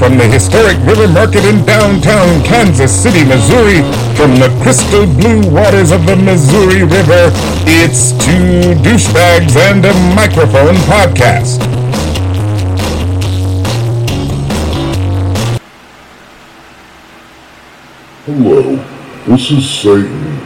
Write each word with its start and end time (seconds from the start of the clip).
from 0.00 0.16
the 0.16 0.26
historic 0.26 0.78
River 0.86 1.06
Market 1.08 1.44
in 1.44 1.62
downtown 1.66 2.42
Kansas 2.42 2.90
City, 2.90 3.22
Missouri, 3.22 3.82
from 4.16 4.32
the 4.40 4.48
crystal 4.62 5.04
blue 5.04 5.46
waters 5.52 5.90
of 5.92 6.06
the 6.06 6.16
Missouri 6.16 6.84
River, 6.84 7.30
it's 7.68 8.12
Two 8.12 8.72
Douchebags 8.80 9.56
and 9.58 9.84
a 9.84 9.92
Microphone 10.16 10.76
podcast. 10.88 11.60
Hello, 18.24 18.76
this 19.26 19.50
is 19.50 19.68
Satan. 19.68 20.40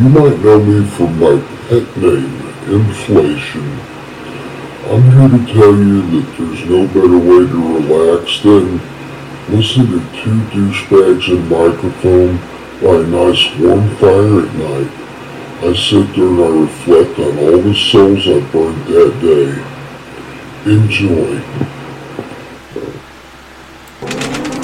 You 0.00 0.08
might 0.08 0.40
know 0.40 0.58
me 0.58 0.84
from 0.90 1.20
my 1.20 1.40
pet 1.68 1.96
name, 1.96 2.42
Inflation. 2.74 3.78
I'm 4.90 5.02
here 5.02 5.28
to 5.28 5.46
tell 5.52 5.76
you 5.76 6.02
that 6.10 6.36
there's 6.36 6.64
no 6.68 6.86
better 6.88 7.18
way 7.18 7.46
to 7.46 7.78
relax 7.78 8.40
than 8.42 8.95
listen 9.48 9.86
to 9.86 10.00
two 10.22 10.38
douchebags 10.50 11.28
and 11.28 11.48
microphone 11.48 12.36
by 12.82 12.96
a 12.98 13.06
nice 13.06 13.46
warm 13.58 13.88
fire 13.96 14.42
at 14.42 14.54
night. 14.54 14.90
I 15.62 15.72
sit 15.72 16.14
there 16.14 16.26
and 16.26 16.42
I 16.42 16.48
reflect 16.66 17.18
on 17.18 17.38
all 17.38 17.58
the 17.62 17.74
souls 17.74 18.26
I 18.26 18.40
burned 18.50 18.84
that 18.90 19.12
day. 19.22 19.54
Enjoy. 20.66 21.40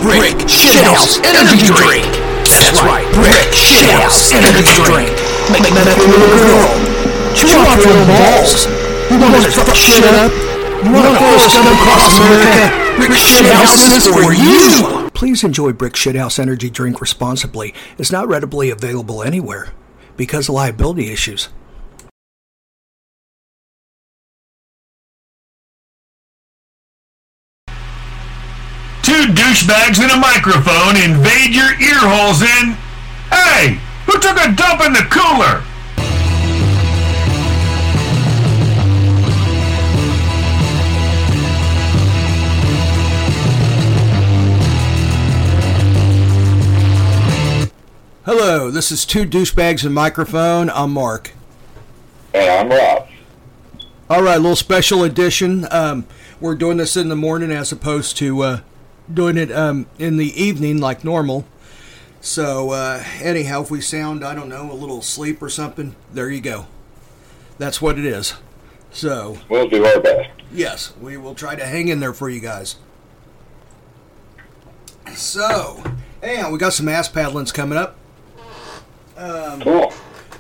Brick 0.03 0.37
Shithouse 0.51 1.23
Energy 1.23 1.63
Drink. 1.65 2.05
That's 2.45 2.83
right, 2.83 3.07
Brick 3.15 3.55
Shithouse 3.55 4.35
Energy 4.35 4.83
Drink. 4.83 5.15
Make 5.51 5.63
that 5.79 5.95
little 5.97 6.27
girl 6.27 6.93
chew 7.39 7.55
off 7.55 7.79
your 7.81 8.03
balls. 8.11 8.67
You 9.11 9.19
want 9.21 9.45
to 9.45 9.51
fuck 9.51 9.75
shit 9.75 10.05
up? 10.05 10.52
You 10.83 10.91
want 10.91 11.07
to 11.07 11.15
throw 11.17 11.31
a 11.31 11.75
across 11.75 12.19
America? 12.19 12.97
Brick 12.97 13.11
Shithouse 13.13 13.87
is 13.97 14.07
for 14.09 14.33
you. 14.33 15.11
Please 15.11 15.45
enjoy 15.45 15.73
Brick 15.73 15.93
Shithouse 15.93 16.41
Energy 16.41 16.71
Drink 16.71 17.01
responsibly. 17.01 17.73
It's 17.99 18.11
not 18.11 18.27
readily 18.27 18.69
available 18.69 19.23
anywhere 19.23 19.73
because 20.17 20.49
of 20.49 20.57
liability 20.57 21.13
issues. 21.13 21.51
Two 29.03 29.27
douchebags 29.35 30.01
and 30.01 30.11
a 30.11 30.17
microphone 30.17 30.97
invade 30.97 31.55
your 31.55 31.81
ear 31.81 32.01
holes 32.03 32.43
and... 32.43 32.77
Hey! 33.31 33.79
Who 34.07 34.19
took 34.19 34.37
a 34.37 34.51
dump 34.53 34.81
in 34.85 34.93
the 34.93 35.07
cooler? 35.09 35.63
Hello, 48.25 48.71
this 48.71 48.93
is 48.93 49.05
Two 49.05 49.25
Douchebags 49.25 49.85
and 49.85 49.95
Microphone. 49.95 50.71
I'm 50.71 50.93
Mark. 50.93 51.33
And 52.33 52.49
I'm 52.51 52.69
Rob. 52.79 53.09
All 54.09 54.23
right, 54.23 54.37
little 54.37 54.55
special 54.57 55.03
edition. 55.03 55.67
Um, 55.71 56.07
we're 56.41 56.55
doing 56.55 56.77
this 56.77 56.97
in 56.97 57.09
the 57.09 57.17
morning 57.17 57.51
as 57.51 57.73
opposed 57.73 58.17
to 58.19 58.41
uh, 58.43 58.61
doing 59.13 59.37
it 59.37 59.51
um, 59.51 59.87
in 59.99 60.17
the 60.19 60.41
evening 60.41 60.79
like 60.79 61.03
normal. 61.05 61.45
So, 62.21 62.71
uh, 62.71 63.03
anyhow, 63.21 63.63
if 63.63 63.71
we 63.71 63.81
sound, 63.81 64.25
I 64.25 64.35
don't 64.35 64.49
know, 64.49 64.71
a 64.71 64.75
little 64.75 65.03
sleep 65.03 65.43
or 65.43 65.49
something, 65.49 65.97
there 66.13 66.31
you 66.31 66.41
go. 66.41 66.67
That's 67.59 67.83
what 67.83 67.99
it 67.99 68.05
is. 68.05 68.35
So, 68.93 69.39
We'll 69.49 69.69
do 69.69 69.85
our 69.85 70.01
best. 70.01 70.31
yes, 70.53 70.93
we 71.01 71.17
will 71.17 71.35
try 71.35 71.57
to 71.57 71.67
hang 71.67 71.89
in 71.89 71.99
there 71.99 72.13
for 72.13 72.29
you 72.29 72.41
guys. 72.41 72.77
So, 75.15 75.83
anyhow, 76.23 76.51
we 76.53 76.59
got 76.59 76.73
some 76.75 76.89
ass 76.89 77.09
paddlings 77.09 77.53
coming 77.53 77.77
up. 77.79 77.97
Cool. 79.63 79.93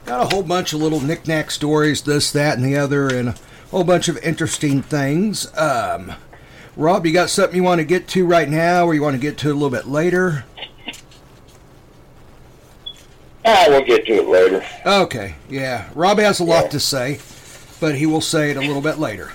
Got 0.04 0.20
a 0.32 0.34
whole 0.34 0.42
bunch 0.42 0.72
of 0.72 0.80
little 0.80 1.00
knick-knack 1.00 1.50
stories, 1.50 2.02
this, 2.02 2.32
that, 2.32 2.56
and 2.56 2.64
the 2.66 2.76
other, 2.76 3.08
and 3.08 3.28
a 3.30 3.34
whole 3.70 3.84
bunch 3.84 4.08
of 4.08 4.18
interesting 4.18 4.82
things. 4.82 5.46
Um, 5.56 6.12
Rob, 6.76 7.06
you 7.06 7.12
got 7.12 7.30
something 7.30 7.54
you 7.56 7.62
want 7.62 7.78
to 7.80 7.84
get 7.84 8.08
to 8.08 8.26
right 8.26 8.48
now, 8.48 8.84
or 8.84 8.94
you 8.94 9.02
want 9.02 9.14
to 9.14 9.20
get 9.20 9.38
to 9.38 9.48
a 9.52 9.54
little 9.54 9.70
bit 9.70 9.86
later? 9.86 10.44
Ah, 13.44 13.64
we'll 13.68 13.82
get 13.84 14.06
to 14.06 14.12
it 14.14 14.28
later. 14.28 14.64
Okay, 14.86 15.34
yeah. 15.48 15.88
Rob 15.94 16.18
has 16.18 16.40
a 16.40 16.44
lot 16.44 16.64
Yeah. 16.64 16.70
to 16.70 16.80
say, 16.80 17.20
but 17.80 17.96
he 17.96 18.06
will 18.06 18.20
say 18.20 18.50
it 18.50 18.56
a 18.56 18.60
little 18.60 18.82
bit 18.82 18.98
later. 18.98 19.32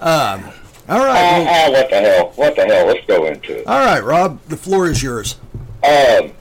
Um, 0.00 0.44
all 0.88 0.98
Ah, 1.00 1.06
well, 1.06 1.46
ah, 1.48 1.70
what 1.70 1.90
the 1.90 1.96
hell? 2.00 2.32
What 2.36 2.56
the 2.56 2.64
hell? 2.64 2.86
Let's 2.86 3.06
go 3.06 3.24
into 3.26 3.58
it. 3.60 3.66
all 3.66 3.78
right, 3.84 4.02
Rob. 4.02 4.40
The 4.48 4.56
floor 4.56 4.86
is 4.88 5.02
yours. 5.02 5.36
Um, 5.84 6.32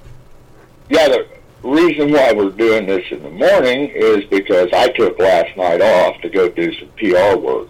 yeah, 0.89 1.07
the 1.09 1.28
reason 1.64 2.12
why 2.12 2.31
we're 2.34 2.52
doing 2.52 2.86
this 2.86 3.06
in 3.12 3.22
the 3.24 3.30
morning 3.30 3.90
is 3.94 4.24
because 4.25 4.70
I 4.74 4.90
took 4.90 5.20
last 5.20 5.56
night 5.58 5.81
off 5.81 6.20
to 6.22 6.30
go 6.30 6.50
do 6.50 6.74
some 6.80 6.90
PR 6.97 7.38
work. 7.38 7.68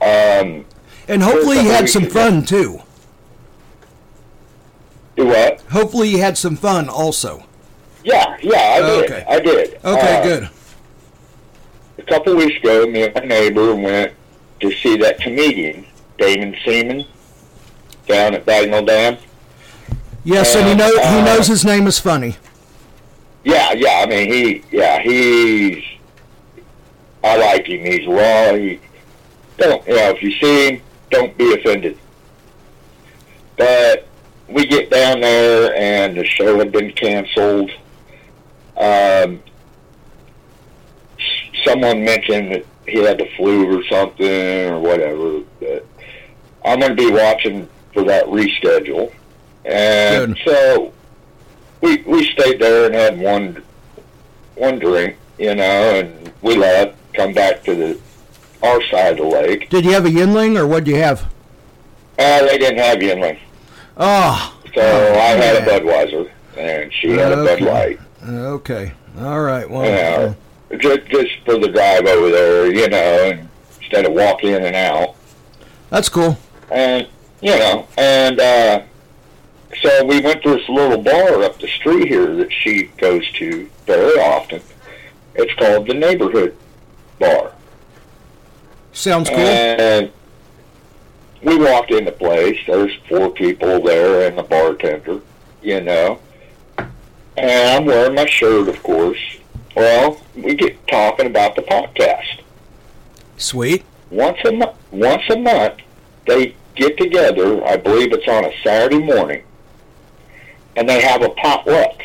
Um, 0.00 0.64
And 1.08 1.22
hopefully 1.22 1.56
you 1.60 1.70
had 1.70 1.88
some 1.88 2.06
fun 2.06 2.44
too. 2.44 2.80
do 5.16 5.26
what? 5.26 5.60
Hopefully 5.70 6.08
you 6.08 6.18
had 6.18 6.38
some 6.38 6.56
fun 6.56 6.88
also. 6.88 7.44
Yeah, 8.04 8.36
yeah, 8.40 8.56
I 8.76 8.80
did. 8.80 9.04
Okay. 9.10 9.24
I 9.28 9.40
did. 9.40 9.74
Okay, 9.84 10.16
Uh, 10.18 10.22
good. 10.22 10.48
A 11.98 12.02
couple 12.04 12.36
weeks 12.36 12.56
ago, 12.58 12.86
me 12.86 13.02
and 13.02 13.14
my 13.14 13.20
neighbor 13.22 13.74
went 13.74 14.12
to 14.60 14.72
see 14.72 14.96
that 14.98 15.20
comedian, 15.20 15.84
Damon 16.16 16.56
Seaman, 16.64 17.04
down 18.06 18.34
at 18.34 18.46
Bagnell 18.46 18.86
Dam. 18.86 19.18
Yes, 20.28 20.54
and 20.54 20.68
he 20.68 20.74
know 20.74 20.90
he 20.90 21.20
uh, 21.20 21.24
knows 21.24 21.46
his 21.46 21.64
name 21.64 21.86
is 21.86 21.98
funny. 21.98 22.36
Yeah, 23.44 23.72
yeah. 23.72 24.04
I 24.04 24.06
mean, 24.06 24.30
he, 24.30 24.62
yeah, 24.70 25.00
he's. 25.00 25.82
I 27.24 27.38
like 27.38 27.66
him. 27.66 27.80
He's 27.80 28.06
raw. 28.06 28.52
He 28.52 28.78
don't, 29.56 29.86
you 29.88 29.94
know, 29.94 30.10
if 30.10 30.22
you 30.22 30.32
see 30.32 30.68
him, 30.68 30.82
don't 31.10 31.36
be 31.38 31.54
offended. 31.54 31.96
But 33.56 34.06
we 34.48 34.66
get 34.66 34.90
down 34.90 35.22
there, 35.22 35.74
and 35.74 36.18
the 36.18 36.26
show 36.26 36.58
had 36.58 36.72
been 36.72 36.92
canceled. 36.92 37.70
Um, 38.76 39.42
someone 41.64 42.04
mentioned 42.04 42.52
that 42.52 42.66
he 42.86 42.98
had 42.98 43.16
the 43.16 43.30
flu 43.34 43.78
or 43.78 43.82
something 43.84 44.70
or 44.70 44.78
whatever. 44.78 45.40
But 45.58 45.86
I'm 46.66 46.80
going 46.80 46.94
to 46.94 47.02
be 47.02 47.10
watching 47.10 47.66
for 47.94 48.04
that 48.04 48.26
reschedule, 48.26 49.10
and 49.68 50.34
Good. 50.36 50.44
so 50.46 50.92
we 51.80 51.98
we 52.02 52.24
stayed 52.32 52.60
there 52.60 52.86
and 52.86 52.94
had 52.94 53.18
one 53.20 53.62
one 54.56 54.78
drink, 54.78 55.16
you 55.38 55.54
know, 55.54 55.62
and 56.00 56.32
we 56.42 56.56
left, 56.56 56.96
come 57.14 57.32
back 57.32 57.62
to 57.64 57.74
the 57.74 58.00
our 58.62 58.82
side 58.86 59.12
of 59.12 59.18
the 59.18 59.24
lake. 59.24 59.68
Did 59.70 59.84
you 59.84 59.92
have 59.92 60.04
a 60.04 60.08
Yuengling 60.08 60.58
or 60.58 60.66
what 60.66 60.84
do 60.84 60.90
you 60.90 60.96
have? 60.98 61.22
Uh, 62.18 62.44
they 62.46 62.58
didn't 62.58 62.78
have 62.78 62.98
Yuengling, 62.98 63.38
Oh, 63.96 64.58
so 64.74 64.80
I 64.82 65.36
had 65.36 65.56
a. 65.62 65.66
Budweiser, 65.70 66.28
and 66.56 66.92
she 66.92 67.10
had 67.10 67.30
a 67.32 67.36
Bud 67.36 67.62
Okay. 67.62 67.64
Light. 67.64 67.98
okay. 68.26 68.92
All 69.20 69.40
right. 69.40 69.68
Well, 69.70 69.84
You 69.84 69.92
know, 70.72 70.78
just 70.78 71.06
just 71.06 71.30
for 71.44 71.58
the 71.58 71.68
drive 71.68 72.06
over 72.06 72.30
there, 72.30 72.66
you 72.74 72.88
know, 72.88 73.30
and 73.30 73.48
instead 73.80 74.04
of 74.06 74.12
walk 74.12 74.42
in 74.42 74.64
and 74.64 74.74
out. 74.74 75.14
that's 75.90 76.08
cool. 76.08 76.36
and 76.72 77.06
you 77.40 77.56
know, 77.56 77.86
and 77.96 78.40
uh, 78.40 78.82
so 79.82 80.04
we 80.04 80.20
went 80.20 80.42
to 80.42 80.50
this 80.56 80.68
little 80.68 81.02
bar 81.02 81.42
up 81.42 81.58
the 81.58 81.68
street 81.68 82.08
here 82.08 82.34
that 82.36 82.52
she 82.52 82.84
goes 82.98 83.28
to 83.32 83.68
very 83.86 84.18
often. 84.20 84.60
It's 85.34 85.52
called 85.54 85.86
the 85.86 85.94
Neighborhood 85.94 86.56
Bar, 87.18 87.52
Sounds 88.92 89.28
cool. 89.28 89.38
and 89.38 90.10
we 91.42 91.56
walked 91.56 91.90
in 91.92 92.04
the 92.04 92.12
place. 92.12 92.58
There's 92.66 92.92
four 93.08 93.30
people 93.30 93.80
there 93.82 94.26
and 94.28 94.36
the 94.36 94.42
bartender, 94.42 95.20
you 95.62 95.80
know, 95.80 96.18
and 96.78 96.90
I'm 97.80 97.84
wearing 97.84 98.14
my 98.16 98.26
shirt, 98.26 98.68
of 98.68 98.82
course. 98.82 99.18
Well, 99.76 100.20
we 100.34 100.54
get 100.56 100.86
talking 100.88 101.26
about 101.26 101.54
the 101.54 101.62
podcast 101.62 102.40
Sweet. 103.36 103.84
once 104.10 104.38
a 104.44 104.50
month. 104.52 104.76
Once 104.90 105.22
a 105.30 105.38
month, 105.38 105.74
they 106.26 106.56
get 106.74 106.96
together. 106.96 107.64
I 107.64 107.76
believe 107.76 108.12
it's 108.12 108.26
on 108.26 108.44
a 108.44 108.52
Saturday 108.64 108.98
morning, 108.98 109.44
and 110.78 110.88
they 110.88 111.00
have 111.00 111.22
a 111.22 111.28
potluck, 111.30 112.02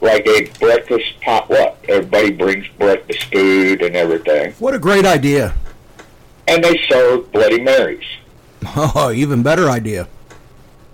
like 0.00 0.24
a 0.28 0.48
breakfast 0.60 1.20
potluck. 1.20 1.76
Everybody 1.88 2.30
brings 2.30 2.68
breakfast 2.78 3.24
food 3.24 3.82
and 3.82 3.96
everything, 3.96 4.52
What 4.60 4.74
a 4.74 4.78
great 4.78 5.04
idea. 5.04 5.54
and 6.46 6.62
they 6.62 6.80
serve 6.88 7.30
Bloody 7.32 7.60
Marys. 7.62 8.04
Oh, 8.78 9.10
even 9.14 9.42
better 9.42 9.68
idea. 9.70 10.08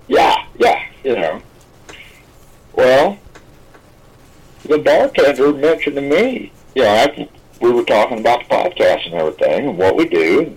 Yeah, 0.08 0.46
yeah, 0.58 0.84
you 1.04 1.14
know. 1.16 1.40
Well, 2.74 3.18
the 4.64 4.78
bartender 4.78 5.52
mentioned 5.52 5.96
to 5.96 6.02
me, 6.02 6.52
you 6.74 6.82
know, 6.82 6.88
after 6.88 7.26
we 7.60 7.70
were 7.72 7.84
talking 7.84 8.20
about 8.20 8.40
the 8.48 8.54
podcast 8.54 9.06
and 9.06 9.14
everything 9.14 9.68
and 9.68 9.78
what 9.78 9.96
we 9.96 10.06
do, 10.06 10.56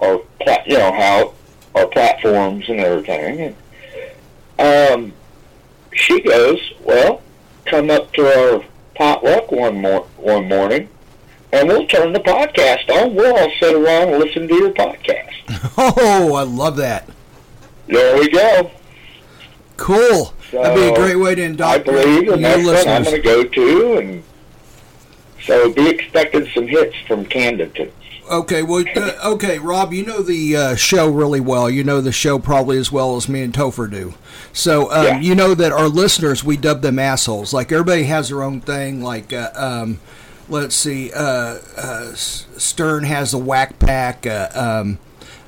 our 0.00 0.20
you 0.66 0.78
know 0.78 0.92
how 0.92 1.34
our 1.74 1.86
platforms 1.86 2.68
and 2.68 2.80
everything. 2.80 3.40
And 3.40 3.56
um, 4.58 5.12
she 5.92 6.20
goes, 6.20 6.58
"Well, 6.82 7.22
come 7.66 7.90
up 7.90 8.12
to 8.14 8.26
our 8.26 8.64
potluck 8.94 9.50
one 9.52 9.80
mor- 9.80 10.06
one 10.16 10.48
morning, 10.48 10.88
and 11.52 11.68
we'll 11.68 11.86
turn 11.86 12.12
the 12.12 12.20
podcast 12.20 12.88
on. 12.90 13.14
We'll 13.14 13.36
all 13.36 13.52
sit 13.60 13.74
around 13.74 14.10
and 14.10 14.18
listen 14.18 14.48
to 14.48 14.54
your 14.54 14.70
podcast." 14.70 15.28
Oh, 15.78 16.34
I 16.34 16.42
love 16.42 16.76
that. 16.76 17.08
There 17.86 18.18
we 18.18 18.28
go. 18.28 18.70
Cool. 19.76 20.34
That'd 20.52 20.76
be 20.76 20.88
a 20.88 20.94
great 20.94 21.16
way 21.16 21.34
to 21.34 21.64
I 21.64 21.78
believe 21.78 22.24
new 22.24 22.36
next 22.36 22.66
one 22.66 22.76
I'm 22.88 23.04
going 23.04 23.16
to 23.16 23.22
go 23.22 23.44
to, 23.44 23.96
and 23.96 24.22
so 25.42 25.72
be 25.72 25.88
expecting 25.88 26.46
some 26.54 26.68
hits 26.68 26.94
from 27.06 27.24
Camdenton. 27.24 27.90
Okay, 28.30 28.62
well, 28.62 28.84
uh, 28.96 29.12
okay, 29.32 29.58
Rob, 29.58 29.92
you 29.92 30.04
know 30.04 30.22
the 30.22 30.56
uh, 30.56 30.76
show 30.76 31.10
really 31.10 31.40
well. 31.40 31.68
You 31.68 31.84
know 31.84 32.00
the 32.00 32.12
show 32.12 32.38
probably 32.38 32.78
as 32.78 32.92
well 32.92 33.16
as 33.16 33.28
me 33.28 33.42
and 33.42 33.52
Topher 33.52 33.90
do. 33.90 34.14
So 34.52 34.92
um, 34.92 35.04
Yeah. 35.04 35.20
you 35.20 35.34
know 35.34 35.54
that 35.54 35.72
our 35.72 35.88
listeners, 35.88 36.44
we 36.44 36.56
dub 36.56 36.82
them 36.82 36.98
assholes. 36.98 37.52
Like 37.52 37.72
everybody 37.72 38.04
has 38.04 38.28
their 38.28 38.42
own 38.42 38.60
thing. 38.60 39.02
Like, 39.02 39.32
uh, 39.32 39.50
um, 39.54 40.00
let's 40.48 40.74
see, 40.76 41.10
uh, 41.12 41.58
uh, 41.76 42.12
Stern 42.14 43.04
has 43.04 43.30
the 43.32 43.38
Wack 43.38 43.78
Pack. 43.78 44.26
Uh, 44.26 44.48
um, 44.54 44.98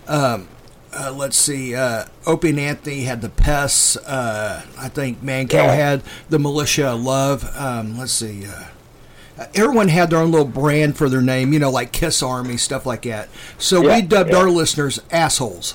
um, 0.09 0.49
uh, 0.97 1.13
let's 1.13 1.37
see, 1.37 1.75
uh, 1.75 2.05
Opie 2.27 2.51
and 2.51 2.61
Anthony 2.61 3.03
had 3.03 3.21
the 3.21 3.29
pests. 3.29 3.97
Uh, 3.97 4.63
I 4.79 4.89
think 4.89 5.23
Mancow 5.23 5.53
Yeah. 5.55 5.75
had 5.75 6.03
the 6.31 6.39
militia 6.39 6.89
of 6.93 7.03
love. 7.03 7.51
Um, 7.57 7.99
let's 7.99 8.13
see. 8.13 8.47
Uh, 8.47 9.45
everyone 9.55 9.89
had 9.89 10.11
their 10.11 10.21
own 10.21 10.31
little 10.31 10.47
brand 10.47 10.97
for 10.97 11.09
their 11.09 11.21
name, 11.21 11.53
you 11.53 11.59
know, 11.59 11.71
like 11.71 11.91
Kiss 11.93 12.23
Army, 12.23 12.57
stuff 12.57 12.87
like 12.87 13.03
that. 13.03 13.29
So 13.59 13.83
Yeah, 13.83 13.97
we 13.97 14.03
dubbed 14.03 14.33
our 14.33 14.49
listeners 14.49 15.01
assholes. 15.11 15.75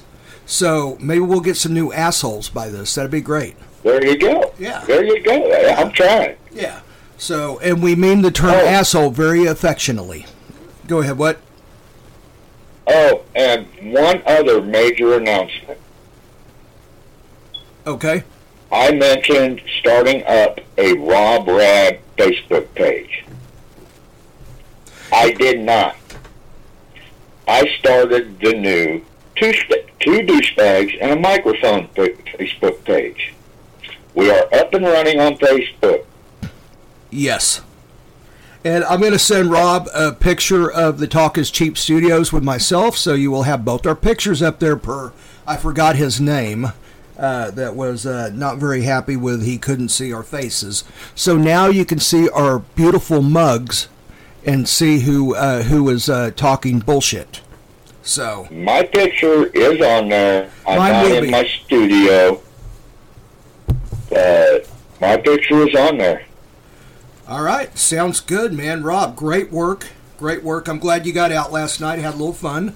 So 0.49 0.97
maybe 0.99 1.19
we'll 1.19 1.41
get 1.41 1.57
some 1.57 1.75
new 1.75 1.93
assholes 1.93 2.49
by 2.49 2.69
this. 2.69 2.95
That'd 2.95 3.11
be 3.11 3.21
great. 3.21 3.55
There 3.83 4.03
you 4.03 4.17
go. 4.17 4.51
Yeah. 4.57 4.83
There 4.85 5.03
you 5.05 5.21
go. 5.21 5.53
I'm 5.77 5.91
trying. 5.91 6.37
Yeah. 6.51 6.81
So, 7.19 7.59
and 7.59 7.83
we 7.83 7.95
mean 7.95 8.23
the 8.23 8.31
term 8.31 8.55
Oh. 8.55 8.65
asshole 8.65 9.11
very 9.11 9.45
affectionately. 9.45 10.25
Go 10.87 11.01
ahead. 11.01 11.19
What? 11.19 11.37
Oh, 12.87 13.21
and 13.35 13.67
one 13.93 14.23
other 14.25 14.59
major 14.59 15.13
announcement. 15.15 15.77
Okay. 17.85 18.23
I 18.71 18.91
mentioned 18.91 19.61
starting 19.79 20.23
up 20.25 20.59
a 20.79 20.93
Rob 20.93 21.47
Rad 21.47 21.99
Facebook 22.17 22.73
page. 22.73 23.23
I 25.13 25.31
did 25.31 25.59
not. 25.59 25.95
I 27.47 27.67
started 27.77 28.39
the 28.39 28.53
new 28.53 29.05
two, 29.39 29.53
two 29.99 30.19
douchebags 30.25 30.97
and 31.01 31.11
a 31.11 31.19
microphone 31.19 31.87
fa- 31.89 32.09
Facebook 32.37 32.83
page. 32.83 33.33
We 34.13 34.29
are 34.29 34.53
up 34.53 34.73
and 34.73 34.85
running 34.85 35.19
on 35.19 35.37
Facebook. 35.37 36.05
Yes. 37.09 37.61
And 38.65 38.83
I'm 38.83 38.99
going 38.99 39.13
to 39.13 39.19
send 39.19 39.49
Rob 39.51 39.87
a 39.93 40.11
picture 40.11 40.69
of 40.69 40.99
the 40.99 41.07
Talk 41.07 41.37
is 41.37 41.49
Cheap 41.49 41.77
Studios 41.77 42.33
with 42.33 42.43
myself, 42.43 42.97
so 42.97 43.13
you 43.13 43.31
will 43.31 43.43
have 43.43 43.63
both 43.63 43.85
our 43.87 43.95
pictures 43.95 44.41
up 44.41 44.59
there 44.59 44.75
per. 44.75 45.13
I 45.47 45.55
forgot 45.55 45.95
his 45.95 46.19
name. 46.19 46.73
Uh, 47.17 47.51
that 47.51 47.75
was 47.75 48.05
uh, 48.05 48.29
not 48.33 48.57
very 48.57 48.83
happy 48.83 49.17
with 49.17 49.43
he 49.43 49.57
couldn't 49.57 49.89
see 49.89 50.13
our 50.13 50.23
faces. 50.23 50.85
So 51.15 51.35
now 51.35 51.67
you 51.67 51.83
can 51.83 51.99
see 51.99 52.29
our 52.29 52.59
beautiful 52.59 53.21
mugs 53.21 53.89
and 54.45 54.69
see 54.69 54.99
who 55.01 55.35
uh, 55.35 55.63
who 55.63 55.89
is 55.89 56.09
uh, 56.09 56.31
talking 56.31 56.79
bullshit. 56.79 57.41
So 58.09 58.47
My 58.49 58.81
picture 58.81 59.45
is 59.53 59.79
on 59.85 60.09
there. 60.09 60.49
I'm 60.67 60.79
Mine 60.79 60.91
not 60.93 61.11
in 61.11 61.23
be. 61.25 61.29
my 61.29 61.45
studio. 61.45 62.41
But 64.09 64.67
my 64.99 65.15
picture 65.17 65.67
is 65.67 65.75
on 65.75 65.99
there. 65.99 66.23
All 67.27 67.43
right, 67.43 67.77
sounds 67.77 68.19
good, 68.19 68.51
man. 68.51 68.81
Rob, 68.81 69.15
great 69.15 69.51
work, 69.51 69.89
great 70.17 70.43
work. 70.43 70.67
I'm 70.67 70.79
glad 70.79 71.05
you 71.05 71.13
got 71.13 71.31
out 71.31 71.51
last 71.51 71.79
night, 71.79 71.99
had 71.99 72.15
a 72.15 72.17
little 72.17 72.33
fun. 72.33 72.75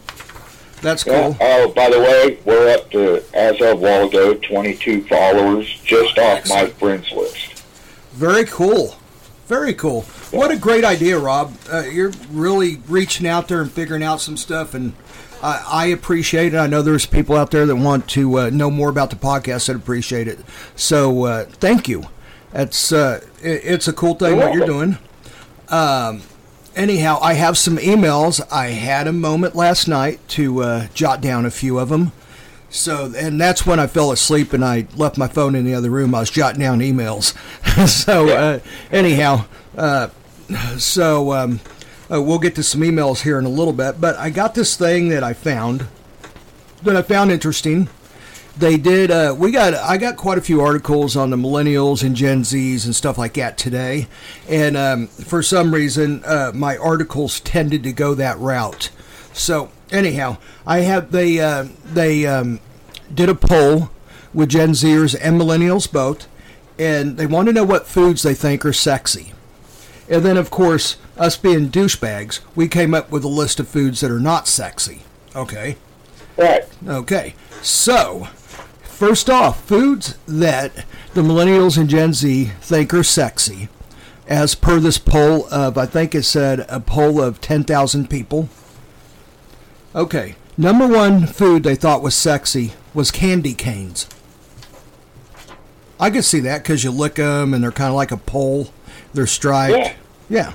That's 0.84 1.04
Yeah. 1.04 1.24
cool. 1.24 1.38
Oh, 1.42 1.70
by 1.70 1.90
the 1.90 2.00
way, 2.00 2.38
we're 2.46 2.70
up 2.72 2.92
to, 2.92 3.24
as 3.34 3.60
of 3.60 3.80
while 3.80 4.06
ago, 4.06 4.36
22 4.36 5.04
followers 5.08 5.66
just 5.84 6.20
off 6.20 6.48
my 6.48 6.68
friends 6.68 7.12
list. 7.12 7.64
Very 8.14 8.46
cool. 8.46 8.98
Very 9.48 9.74
cool. 9.74 10.02
What 10.30 10.52
a 10.52 10.58
great 10.58 10.86
idea, 10.86 11.18
Rob. 11.18 11.54
Uh, 11.72 11.82
you're 11.92 12.12
really 12.32 12.82
reaching 12.88 13.26
out 13.28 13.48
there 13.48 13.62
and 13.62 13.72
figuring 13.72 14.04
out 14.04 14.22
some 14.22 14.38
stuff, 14.38 14.76
and 14.76 14.94
I, 15.44 15.64
I 15.68 15.86
appreciate 15.88 16.54
it. 16.54 16.58
I 16.58 16.68
know 16.68 16.82
there's 16.82 17.06
people 17.06 17.36
out 17.36 17.52
there 17.52 17.66
that 17.66 17.76
want 17.76 18.08
to 18.12 18.40
uh, 18.40 18.50
know 18.50 18.72
more 18.72 18.90
about 18.90 19.10
the 19.10 19.18
podcast 19.18 19.70
and 19.70 19.80
appreciate 19.80 20.28
it. 20.28 20.40
So 20.76 21.26
uh, 21.26 21.46
thank 21.46 21.88
you. 21.88 22.06
It's 22.54 22.92
uh, 22.92 23.22
it, 23.42 23.62
it's 23.64 23.88
a 23.88 23.94
cool 23.94 24.16
thing 24.16 24.38
You're 24.38 24.48
what 24.48 24.56
you're 24.56 24.66
doing. 24.66 24.98
Um, 25.70 26.22
anyhow, 26.76 27.20
I 27.22 27.34
have 27.34 27.58
some 27.58 27.78
emails. 27.78 28.42
I 28.52 28.68
had 28.68 29.08
a 29.08 29.14
moment 29.14 29.56
last 29.56 29.88
night 29.88 30.26
to 30.30 30.64
uh, 30.64 30.88
jot 30.94 31.20
down 31.20 31.46
a 31.46 31.52
few 31.52 31.78
of 31.78 31.90
them. 31.90 32.14
So, 32.70 33.14
and 33.16 33.40
that's 33.40 33.68
when 33.68 33.80
I 33.80 33.86
fell 33.86 34.12
asleep 34.12 34.52
and 34.52 34.66
I 34.66 34.88
left 34.96 35.18
my 35.18 35.28
phone 35.28 35.54
in 35.54 35.64
the 35.64 35.76
other 35.76 35.92
room. 35.92 36.16
I 36.16 36.22
was 36.22 36.32
jotting 36.32 36.60
down 36.62 36.80
emails. 36.80 37.36
so, 37.88 38.30
uh, 38.30 38.60
anyhow, 38.92 39.46
uh, 39.78 40.10
so 40.78 41.34
um, 41.34 41.60
uh, 42.14 42.22
we'll 42.22 42.40
get 42.40 42.56
to 42.56 42.64
some 42.64 42.82
emails 42.82 43.22
here 43.24 43.40
in 43.40 43.46
a 43.46 43.50
little 43.50 43.74
bit. 43.74 44.00
But 44.00 44.18
I 44.18 44.30
got 44.30 44.56
this 44.56 44.76
thing 44.76 45.10
that 45.10 45.24
I 45.24 45.34
found 45.34 45.88
that 46.84 46.96
I 46.96 47.02
found 47.02 47.32
interesting. 47.32 47.90
They 48.56 48.78
did. 48.78 49.10
Uh, 49.10 49.36
we 49.38 49.52
got. 49.52 49.74
I 49.74 49.98
got 49.98 50.16
quite 50.16 50.38
a 50.38 50.42
few 50.42 50.62
articles 50.62 51.16
on 51.16 51.32
the 51.32 51.38
millennials 51.38 52.04
and 52.04 52.16
Gen 52.16 52.44
Zs 52.44 52.86
and 52.86 52.96
stuff 52.96 53.18
like 53.18 53.34
that 53.34 53.58
today, 53.58 54.08
and 54.48 54.78
um, 54.78 55.08
for 55.08 55.42
some 55.42 55.74
reason, 55.74 56.24
uh, 56.24 56.52
my 56.54 56.78
articles 56.78 57.40
tended 57.40 57.82
to 57.84 57.92
go 57.92 58.14
that 58.14 58.38
route. 58.38 58.92
So 59.34 59.72
anyhow, 59.92 60.38
I 60.68 60.80
have 60.80 61.12
they 61.12 61.40
uh, 61.40 61.66
they 61.84 62.28
um, 62.28 62.60
did 63.12 63.28
a 63.28 63.36
poll 63.36 63.90
with 64.36 64.50
Gen 64.50 64.72
Zers 64.72 65.16
and 65.20 65.40
millennials 65.40 65.92
both, 65.92 66.28
and 66.78 67.18
they 67.18 67.26
want 67.26 67.48
to 67.48 67.54
know 67.54 67.64
what 67.64 67.88
foods 67.88 68.22
they 68.22 68.36
think 68.36 68.64
are 68.66 68.74
sexy. 68.74 69.34
And 70.10 70.24
then, 70.24 70.38
of 70.38 70.52
course, 70.52 70.98
us 71.18 71.38
being 71.38 71.70
douchebags, 71.70 72.40
we 72.56 72.68
came 72.68 72.94
up 72.94 73.12
with 73.12 73.24
a 73.24 73.30
list 73.30 73.60
of 73.60 73.68
foods 73.68 74.02
that 74.02 74.12
are 74.12 74.20
not 74.20 74.48
sexy. 74.48 75.04
Okay. 75.36 75.78
Right. 76.38 76.64
Okay, 76.88 77.36
so 77.62 78.28
first 78.82 79.30
off, 79.30 79.64
foods 79.66 80.18
that 80.28 80.86
the 81.14 81.22
millennials 81.22 81.78
and 81.78 81.88
Gen 81.88 82.14
Z 82.14 82.46
think 82.62 82.92
are 82.94 83.04
sexy, 83.04 83.70
as 84.28 84.56
per 84.56 84.80
this 84.80 84.98
poll 84.98 85.48
of, 85.52 85.78
I 85.78 85.86
think 85.86 86.16
it 86.16 86.24
said 86.24 86.66
a 86.70 86.80
poll 86.80 87.22
of 87.22 87.40
10,000 87.40 88.10
people. 88.10 88.50
Okay, 89.94 90.36
number 90.58 90.88
one 90.88 91.28
food 91.28 91.62
they 91.62 91.76
thought 91.76 92.02
was 92.02 92.16
sexy 92.16 92.74
was 92.96 93.12
candy 93.12 93.54
canes. 93.54 94.08
I 96.00 96.10
could 96.10 96.26
see 96.26 96.40
that 96.40 96.64
because 96.64 96.84
you 96.84 96.90
lick 96.90 97.16
them 97.16 97.54
and 97.54 97.64
they're 97.64 97.72
kind 97.72 97.90
of 97.90 97.96
like 97.96 98.12
a 98.12 98.18
pole, 98.18 98.70
they're 99.14 99.28
striped. 99.28 99.78
Yeah. 99.78 99.94
Yeah. 100.30 100.54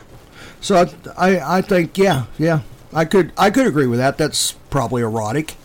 So 0.61 0.87
I, 1.17 1.37
I, 1.37 1.59
I 1.59 1.63
think 1.63 1.97
yeah, 1.97 2.25
yeah, 2.39 2.61
I 2.93 3.05
could 3.05 3.33
I 3.37 3.51
could 3.51 3.67
agree 3.67 3.87
with 3.87 3.99
that. 3.99 4.19
That's 4.19 4.53
probably 4.71 5.03
erotic. 5.03 5.57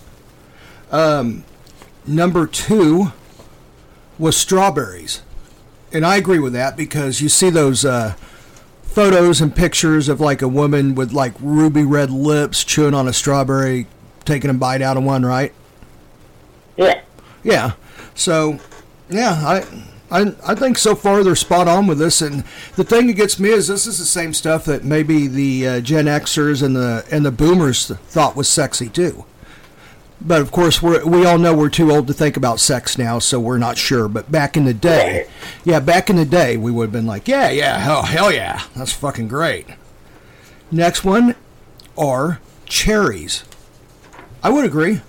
Um, 0.91 1.43
number 2.05 2.45
two 2.45 3.11
was 4.19 4.37
strawberries, 4.37 5.21
and 5.91 6.05
I 6.05 6.17
agree 6.17 6.39
with 6.39 6.53
that 6.53 6.77
because 6.77 7.21
you 7.21 7.29
see 7.29 7.49
those 7.49 7.83
uh, 7.83 8.13
photos 8.83 9.41
and 9.41 9.55
pictures 9.55 10.07
of 10.07 10.21
like 10.21 10.43
a 10.43 10.47
woman 10.47 10.93
with 10.93 11.11
like 11.11 11.33
ruby 11.39 11.83
red 11.83 12.11
lips 12.11 12.63
chewing 12.63 12.93
on 12.93 13.07
a 13.07 13.13
strawberry, 13.13 13.87
taking 14.23 14.51
a 14.51 14.53
bite 14.53 14.83
out 14.83 14.97
of 14.97 15.03
one, 15.03 15.25
right? 15.25 15.51
Yeah. 16.77 17.01
Yeah. 17.43 17.71
So, 18.13 18.59
yeah, 19.09 19.31
I, 19.31 19.65
I, 20.11 20.35
I 20.45 20.55
think 20.55 20.77
so 20.77 20.95
far 20.95 21.23
they're 21.23 21.35
spot 21.35 21.67
on 21.67 21.87
with 21.87 21.97
this. 21.97 22.21
And 22.21 22.43
the 22.75 22.83
thing 22.83 23.07
that 23.07 23.13
gets 23.13 23.39
me 23.39 23.49
is 23.49 23.67
this 23.67 23.87
is 23.87 23.97
the 23.97 24.05
same 24.05 24.33
stuff 24.33 24.65
that 24.65 24.83
maybe 24.83 25.27
the 25.27 25.67
uh, 25.67 25.81
Gen 25.81 26.05
Xers 26.05 26.61
and 26.61 26.75
the 26.75 27.05
and 27.11 27.25
the 27.25 27.31
Boomers 27.31 27.87
thought 27.87 28.35
was 28.35 28.47
sexy 28.47 28.89
too. 28.89 29.25
But 30.21 30.41
of 30.41 30.51
course, 30.51 30.81
we 30.81 31.03
we 31.03 31.25
all 31.25 31.37
know 31.37 31.55
we're 31.55 31.69
too 31.69 31.91
old 31.91 32.07
to 32.07 32.13
think 32.13 32.37
about 32.37 32.59
sex 32.59 32.97
now, 32.97 33.19
so 33.19 33.39
we're 33.39 33.57
not 33.57 33.77
sure. 33.77 34.07
But 34.07 34.31
back 34.31 34.55
in 34.55 34.65
the 34.65 34.73
day, 34.73 35.27
yeah, 35.65 35.79
back 35.79 36.09
in 36.09 36.15
the 36.15 36.25
day, 36.25 36.57
we 36.57 36.71
would 36.71 36.85
have 36.85 36.91
been 36.91 37.07
like, 37.07 37.27
yeah, 37.27 37.49
yeah, 37.49 37.79
hell, 37.79 38.03
hell 38.03 38.31
yeah, 38.31 38.63
that's 38.75 38.93
fucking 38.93 39.27
great. 39.27 39.67
Next 40.71 41.03
one 41.03 41.35
are 41.97 42.39
cherries. 42.65 43.43
I 44.41 44.49
would 44.49 44.65
agree 44.65 45.01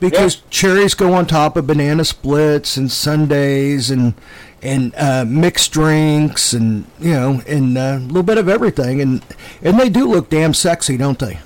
because 0.00 0.36
Yeah. 0.36 0.40
cherries 0.50 0.94
go 0.94 1.12
on 1.12 1.26
top 1.26 1.56
of 1.56 1.66
banana 1.66 2.04
splits 2.04 2.76
and 2.76 2.90
sundaes 2.90 3.90
and 3.90 4.14
and 4.62 4.92
uh, 4.96 5.24
mixed 5.26 5.72
drinks 5.72 6.52
and 6.52 6.84
you 6.98 7.12
know 7.12 7.40
and 7.46 7.78
uh, 7.78 7.98
a 7.98 8.06
little 8.06 8.22
bit 8.22 8.38
of 8.38 8.48
everything 8.48 9.00
and 9.00 9.22
and 9.62 9.78
they 9.78 9.88
do 9.88 10.06
look 10.08 10.28
damn 10.30 10.52
sexy, 10.54 10.96
don't 10.96 11.18
they? 11.18 11.38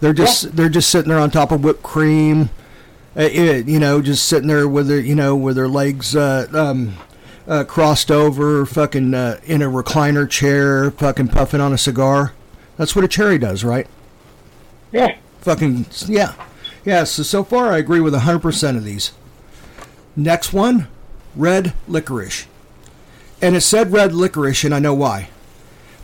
They're 0.00 0.12
just 0.12 0.54
they're 0.56 0.68
just 0.68 0.90
sitting 0.90 1.08
there 1.08 1.18
on 1.18 1.30
top 1.30 1.50
of 1.50 1.64
whipped 1.64 1.82
cream, 1.82 2.50
uh, 3.16 3.22
it, 3.22 3.66
you 3.66 3.80
know, 3.80 4.00
just 4.00 4.26
sitting 4.28 4.46
there 4.48 4.68
with 4.68 4.86
their, 4.86 5.00
you 5.00 5.14
know, 5.16 5.34
with 5.34 5.56
their 5.56 5.66
legs 5.68 6.14
uh, 6.14 6.46
um, 6.52 6.94
uh, 7.48 7.64
crossed 7.64 8.10
over, 8.10 8.64
fucking 8.64 9.12
uh, 9.12 9.40
in 9.44 9.60
a 9.60 9.66
recliner 9.66 10.28
chair, 10.30 10.92
fucking 10.92 11.28
puffing 11.28 11.60
on 11.60 11.72
a 11.72 11.78
cigar. 11.78 12.32
That's 12.76 12.94
what 12.94 13.04
a 13.04 13.08
cherry 13.08 13.38
does, 13.38 13.64
right? 13.64 13.88
Yeah. 14.92 15.16
Fucking 15.40 15.86
yeah, 16.06 16.32
yeah. 16.88 17.04
So 17.04 17.22
so 17.22 17.44
far, 17.44 17.70
I 17.70 17.76
agree 17.76 18.00
with 18.00 18.14
hundred 18.14 18.40
percent 18.40 18.78
of 18.78 18.84
these. 18.84 19.12
Next 20.16 20.54
one, 20.54 20.88
red 21.36 21.74
licorice, 21.86 22.46
and 23.42 23.54
it 23.54 23.60
said 23.60 23.92
red 23.92 24.14
licorice, 24.14 24.64
and 24.64 24.74
I 24.74 24.78
know 24.78 24.94
why. 24.94 25.28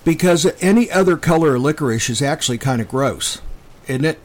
Because 0.05 0.47
any 0.61 0.91
other 0.91 1.17
color 1.17 1.55
of 1.55 1.63
licorice 1.63 2.11
is 2.11 2.21
actually 2.21 2.59
kind 2.59 2.83
of 2.83 2.89
gross, 2.89 3.41
isn't 3.87 4.05
it? 4.05 4.19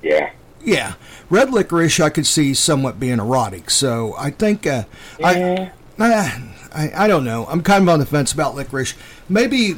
Yeah. 0.00 0.30
Yeah, 0.64 0.94
red 1.28 1.50
licorice 1.50 1.98
I 1.98 2.08
could 2.08 2.26
see 2.26 2.54
somewhat 2.54 3.00
being 3.00 3.18
erotic. 3.18 3.68
So 3.68 4.14
I 4.16 4.30
think 4.30 4.64
uh, 4.64 4.84
Yeah. 5.18 5.72
I, 5.98 6.52
I 6.72 7.04
I 7.04 7.08
don't 7.08 7.24
know. 7.24 7.46
I'm 7.46 7.62
kind 7.64 7.82
of 7.82 7.88
on 7.88 7.98
the 7.98 8.06
fence 8.06 8.32
about 8.32 8.54
licorice. 8.54 8.94
Maybe, 9.28 9.76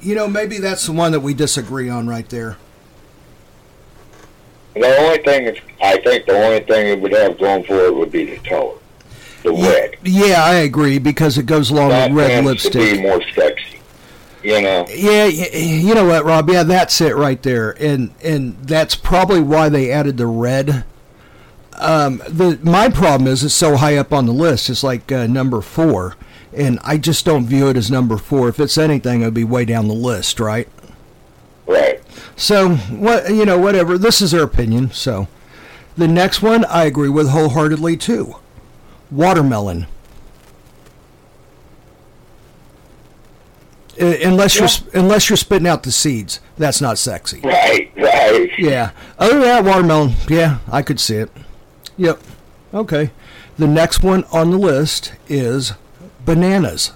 you 0.00 0.14
know, 0.14 0.26
maybe 0.26 0.56
that's 0.56 0.86
the 0.86 0.92
one 0.92 1.12
that 1.12 1.20
we 1.20 1.34
disagree 1.34 1.90
on 1.90 2.08
right 2.08 2.28
there. 2.30 2.56
The 4.74 4.96
only 4.98 5.18
thing 5.18 5.46
is, 5.46 5.58
I 5.80 5.98
think 5.98 6.26
the 6.26 6.36
only 6.44 6.60
thing 6.60 6.86
it 6.88 7.00
would 7.00 7.12
have 7.12 7.38
going 7.38 7.64
for 7.64 7.74
it 7.86 7.94
would 7.94 8.10
be 8.10 8.24
the 8.24 8.36
color, 8.48 8.74
the 9.42 9.52
red. 9.52 9.94
Yeah, 10.02 10.42
I 10.44 10.54
agree 10.56 10.98
because 10.98 11.38
it 11.38 11.46
goes 11.46 11.70
along 11.70 11.90
That 11.90 12.10
with 12.10 12.18
red 12.28 12.42
tends 12.44 12.62
to 12.64 12.70
be 12.70 12.78
lipstick. 12.78 13.02
more 13.02 13.22
sexy. 13.34 13.80
You 14.42 14.60
know. 14.60 14.84
Yeah, 14.90 15.24
you 15.26 15.94
know 15.94 16.04
what, 16.06 16.24
Rob? 16.24 16.50
Yeah, 16.50 16.64
that's 16.64 17.00
it 17.00 17.16
right 17.16 17.42
there, 17.42 17.70
and 17.82 18.10
and 18.22 18.56
that's 18.58 18.94
probably 18.94 19.40
why 19.40 19.68
they 19.70 19.90
added 19.90 20.16
the 20.18 20.26
red. 20.26 20.84
Um, 21.78 22.18
the 22.28 22.58
my 22.62 22.88
problem 22.90 23.26
is 23.26 23.42
it's 23.42 23.54
so 23.54 23.76
high 23.76 23.96
up 23.96 24.12
on 24.12 24.26
the 24.26 24.32
list. 24.32 24.68
It's 24.68 24.84
like 24.84 25.10
uh, 25.10 25.26
number 25.26 25.60
four, 25.62 26.16
and 26.52 26.78
I 26.84 26.98
just 26.98 27.24
don't 27.24 27.46
view 27.46 27.68
it 27.68 27.76
as 27.76 27.90
number 27.90 28.16
four. 28.18 28.48
If 28.50 28.60
it's 28.60 28.76
anything, 28.76 29.22
it'd 29.22 29.34
be 29.34 29.44
way 29.44 29.64
down 29.64 29.88
the 29.88 29.94
list, 29.94 30.38
right? 30.40 30.68
Right. 31.66 32.00
So 32.36 32.76
what 32.76 33.30
you 33.30 33.44
know, 33.44 33.58
whatever. 33.58 33.96
This 33.98 34.20
is 34.20 34.32
their 34.32 34.42
opinion. 34.42 34.90
So 34.92 35.28
the 35.96 36.08
next 36.08 36.42
one, 36.42 36.64
I 36.66 36.84
agree 36.84 37.08
with 37.08 37.30
wholeheartedly 37.30 37.96
too. 37.96 38.36
Watermelon. 39.10 39.86
Uh, 44.00 44.16
unless 44.24 44.58
you're 44.58 44.68
unless 45.00 45.30
you're 45.30 45.36
spitting 45.36 45.68
out 45.68 45.84
the 45.84 45.92
seeds, 45.92 46.40
that's 46.58 46.80
not 46.80 46.98
sexy. 46.98 47.40
Right. 47.40 47.92
Right. 47.96 48.50
Yeah. 48.58 48.90
Other 49.18 49.34
than 49.34 49.42
that, 49.42 49.64
watermelon. 49.64 50.14
Yeah, 50.28 50.58
I 50.70 50.82
could 50.82 50.98
see 50.98 51.16
it. 51.16 51.30
Yep. 51.96 52.20
Okay. 52.72 53.10
The 53.56 53.68
next 53.68 54.02
one 54.02 54.24
on 54.32 54.50
the 54.50 54.58
list 54.58 55.12
is 55.28 55.74
bananas. 56.24 56.92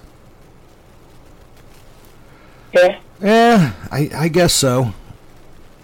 Yeah. 2.73 2.99
Yeah, 3.21 3.73
I, 3.91 4.09
I 4.15 4.27
guess 4.27 4.53
so. 4.53 4.93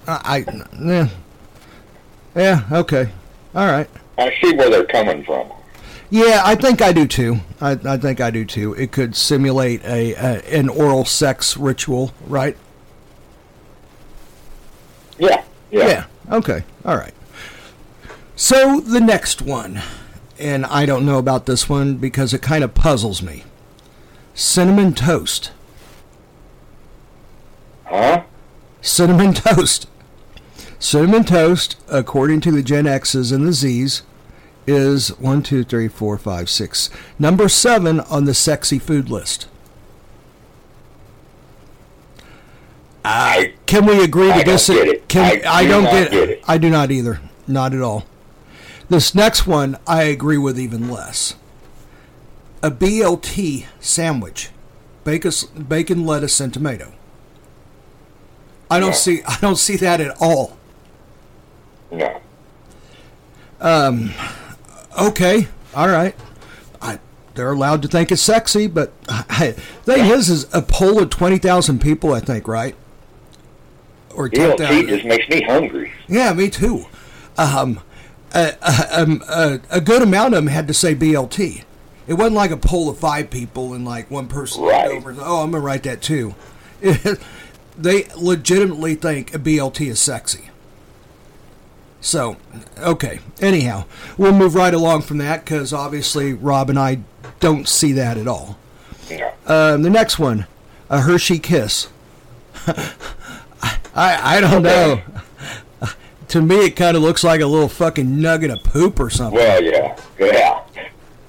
I, 0.07 0.45
I 0.47 0.65
yeah. 0.81 1.09
Yeah, 2.35 2.63
okay. 2.71 3.09
All 3.53 3.65
right. 3.65 3.89
I 4.17 4.33
see 4.41 4.53
where 4.55 4.69
they're 4.69 4.85
coming 4.85 5.23
from. 5.23 5.51
Yeah, 6.09 6.41
I 6.45 6.55
think 6.55 6.81
I 6.81 6.91
do 6.93 7.07
too. 7.07 7.37
I, 7.59 7.71
I 7.71 7.97
think 7.97 8.21
I 8.21 8.29
do 8.29 8.45
too. 8.45 8.73
It 8.73 8.91
could 8.91 9.15
simulate 9.15 9.83
a, 9.83 10.13
a 10.13 10.57
an 10.57 10.69
oral 10.69 11.03
sex 11.05 11.57
ritual, 11.57 12.11
right? 12.27 12.55
Yeah. 15.17 15.43
Yeah. 15.71 15.87
Yeah. 15.87 16.05
Okay. 16.31 16.63
All 16.83 16.95
right. 16.95 17.13
So 18.35 18.79
the 18.81 18.99
next 18.99 19.41
one, 19.41 19.81
and 20.37 20.65
I 20.65 20.85
don't 20.85 21.05
know 21.05 21.17
about 21.17 21.45
this 21.45 21.67
one 21.69 21.95
because 21.95 22.33
it 22.33 22.41
kind 22.41 22.63
of 22.63 22.73
puzzles 22.73 23.21
me. 23.21 23.43
Cinnamon 24.33 24.93
toast. 24.93 25.51
Huh? 27.95 28.23
Cinnamon 28.81 29.33
toast. 29.35 29.87
Cinnamon 30.79 31.23
toast, 31.23 31.77
according 31.87 32.41
to 32.41 32.51
the 32.51 32.61
Gen 32.61 32.85
X's 32.87 33.31
and 33.31 33.47
the 33.47 33.53
Z's, 33.53 34.03
is 34.67 35.09
one, 35.19 35.41
two, 35.43 35.63
three, 35.63 35.87
four, 35.87 36.17
five, 36.17 36.49
six. 36.49 36.89
Number 37.19 37.47
seven 37.47 37.99
on 38.01 38.25
the 38.25 38.33
sexy 38.33 38.79
food 38.79 39.09
list. 39.09 39.47
I 43.03 43.53
Can 43.67 43.85
we 43.85 44.03
agree 44.03 44.33
to 44.33 44.43
dis- 44.43 44.67
Can 45.07 45.41
I 45.45 45.59
I, 45.59 45.63
do 45.63 45.69
don't 45.69 45.83
not 45.83 45.91
get, 45.91 46.11
get 46.11 46.29
it. 46.29 46.43
I 46.47 46.57
do 46.57 46.69
not 46.71 46.89
either. 46.91 47.21
Not 47.47 47.73
at 47.75 47.81
all. 47.81 48.05
This 48.89 49.13
next 49.13 49.45
one 49.45 49.77
I 49.85 50.03
agree 50.03 50.37
with 50.39 50.59
even 50.59 50.89
less. 50.89 51.35
A 52.63 52.71
BLT 52.71 53.65
sandwich, 53.79 54.49
bacon, 55.03 55.31
bacon, 55.67 56.05
lettuce, 56.07 56.39
and 56.39 56.51
tomato. 56.51 56.93
I 58.69 58.79
don't 58.79 58.89
No. 58.91 58.95
see. 58.95 59.21
I 59.27 59.37
don't 59.41 59.57
see 59.57 59.75
that 59.77 60.01
at 60.01 60.15
all. 60.19 60.57
no. 61.91 62.19
Um. 63.61 64.11
Okay, 64.99 65.47
all 65.75 65.87
right. 65.89 66.15
I, 66.81 66.99
they're 67.35 67.51
allowed 67.51 67.81
to 67.83 67.87
think 67.87 68.11
it's 68.11 68.21
sexy, 68.21 68.67
but 68.67 68.91
I, 69.09 69.51
thing 69.51 70.05
is, 70.05 70.29
is 70.29 70.53
a 70.53 70.61
poll 70.61 71.01
of 71.01 71.09
twenty 71.09 71.37
thousand 71.37 71.79
people. 71.79 72.13
I 72.13 72.19
think 72.19 72.47
right, 72.47 72.75
or 74.13 74.29
ten 74.29 74.57
thousand. 74.57 74.87
just 74.87 75.05
makes 75.05 75.27
me 75.29 75.41
hungry. 75.43 75.91
Yeah, 76.07 76.33
me 76.33 76.49
too. 76.49 76.85
Um, 77.37 77.79
a, 78.33 78.53
a, 78.61 79.01
um, 79.01 79.23
a, 79.29 79.59
a 79.69 79.81
good 79.81 80.01
amount 80.01 80.33
of 80.33 80.37
them 80.43 80.47
had 80.47 80.67
to 80.67 80.73
say 80.73 80.95
BLT. 80.95 81.63
It 82.07 82.13
wasn't 82.13 82.35
like 82.35 82.51
a 82.51 82.57
poll 82.57 82.89
of 82.89 82.97
five 82.99 83.29
people 83.29 83.73
and 83.73 83.83
like 83.85 84.11
one 84.11 84.27
person 84.27 84.63
Right. 84.63 84.87
over. 84.91 85.15
Oh, 85.19 85.41
I'm 85.43 85.51
gonna 85.51 85.63
write 85.63 85.83
that 85.83 86.01
too. 86.01 86.35
they 87.77 88.07
legitimately 88.15 88.95
think 88.95 89.33
a 89.33 89.39
BLT 89.39 89.87
is 89.87 89.99
sexy. 89.99 90.49
So, 92.01 92.37
okay. 92.77 93.19
Anyhow, 93.41 93.85
we'll 94.17 94.31
move 94.31 94.53
right 94.53 94.73
along 94.73 95.01
from 95.01 95.17
that 95.17 95.43
because 95.43 95.73
obviously 95.73 96.33
Rob 96.33 96.69
and 96.69 96.77
I 96.77 96.99
don't 97.39 97.67
see 97.67 97.91
that 97.93 98.17
at 98.17 98.27
all. 98.27 98.57
No. 99.09 99.31
Um, 99.47 99.81
the 99.81 99.89
next 99.89 100.19
one, 100.19 100.45
a 100.89 101.01
Hershey 101.01 101.39
Kiss. 101.39 101.89
I 102.67 104.37
I 104.37 104.41
don't 104.41 104.63
know. 104.63 105.01
to 106.29 106.41
me, 106.41 106.65
it 106.67 106.75
kind 106.75 106.95
of 106.95 107.03
looks 107.03 107.23
like 107.23 107.41
a 107.41 107.47
little 107.47 107.69
fucking 107.69 108.19
nugget 108.19 108.51
of 108.51 108.63
poop 108.63 108.99
or 108.99 109.09
something. 109.09 109.35
Well, 109.37 109.63
yeah. 109.63 109.97
Yeah. 110.19 110.61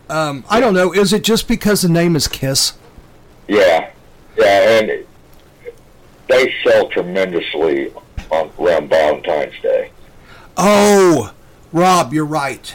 Um, 0.09 0.45
I 0.49 0.61
don't 0.61 0.75
know. 0.75 0.93
Is 0.93 1.13
it 1.13 1.25
just 1.25 1.49
because 1.49 1.83
the 1.83 1.89
name 1.89 2.17
is 2.17 2.29
Kiss? 2.29 2.75
Yeah. 3.49 3.91
Yeah, 4.37 4.79
and 4.81 5.07
they 6.29 6.55
sell 6.65 6.89
tremendously 6.89 7.93
on 8.31 8.51
around 8.59 8.89
Valentine's 8.89 9.55
Day. 9.63 9.91
Oh, 10.57 11.33
Rob, 11.73 12.13
you're 12.13 12.25
right. 12.25 12.75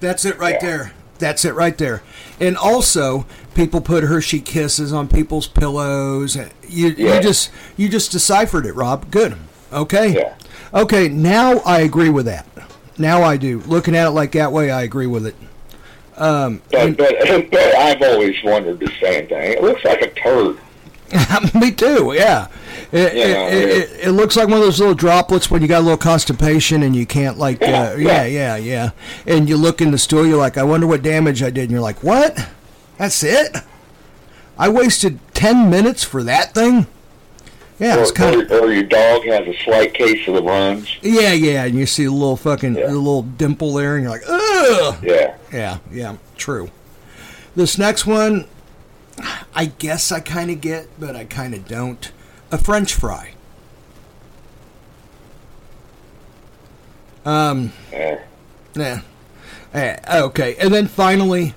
That's 0.00 0.24
it 0.24 0.38
right 0.38 0.56
Yeah. 0.60 0.66
there. 0.68 0.92
That's 1.18 1.44
it 1.44 1.54
right 1.54 1.76
there. 1.78 2.02
And 2.40 2.56
also, 2.56 3.26
people 3.54 3.80
put 3.80 4.04
Hershey 4.04 4.40
Kisses 4.40 4.92
on 4.92 5.06
people's 5.08 5.46
pillows. 5.46 6.36
You 6.68 6.88
Yeah. 6.96 7.16
you 7.16 7.20
just 7.22 7.50
you 7.76 7.88
just 7.88 8.10
deciphered 8.10 8.66
it, 8.66 8.74
Rob. 8.74 9.10
Good. 9.10 9.36
Okay. 9.72 10.08
Yeah. 10.14 10.34
Okay. 10.74 11.08
Now 11.08 11.58
I 11.64 11.80
agree 11.80 12.08
with 12.10 12.26
that. 12.26 12.46
Now 12.98 13.22
I 13.22 13.36
do. 13.36 13.60
Looking 13.66 13.94
at 13.94 14.06
it 14.08 14.10
like 14.10 14.32
that 14.32 14.52
way, 14.52 14.70
I 14.70 14.82
agree 14.82 15.06
with 15.06 15.26
it. 15.26 15.36
Um, 16.16 16.60
But, 16.70 16.96
but, 16.98 17.14
but 17.50 17.74
I've 17.76 18.02
always 18.02 18.34
wondered 18.44 18.80
the 18.80 18.90
same 19.00 19.28
thing. 19.28 19.52
It 19.52 19.62
looks 19.62 19.84
like 19.84 20.02
a 20.02 20.08
turd. 20.08 20.58
Me 21.54 21.70
too. 21.70 22.12
Yeah. 22.16 22.48
It, 22.92 23.14
Yeah, 23.14 23.46
it, 23.48 23.54
it, 23.54 23.68
it, 23.68 24.00
it 24.08 24.10
looks 24.12 24.36
like 24.36 24.48
one 24.48 24.58
of 24.58 24.64
those 24.64 24.78
little 24.78 24.94
droplets 24.94 25.50
when 25.50 25.62
you 25.62 25.68
got 25.68 25.78
a 25.80 25.84
little 25.84 25.96
constipation 25.98 26.82
and 26.82 26.94
you 26.94 27.06
can't 27.06 27.38
like. 27.38 27.60
Yeah, 27.60 27.90
uh, 27.92 27.96
yeah, 27.96 28.24
yeah. 28.24 28.56
yeah. 28.56 28.90
And 29.26 29.48
you 29.48 29.56
look 29.56 29.80
in 29.80 29.90
the 29.90 29.98
stool, 29.98 30.26
you're 30.26 30.38
like, 30.38 30.56
I 30.58 30.62
wonder 30.62 30.86
what 30.86 31.02
damage 31.02 31.42
I 31.42 31.50
did, 31.50 31.62
and 31.62 31.70
you're 31.70 31.80
like, 31.80 32.02
what? 32.02 32.48
That's 32.98 33.22
it? 33.22 33.56
I 34.58 34.68
wasted 34.68 35.18
ten 35.34 35.70
minutes 35.70 36.04
for 36.04 36.22
that 36.24 36.54
thing. 36.54 36.86
Yeah, 37.78 37.96
it's 37.98 38.10
or, 38.10 38.14
kind 38.14 38.42
of. 38.42 38.50
or, 38.52 38.60
or 38.66 38.72
your 38.72 38.84
dog 38.84 39.24
has 39.24 39.48
a 39.48 39.54
slight 39.64 39.92
case 39.94 40.28
of 40.28 40.34
the 40.34 40.42
runs. 40.42 40.98
Yeah, 41.02 41.32
yeah. 41.32 41.64
And 41.64 41.74
you 41.74 41.86
see 41.86 42.04
a 42.04 42.12
little 42.12 42.36
fucking 42.36 42.76
Yeah. 42.76 42.86
a 42.86 42.92
little 42.92 43.22
dimple 43.22 43.72
there, 43.74 43.96
and 43.96 44.04
you're 44.04 44.12
like, 44.12 44.22
ugh. 44.28 44.98
Yeah. 45.02 45.36
Yeah, 45.52 45.78
yeah, 45.90 46.16
true. 46.36 46.70
This 47.56 47.76
next 47.78 48.06
one, 48.06 48.46
I 49.54 49.66
guess 49.66 50.12
I 50.12 50.20
kind 50.20 50.50
of 50.50 50.60
get, 50.60 50.86
but 51.00 51.16
I 51.16 51.24
kind 51.24 51.54
of 51.54 51.66
don't. 51.66 52.12
A 52.52 52.58
French 52.58 52.94
fry. 52.94 53.32
Um, 57.24 57.72
Yeah. 57.92 58.18
yeah. 58.74 59.00
Eh, 59.74 59.96
okay, 60.20 60.54
and 60.56 60.72
then 60.74 60.86
finally, 60.86 61.54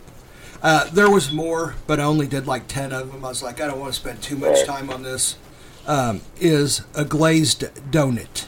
uh, 0.63 0.85
there 0.93 1.09
was 1.09 1.31
more, 1.33 1.75
but 1.85 1.99
I 1.99 2.03
only 2.03 2.27
did 2.27 2.47
like 2.47 2.67
10 2.67 2.93
of 2.93 3.11
them. 3.11 3.25
I 3.25 3.29
was 3.29 3.43
like, 3.43 3.59
I 3.59 3.67
don't 3.67 3.79
want 3.79 3.93
to 3.93 3.99
spend 3.99 4.21
too 4.21 4.37
much 4.37 4.63
time 4.65 4.89
on 4.89 5.03
this. 5.03 5.35
Um, 5.85 6.21
is 6.39 6.81
a 6.95 7.03
glazed 7.05 7.61
donut. 7.91 8.45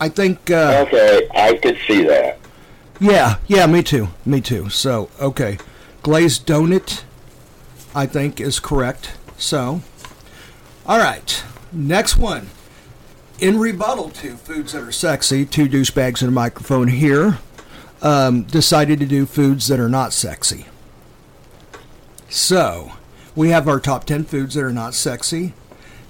I 0.00 0.08
think. 0.08 0.50
Uh, 0.50 0.84
Okay, 0.86 1.28
I 1.34 1.54
could 1.56 1.76
see 1.86 2.04
that. 2.04 2.38
Yeah, 3.00 3.36
yeah, 3.46 3.66
me 3.66 3.82
too. 3.82 4.08
Me 4.24 4.40
too. 4.40 4.70
So, 4.70 5.10
okay. 5.20 5.58
Glazed 6.02 6.46
donut, 6.46 7.02
I 7.96 8.04
think, 8.04 8.42
is 8.42 8.60
correct. 8.60 9.16
So, 9.38 9.80
all 10.84 10.98
right. 10.98 11.42
Next 11.72 12.18
one. 12.18 12.50
In 13.40 13.58
rebuttal 13.58 14.10
to 14.10 14.36
foods 14.36 14.72
that 14.72 14.82
are 14.82 14.92
sexy, 14.92 15.46
two 15.46 15.66
douchebags 15.66 16.20
and 16.20 16.28
a 16.28 16.32
microphone 16.32 16.88
here 16.88 17.38
um, 18.02 18.42
decided 18.42 18.98
to 19.00 19.06
do 19.06 19.24
foods 19.24 19.68
that 19.68 19.80
are 19.80 19.88
not 19.88 20.12
sexy. 20.12 20.66
So, 22.28 22.92
we 23.34 23.48
have 23.48 23.66
our 23.66 23.80
top 23.80 24.04
10 24.04 24.24
foods 24.24 24.54
that 24.54 24.64
are 24.64 24.72
not 24.72 24.92
sexy. 24.92 25.54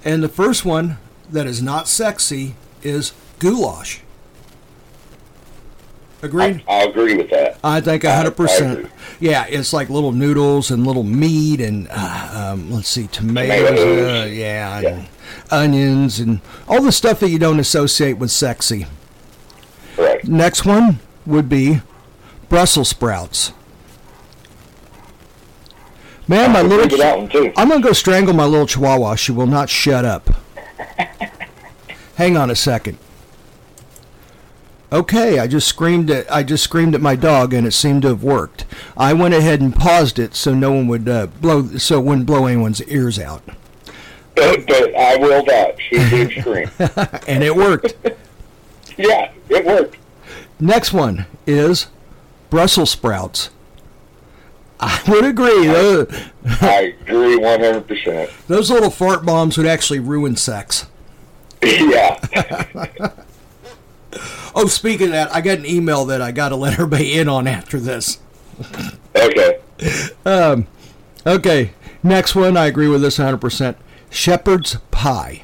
And 0.03 0.21
the 0.21 0.29
first 0.29 0.65
one 0.65 0.97
that 1.29 1.47
is 1.47 1.61
not 1.61 1.87
sexy 1.87 2.55
is 2.83 3.13
goulash. 3.39 4.01
Agreed? 6.23 6.63
I, 6.67 6.79
I 6.79 6.83
agree 6.83 7.15
with 7.15 7.29
that. 7.29 7.59
I 7.63 7.79
think 7.81 8.03
hundred 8.03 8.35
percent. 8.35 8.89
Yeah, 9.19 9.45
it's 9.47 9.71
like 9.73 9.89
little 9.89 10.11
noodles 10.11 10.71
and 10.71 10.85
little 10.85 11.03
meat 11.03 11.61
and 11.61 11.87
uh, 11.91 12.51
um, 12.53 12.71
let's 12.71 12.89
see, 12.89 13.07
tomatoes, 13.07 13.69
Tomatoes. 13.79 14.23
uh, 14.23 14.25
yeah, 14.27 14.79
Yeah. 14.79 14.89
and 14.89 15.07
onions 15.51 16.19
and 16.19 16.41
all 16.67 16.81
the 16.81 16.91
stuff 16.91 17.19
that 17.19 17.29
you 17.29 17.37
don't 17.39 17.59
associate 17.59 18.13
with 18.13 18.31
sexy. 18.31 18.87
Right. 19.97 20.23
Next 20.27 20.65
one 20.65 20.99
would 21.25 21.49
be 21.49 21.81
Brussels 22.49 22.89
sprouts. 22.89 23.51
Man, 26.27 26.51
my 26.51 26.61
little 26.61 26.87
with 26.87 26.97
that 26.99 27.17
one 27.17 27.29
too. 27.29 27.53
I'm 27.55 27.69
gonna 27.69 27.81
go 27.81 27.93
strangle 27.93 28.33
my 28.33 28.45
little 28.45 28.67
chihuahua. 28.67 29.15
She 29.15 29.31
will 29.31 29.47
not 29.47 29.69
shut 29.69 30.03
up. 30.03 30.29
Hang 32.15 32.35
on 32.35 32.49
a 32.49 32.55
second. 32.55 32.97
Okay, 34.91 35.37
I 35.37 35.47
just 35.47 35.67
screamed 35.67 36.09
at 36.09 36.31
I 36.31 36.43
just 36.43 36.63
screamed 36.63 36.95
at 36.95 37.01
my 37.01 37.15
dog, 37.15 37.53
and 37.53 37.67
it 37.67 37.71
seemed 37.71 38.03
to 38.03 38.09
have 38.09 38.23
worked. 38.23 38.65
I 38.95 39.11
went 39.13 39.33
ahead 39.33 39.59
and 39.59 39.75
paused 39.75 40.17
it 40.17 40.33
so 40.33 40.53
no 40.53 40.71
one 40.71 40.87
would 40.87 41.09
uh, 41.09 41.27
blow, 41.27 41.67
so 41.77 41.99
it 41.99 42.03
wouldn't 42.05 42.25
blow 42.25 42.45
anyone's 42.45 42.81
ears 42.83 43.19
out, 43.19 43.41
But, 44.35 44.65
but 44.65 44.95
I 44.95 45.17
will 45.17 45.43
vouch. 45.43 45.81
She 45.89 45.97
did 45.97 46.31
scream. 46.39 46.69
and 47.27 47.43
it 47.43 47.53
worked. 47.53 47.95
yeah, 48.97 49.31
it 49.49 49.65
worked. 49.65 49.97
Next 50.59 50.93
one 50.93 51.25
is 51.45 51.87
Brussels 52.49 52.91
sprouts. 52.91 53.49
I 54.79 55.01
would 55.07 55.25
agree. 55.25 55.67
Those, 55.67 56.07
I 56.61 56.93
agree 57.01 57.39
100%. 57.39 58.31
those 58.47 58.71
little 58.71 58.91
fart 58.91 59.25
bombs 59.25 59.57
would 59.57 59.67
actually 59.67 59.99
ruin 59.99 60.35
sex. 60.35 60.85
yeah. 61.63 62.19
Oh, 64.59 64.65
speaking 64.65 65.07
of 65.07 65.11
that, 65.13 65.33
I 65.33 65.41
got 65.41 65.59
an 65.59 65.65
email 65.65 66.03
that 66.05 66.21
I 66.21 66.31
got 66.31 66.49
to 66.49 66.55
let 66.55 66.73
everybody 66.73 67.17
in 67.17 67.29
on 67.29 67.47
after 67.47 67.79
this. 67.79 68.19
Okay. 69.15 69.59
um, 70.25 70.67
Okay, 71.27 71.71
next 72.03 72.35
one. 72.35 72.55
I 72.55 72.67
agree 72.67 72.87
with 72.87 73.01
this 73.01 73.17
100%. 73.17 73.75
Shepherd's 74.09 74.77
pie. 74.91 75.43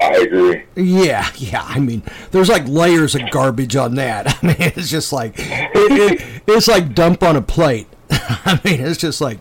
I 0.00 0.14
agree. 0.14 0.64
Yeah, 0.74 1.30
yeah. 1.36 1.62
I 1.62 1.78
mean, 1.78 2.02
there's 2.30 2.48
like 2.48 2.66
layers 2.66 3.14
of 3.14 3.30
garbage 3.30 3.76
on 3.76 3.96
that. 3.96 4.38
I 4.42 4.46
mean, 4.46 4.56
it's 4.58 4.88
just 4.88 5.12
like 5.12 5.34
it, 5.36 5.70
it, 5.74 6.42
it's 6.46 6.68
like 6.68 6.94
dump 6.94 7.22
on 7.22 7.36
a 7.36 7.42
plate. 7.42 7.86
I 8.10 8.58
mean, 8.64 8.80
it's 8.80 8.98
just 8.98 9.20
like, 9.20 9.38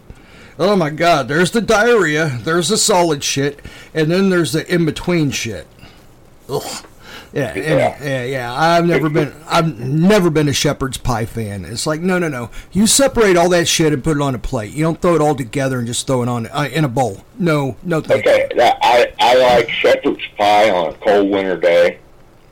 oh 0.59 0.75
my 0.75 0.89
god. 0.89 1.29
There's 1.29 1.51
the 1.51 1.61
diarrhea. 1.61 2.39
There's 2.43 2.67
the 2.67 2.77
solid 2.77 3.23
shit, 3.23 3.61
and 3.93 4.11
then 4.11 4.29
there's 4.29 4.51
the 4.51 4.71
in 4.71 4.85
between 4.85 5.31
shit. 5.31 5.65
Ugh. 6.50 6.85
Yeah, 7.33 7.55
yeah, 7.55 8.23
Yeah. 8.23 8.53
I've 8.53 8.85
never 8.85 9.09
been, 9.09 9.33
I've 9.47 9.79
never 9.79 10.29
been 10.29 10.50
a 10.50 10.53
shepherd's 10.53 10.98
pie 10.98 11.25
fan. 11.25 11.63
It's 11.65 11.87
like, 11.87 12.01
no, 12.01 12.20
no, 12.20 12.27
no. 12.27 12.50
You 12.72 12.87
separate 12.87 13.37
all 13.37 13.50
that 13.50 13.67
shit 13.67 13.94
and 13.94 14.03
put 14.03 14.17
it 14.17 14.22
on 14.22 14.35
a 14.35 14.39
plate. 14.39 14.74
You 14.74 14.83
don't 14.83 15.01
throw 15.01 15.15
it 15.15 15.22
all 15.22 15.35
together 15.35 15.77
and 15.77 15.87
just 15.87 16.07
throw 16.07 16.24
it 16.24 16.29
on 16.29 16.48
uh, 16.48 16.70
in 16.72 16.83
a 16.83 16.89
bowl. 16.89 17.24
No, 17.39 17.77
no, 17.83 18.01
thank 18.01 18.27
Okay. 18.27 18.50
I, 18.59 19.13
I 19.20 19.35
like 19.37 19.70
shepherd's 19.70 20.25
pie 20.37 20.70
on 20.70 20.94
a 20.94 20.98
cold 20.98 21.29
winter 21.29 21.57
day. 21.57 22.00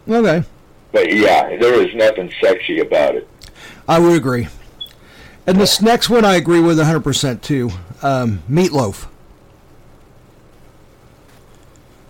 Okay. 0.07 0.43
But 0.91 1.13
yeah, 1.13 1.57
there 1.57 1.81
is 1.81 1.93
nothing 1.93 2.31
sexy 2.41 2.79
about 2.79 3.15
it. 3.15 3.27
I 3.87 3.99
would 3.99 4.15
agree. 4.15 4.47
And 5.45 5.59
this 5.59 5.81
next 5.81 6.09
one 6.09 6.25
I 6.25 6.35
agree 6.35 6.59
with 6.59 6.77
100% 6.77 7.41
too. 7.41 7.71
Um, 8.01 8.43
meatloaf. 8.49 9.07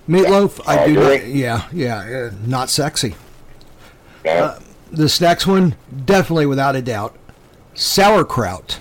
Meatloaf, 0.10 0.60
I 0.67 0.80
I 0.84 0.88
do 0.88 0.93
not, 0.95 1.28
yeah, 1.28 1.67
yeah, 1.72 2.32
not 2.45 2.69
sexy. 2.69 3.15
No? 4.26 4.32
Uh, 4.32 4.60
This 4.91 5.22
next 5.22 5.45
one, 5.45 5.76
definitely 6.06 6.48
without 6.48 6.76
a 6.76 6.82
doubt, 6.82 7.15
sauerkraut. 7.76 8.80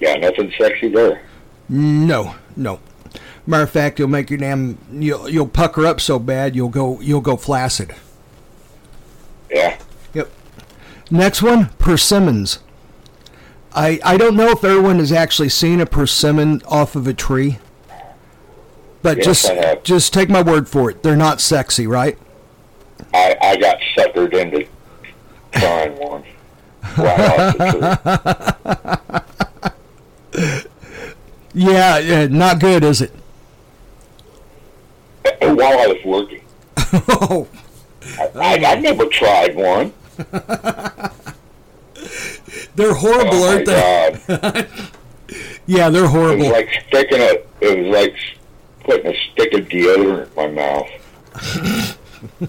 yeah, 0.00 0.14
nothing 0.14 0.52
sexy 0.56 0.88
there. 0.88 1.22
No, 1.68 2.36
no. 2.56 2.78
Matter 3.46 3.64
of 3.64 3.70
fact, 3.70 3.98
you'll 3.98 4.08
make 4.08 4.30
your 4.30 4.38
damn 4.38 4.78
you'll 4.92 5.28
you'll 5.28 5.48
pucker 5.48 5.84
up 5.86 6.00
so 6.00 6.18
bad 6.18 6.54
you'll 6.54 6.68
go 6.68 7.00
you'll 7.00 7.20
go 7.22 7.36
flaccid. 7.36 7.94
Yeah. 9.50 9.78
Yep. 10.14 10.30
Next 11.10 11.42
one, 11.42 11.70
persimmons. 11.78 12.58
I 13.74 13.98
I 14.04 14.16
don't 14.16 14.36
know 14.36 14.50
if 14.50 14.62
everyone 14.64 14.98
has 14.98 15.10
actually 15.12 15.48
seen 15.48 15.80
a 15.80 15.86
persimmon 15.86 16.62
off 16.68 16.94
of 16.94 17.06
a 17.06 17.14
tree, 17.14 17.58
but 19.08 19.16
Yes, 19.24 19.42
just 19.42 19.50
just 19.84 20.12
take 20.12 20.28
my 20.28 20.42
word 20.42 20.68
for 20.68 20.90
it. 20.90 21.02
They're 21.02 21.16
not 21.16 21.40
sexy, 21.40 21.86
right? 21.86 22.18
I, 23.14 23.34
I 23.40 23.56
got 23.56 23.78
suckered 23.96 24.34
into 24.34 24.68
trying 25.52 25.96
one. 25.96 26.24
Right 26.98 27.54
Yeah, 31.54 31.96
yeah 31.98 32.26
not 32.26 32.60
good, 32.60 32.84
is 32.84 33.00
it? 33.00 33.10
Uh, 35.24 35.30
uh, 35.40 35.54
while 35.54 35.78
I 35.78 35.86
was 35.86 36.04
working. 36.04 36.42
oh, 37.08 37.48
I, 38.34 38.62
I 38.62 38.74
never 38.78 39.06
tried 39.06 39.56
one. 39.56 39.94
they're 42.74 42.92
horrible, 42.92 43.30
Oh 43.32 43.48
aren't 43.48 43.64
they? 43.64 44.18
God. 44.26 44.68
Yeah, 45.66 45.88
they're 45.88 46.08
horrible. 46.08 46.44
It 46.44 46.48
was 46.48 46.52
like 46.52 46.84
sticking 46.88 47.20
a, 47.20 47.38
it 47.62 47.78
was 47.78 47.86
like 47.94 48.14
putting 48.88 49.12
a 49.14 49.16
stick 49.32 49.52
of 49.52 49.68
deodorant 49.68 50.28
in 50.28 50.54
my 50.54 50.62
mouth. 50.62 50.88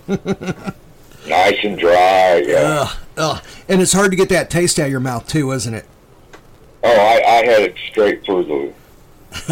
nice 1.28 1.58
and 1.64 1.78
dry, 1.78 2.38
yeah. 2.46 2.58
Ugh, 2.88 2.98
ugh. 3.18 3.44
And 3.68 3.82
it's 3.82 3.92
hard 3.94 4.12
to 4.12 4.18
get 4.18 4.30
that 4.30 4.50
taste 4.50 4.80
out 4.80 4.86
of 4.86 4.92
your 4.92 5.00
mouth 5.02 5.28
too, 5.28 5.52
isn't 5.52 5.74
it? 5.74 5.86
Oh, 6.84 6.90
I, 6.90 7.22
I 7.30 7.46
had 7.46 7.62
it 7.64 7.76
straight 7.92 8.24
through 8.24 8.46
the 8.46 8.74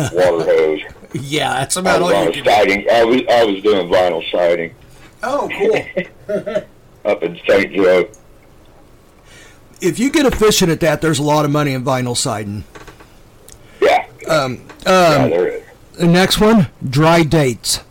water 0.13 0.45
hose. 0.45 0.81
Yeah, 1.13 1.53
that's 1.55 1.75
about 1.75 2.01
all 2.01 2.09
you 2.11 2.29
a 2.29 2.31
can 2.31 2.43
do. 2.43 2.49
siding. 2.49 2.87
I 2.89 3.03
was 3.03 3.21
I 3.29 3.43
was 3.45 3.61
doing 3.63 3.87
vinyl 3.89 4.31
siding 4.31 4.73
Oh, 5.23 5.49
cool. 5.57 6.35
up 7.11 7.23
in 7.23 7.37
St. 7.47 7.73
Joe. 7.73 8.09
if 9.81 9.99
you 9.99 10.09
get 10.11 10.25
efficient 10.25 10.71
at 10.71 10.79
that, 10.81 11.01
there's 11.01 11.19
a 11.19 11.23
lot 11.23 11.43
of 11.43 11.51
money 11.51 11.73
in 11.73 11.83
vinyl 11.83 12.15
siding. 12.15 12.63
Yeah. 13.81 14.05
Um, 14.29 14.63
yeah, 14.85 14.91
um, 15.23 15.29
there 15.29 15.47
is. 15.49 15.63
The 15.97 16.07
next 16.07 16.39
one, 16.39 16.67
dry 16.87 17.23
dates. 17.23 17.81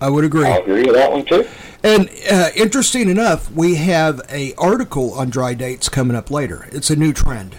I 0.00 0.10
would 0.10 0.24
agree. 0.24 0.46
I'll 0.46 0.62
agree 0.62 0.82
with 0.84 0.94
that 0.94 1.12
one 1.12 1.24
too. 1.24 1.46
And 1.82 2.10
uh, 2.30 2.48
interesting 2.56 3.08
enough, 3.08 3.50
we 3.50 3.76
have 3.76 4.20
a 4.30 4.54
article 4.54 5.12
on 5.14 5.30
dry 5.30 5.54
dates 5.54 5.88
coming 5.88 6.16
up 6.16 6.30
later. 6.30 6.68
It's 6.72 6.90
a 6.90 6.96
new 6.96 7.12
trend. 7.12 7.56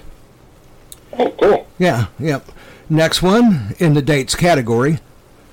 Oh, 1.18 1.32
cool. 1.40 1.68
Yeah, 1.78 2.08
yep. 2.20 2.50
Next 2.90 3.22
one 3.22 3.76
in 3.80 3.94
the 3.94 4.02
dates 4.02 4.36
category, 4.36 5.00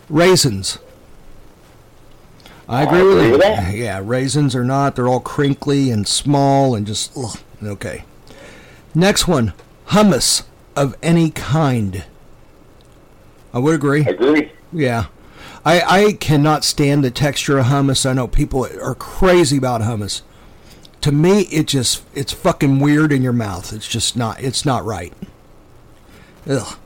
raisins. 0.09 0.79
I 2.69 2.83
agree, 2.85 3.01
I 3.01 3.03
with 3.03 3.13
agree 3.13 3.27
you. 3.27 3.33
with 3.33 3.41
that. 3.43 3.75
Yeah, 3.75 4.01
raisins 4.03 4.55
are 4.55 4.65
not. 4.65 4.97
They're 4.97 5.09
all 5.09 5.21
crinkly 5.21 5.91
and 5.91 6.07
small 6.07 6.75
and 6.75 6.87
just 6.87 7.13
ugh, 7.17 7.39
okay. 7.63 8.05
Next 8.95 9.29
one, 9.29 9.53
hummus 9.89 10.45
of 10.77 10.97
any 11.03 11.31
kind. 11.31 12.05
I 13.53 13.59
would 13.59 13.75
agree. 13.75 14.01
Agree. 14.01 14.53
Yeah. 14.73 15.07
I, 15.65 15.81
I 15.83 16.13
cannot 16.15 16.65
stand 16.65 17.05
the 17.05 17.11
texture 17.11 17.59
of 17.59 17.67
hummus. 17.67 18.09
I 18.09 18.15
know 18.15 18.27
people 18.27 18.67
are 18.67 18.95
crazy 18.95 19.57
about 19.57 19.83
hummus. 19.83 20.23
To 21.03 21.13
me, 21.13 21.43
it 21.43 21.67
just 21.67 22.05
it's 22.15 22.33
fucking 22.33 22.79
weird 22.79 23.13
in 23.13 23.23
your 23.23 23.33
mouth. 23.33 23.73
It's 23.73 23.89
just 23.89 24.17
not 24.17 24.41
it's 24.41 24.65
not 24.65 24.85
right. 24.85 25.13
Ugh. 26.49 26.79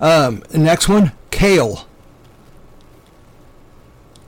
Um, 0.00 0.42
next 0.54 0.88
one, 0.88 1.12
kale. 1.30 1.86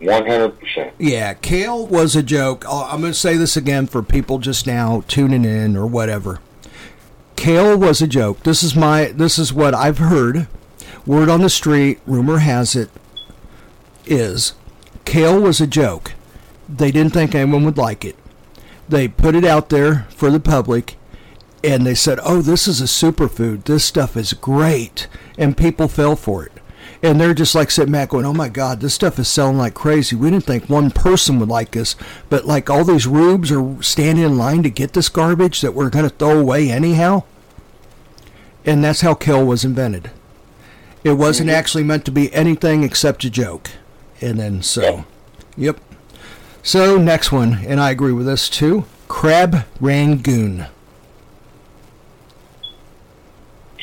One 0.01 0.27
hundred 0.27 0.59
percent. 0.59 0.95
Yeah, 0.99 1.35
kale 1.35 1.87
was 1.87 2.17
a 2.17 2.23
joke. 2.23 2.64
I'm 2.69 3.01
going 3.01 3.12
to 3.12 3.19
say 3.19 3.37
this 3.37 3.57
again 3.57 3.87
for 3.87 4.03
people 4.03 4.38
just 4.38 4.67
now 4.67 5.03
tuning 5.09 5.45
in 5.45 5.77
or 5.77 5.87
whatever. 5.87 6.41
Kale 7.37 7.77
was 7.77 8.01
a 8.01 8.07
joke. 8.07 8.43
This 8.45 8.62
is 8.62 8.75
my 8.75 9.07
this 9.07 9.38
is 9.38 9.53
what 9.53 9.75
I've 9.75 9.99
heard. 9.99 10.47
Word 11.07 11.29
on 11.29 11.41
the 11.41 11.49
street, 11.49 12.01
rumor 12.07 12.39
has 12.39 12.77
it 12.77 12.91
is 14.07 14.55
kale 15.05 15.41
was 15.41 15.61
a 15.61 15.67
joke. 15.67 16.13
They 16.69 16.91
didn't 16.91 17.15
think 17.15 17.35
anyone 17.35 17.65
would 17.65 17.79
like 17.79 18.05
it. 18.05 18.17
They 18.89 19.09
put 19.09 19.35
it 19.35 19.45
out 19.45 19.69
there 19.71 20.07
for 20.11 20.31
the 20.31 20.41
public 20.41 20.97
and 21.65 21.87
they 21.87 21.95
said, 21.95 22.21
"Oh, 22.23 22.43
this 22.43 22.69
is 22.69 22.81
a 22.81 22.85
superfood. 22.85 23.65
This 23.65 23.85
stuff 23.85 24.17
is 24.17 24.33
great." 24.33 25.09
And 25.37 25.57
people 25.57 25.89
fell 25.89 26.15
for 26.15 26.45
it. 26.45 26.53
And 27.03 27.21
they're 27.21 27.35
just 27.35 27.55
like 27.55 27.71
sitting 27.71 27.93
back 27.93 28.11
going, 28.11 28.27
"Oh 28.27 28.35
my 28.35 28.49
god, 28.49 28.81
this 28.81 28.95
stuff 28.95 29.19
is 29.19 29.29
selling 29.29 29.59
like 29.59 29.75
crazy. 29.75 30.15
We 30.15 30.31
didn't 30.31 30.45
think 30.45 30.69
one 30.69 30.91
person 30.91 31.39
would 31.39 31.49
like 31.49 31.71
this, 31.73 31.97
but 32.29 32.47
like 32.47 32.69
all 32.69 32.85
these 32.85 33.07
rubes 33.07 33.51
are 33.51 33.83
standing 33.83 34.25
in 34.25 34.39
line 34.39 34.63
to 34.63 34.71
get 34.71 34.93
this 34.93 35.09
garbage 35.09 35.61
that 35.61 35.75
we're 35.75 35.91
going 35.91 36.09
to 36.09 36.15
throw 36.15 36.39
away 36.39 36.71
anyhow." 36.71 37.23
And 38.65 38.85
that's 38.85 39.01
how 39.01 39.15
kale 39.15 39.45
was 39.45 39.65
invented. 39.65 40.11
It 41.05 41.13
wasn't 41.13 41.49
mm-hmm. 41.49 41.59
actually 41.59 41.85
meant 41.85 42.05
to 42.07 42.11
be 42.11 42.33
anything 42.35 42.83
except 42.83 43.25
a 43.25 43.31
joke. 43.31 43.71
And 44.21 44.39
then 44.39 44.63
so, 44.63 45.05
yep. 45.57 45.79
So 46.63 46.99
next 46.99 47.31
one, 47.31 47.65
and 47.67 47.81
I 47.81 47.91
agree 47.91 48.13
with 48.13 48.27
this 48.27 48.49
too. 48.49 48.85
Crab 49.07 49.65
rangoon. 49.81 50.67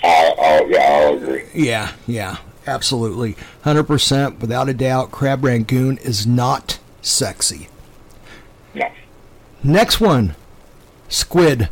I'll, 0.03 0.35
I'll, 0.39 0.69
yeah, 0.69 0.81
I'll 0.81 1.17
agree. 1.17 1.45
Yeah, 1.53 1.93
yeah, 2.05 2.37
absolutely, 2.67 3.35
hundred 3.63 3.85
percent, 3.85 4.39
without 4.39 4.69
a 4.69 4.73
doubt. 4.73 5.11
Crab 5.11 5.43
rangoon 5.43 5.97
is 5.99 6.27
not 6.27 6.79
sexy. 7.01 7.69
No, 8.73 8.91
Next 9.63 9.99
one, 9.99 10.35
squid. 11.07 11.69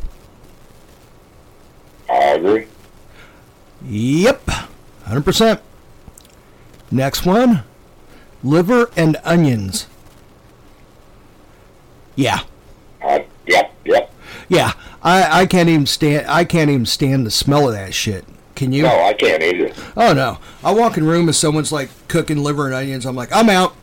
I 2.10 2.14
agree. 2.32 2.66
Yep, 3.86 4.50
hundred 5.04 5.24
percent. 5.24 5.60
Next 6.90 7.24
one, 7.24 7.64
liver 8.42 8.90
and 8.96 9.16
onions. 9.24 9.86
Yeah, 12.16 12.40
I, 13.02 13.26
yep, 13.46 13.74
yep. 13.84 14.12
yeah. 14.48 14.72
I, 15.02 15.42
I 15.42 15.46
can't 15.46 15.68
even 15.68 15.86
stand. 15.86 16.26
I 16.28 16.44
can't 16.44 16.70
even 16.70 16.86
stand 16.86 17.26
the 17.26 17.30
smell 17.30 17.68
of 17.68 17.74
that 17.74 17.92
shit. 17.92 18.24
Can 18.54 18.72
you? 18.72 18.84
No, 18.84 19.04
I 19.04 19.12
can't 19.12 19.42
either. 19.42 19.72
Oh 19.96 20.12
no! 20.12 20.38
I 20.62 20.72
walk 20.72 20.96
in 20.96 21.04
room 21.04 21.26
and 21.26 21.34
someone's 21.34 21.72
like 21.72 21.90
cooking 22.08 22.38
liver 22.38 22.66
and 22.66 22.74
onions. 22.74 23.04
I'm 23.04 23.16
like, 23.16 23.30
I'm 23.32 23.50
out. 23.50 23.74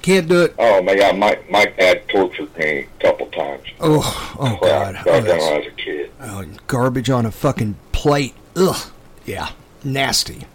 Can't 0.00 0.28
do 0.28 0.42
it. 0.44 0.54
Oh 0.58 0.80
my 0.82 0.96
God, 0.96 1.16
my 1.18 1.38
my 1.50 1.66
dad 1.66 2.08
tortured 2.08 2.56
me 2.56 2.86
a 2.98 3.02
couple 3.02 3.26
times. 3.26 3.64
Oh, 3.80 4.36
oh 4.38 4.56
Crap, 4.60 4.94
god. 4.94 5.02
Oh, 5.06 5.20
when 5.20 5.30
I 5.30 5.58
was 5.58 5.66
a 5.66 5.70
kid. 5.72 6.10
oh, 6.20 6.44
garbage 6.66 7.10
on 7.10 7.26
a 7.26 7.30
fucking 7.30 7.76
plate. 7.92 8.34
Ugh. 8.56 8.90
Yeah, 9.26 9.50
nasty. 9.84 10.46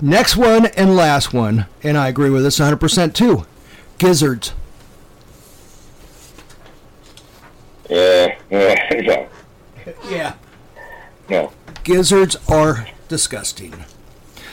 Next 0.00 0.36
one 0.36 0.66
and 0.66 0.96
last 0.96 1.32
one, 1.32 1.66
and 1.82 1.96
I 1.96 2.08
agree 2.08 2.30
with 2.30 2.42
this 2.42 2.58
100% 2.58 3.14
too. 3.14 3.46
Gizzards. 3.98 4.52
Yeah, 7.88 8.36
yeah, 8.50 9.00
no, 9.02 9.28
Yeah. 10.10 10.34
no. 11.28 11.52
Gizzards 11.84 12.36
are 12.48 12.88
disgusting. 13.08 13.84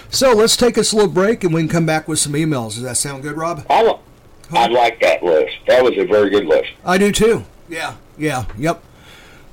So 0.10 0.34
let's 0.34 0.58
take 0.58 0.77
us 0.77 0.91
a 0.91 0.95
little 0.95 1.12
break 1.12 1.43
and 1.43 1.53
we 1.53 1.62
can 1.62 1.69
come 1.69 1.86
back 1.86 2.08
with 2.08 2.19
some 2.19 2.34
emails. 2.34 2.73
Does 2.73 2.82
that 2.84 2.97
sound 2.97 3.21
good, 3.23 3.38
Rob? 3.38 3.65
I, 3.69 3.97
I 4.51 4.67
like 4.67 4.99
that 5.01 5.23
list. 5.23 5.55
That 5.67 5.84
was 5.84 5.93
a 5.97 6.05
very 6.05 6.29
good 6.32 6.45
list. 6.45 6.69
I 6.84 6.97
do 6.97 7.12
too. 7.12 7.45
Yeah, 7.69 7.95
yeah, 8.17 8.45
yep. 8.58 8.84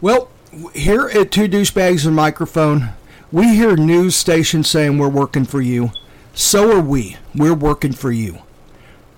Well, 0.00 0.31
here 0.74 1.09
at 1.09 1.31
Two 1.31 1.46
Douchebags 1.48 2.07
and 2.07 2.16
Microphone, 2.16 2.90
we 3.32 3.54
hear 3.54 3.76
news 3.76 4.14
stations 4.16 4.68
saying 4.70 4.98
we're 4.98 5.08
working 5.08 5.44
for 5.44 5.60
you. 5.60 5.90
So 6.34 6.76
are 6.76 6.80
we. 6.80 7.16
We're 7.34 7.54
working 7.54 7.92
for 7.92 8.12
you. 8.12 8.38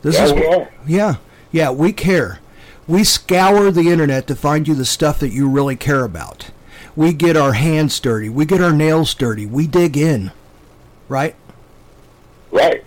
This 0.02 0.14
Yeah, 0.16 0.24
is 0.24 0.32
we 0.32 0.46
are. 0.46 0.68
yeah, 0.86 1.14
yeah. 1.50 1.70
We 1.70 1.92
care. 1.92 2.38
We 2.86 3.04
scour 3.04 3.70
the 3.70 3.90
internet 3.90 4.26
to 4.28 4.36
find 4.36 4.66
you 4.66 4.74
the 4.74 4.84
stuff 4.84 5.18
that 5.20 5.30
you 5.30 5.48
really 5.48 5.76
care 5.76 6.04
about. 6.04 6.50
We 6.96 7.12
get 7.12 7.36
our 7.36 7.52
hands 7.52 7.98
dirty. 8.00 8.28
We 8.28 8.46
get 8.46 8.62
our 8.62 8.72
nails 8.72 9.14
dirty. 9.14 9.46
We 9.46 9.66
dig 9.66 9.96
in, 9.96 10.32
right? 11.08 11.34
Right. 12.50 12.84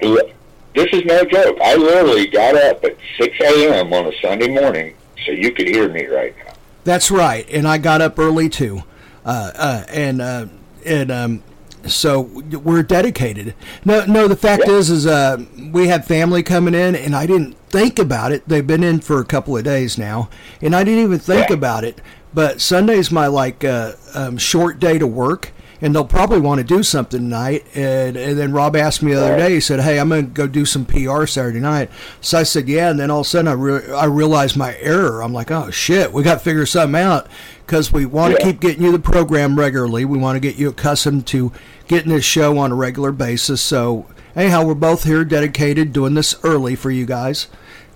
This 0.74 0.88
is 0.94 1.06
no 1.06 1.24
joke. 1.26 1.58
I 1.62 1.76
literally 1.76 2.28
got 2.28 2.56
up 2.56 2.84
at 2.84 2.98
6 3.20 3.40
a.m. 3.42 3.94
on 3.94 4.08
a 4.08 4.12
Sunday 4.22 4.48
morning 4.48 4.96
so 5.26 5.32
you 5.32 5.52
could 5.52 5.68
hear 5.68 5.88
me 5.90 6.06
right 6.08 6.36
now. 6.46 6.54
That's 6.84 7.12
right, 7.12 7.48
and 7.52 7.68
I 7.68 7.78
got 7.78 8.02
up 8.02 8.18
early 8.18 8.50
too, 8.50 8.84
uh, 9.24 9.52
uh, 9.54 9.84
and 9.90 10.22
uh, 10.22 10.46
and 10.86 11.12
um, 11.12 11.44
so 11.88 12.22
we're 12.22 12.84
dedicated. 12.84 13.56
No, 13.86 14.06
no. 14.06 14.28
The 14.28 14.36
fact 14.36 14.64
Yeah. 14.68 14.74
is, 14.76 14.90
is 14.90 15.06
uh, 15.08 15.44
we 15.72 15.88
had 15.88 16.06
family 16.06 16.44
coming 16.44 16.74
in, 16.76 16.96
and 16.96 17.16
I 17.16 17.26
didn't 17.26 17.56
think 17.70 17.98
about 18.00 18.32
it. 18.32 18.48
They've 18.48 18.66
been 18.66 18.84
in 18.84 19.00
for 19.00 19.20
a 19.20 19.26
couple 19.26 19.58
of 19.58 19.64
days 19.64 19.98
now, 19.98 20.30
and 20.62 20.76
I 20.76 20.84
didn't 20.84 21.04
even 21.04 21.20
think 21.20 21.50
Yeah. 21.50 21.56
about 21.56 21.84
it. 21.84 22.00
But 22.34 22.62
Sunday's 22.62 23.12
my 23.12 23.28
like 23.28 23.64
uh, 23.64 23.94
um, 24.14 24.38
short 24.38 24.80
day 24.80 24.98
to 25.00 25.08
work, 25.08 25.52
and 25.82 25.96
they'll 25.96 26.06
probably 26.06 26.40
want 26.40 26.60
to 26.60 26.64
do 26.64 26.84
something 26.84 27.20
tonight. 27.22 27.66
And, 27.76 28.16
and 28.16 28.38
then 28.38 28.52
Rob 28.54 28.76
asked 28.76 29.02
me 29.02 29.14
the 29.14 29.24
other 29.26 29.38
day. 29.38 29.54
He 29.56 29.60
said, 29.60 29.80
"Hey, 29.80 30.00
I'm 30.00 30.10
going 30.10 30.28
to 30.28 30.32
go 30.32 30.48
do 30.48 30.66
some 30.66 30.86
PR 30.86 31.26
Saturday 31.26 31.60
night." 31.60 31.90
So 32.22 32.38
I 32.40 32.44
said, 32.44 32.68
"Yeah." 32.70 32.90
And 32.92 33.00
then 33.00 33.10
all 33.10 33.22
of 33.22 33.26
a 33.26 33.30
sudden, 33.30 33.48
I 33.48 33.54
re- 33.54 33.92
I 33.92 34.06
realized 34.06 34.56
my 34.58 34.76
error. 34.78 35.22
I'm 35.24 35.34
like, 35.34 35.50
"Oh 35.52 35.72
shit, 35.72 36.14
we 36.14 36.24
got 36.24 36.36
to 36.36 36.40
figure 36.40 36.66
something 36.66 37.02
out." 37.02 37.28
Because 37.66 37.92
we 37.94 38.06
want 38.06 38.36
to 38.36 38.40
Yeah. 38.40 38.52
keep 38.52 38.60
getting 38.60 38.84
you 38.84 38.92
the 38.92 39.00
program 39.00 39.58
regularly. 39.58 40.04
We 40.04 40.18
want 40.18 40.36
to 40.36 40.40
get 40.42 40.58
you 40.58 40.68
accustomed 40.70 41.26
to 41.28 41.54
getting 41.88 42.12
this 42.12 42.26
show 42.26 42.58
on 42.58 42.72
a 42.72 42.76
regular 42.76 43.14
basis. 43.14 43.62
So 43.62 44.08
anyhow, 44.36 44.66
we're 44.66 44.74
both 44.74 45.06
here, 45.06 45.24
dedicated, 45.24 45.94
doing 45.94 46.14
this 46.14 46.36
early 46.44 46.76
for 46.76 46.92
you 46.92 47.06
guys. 47.06 47.48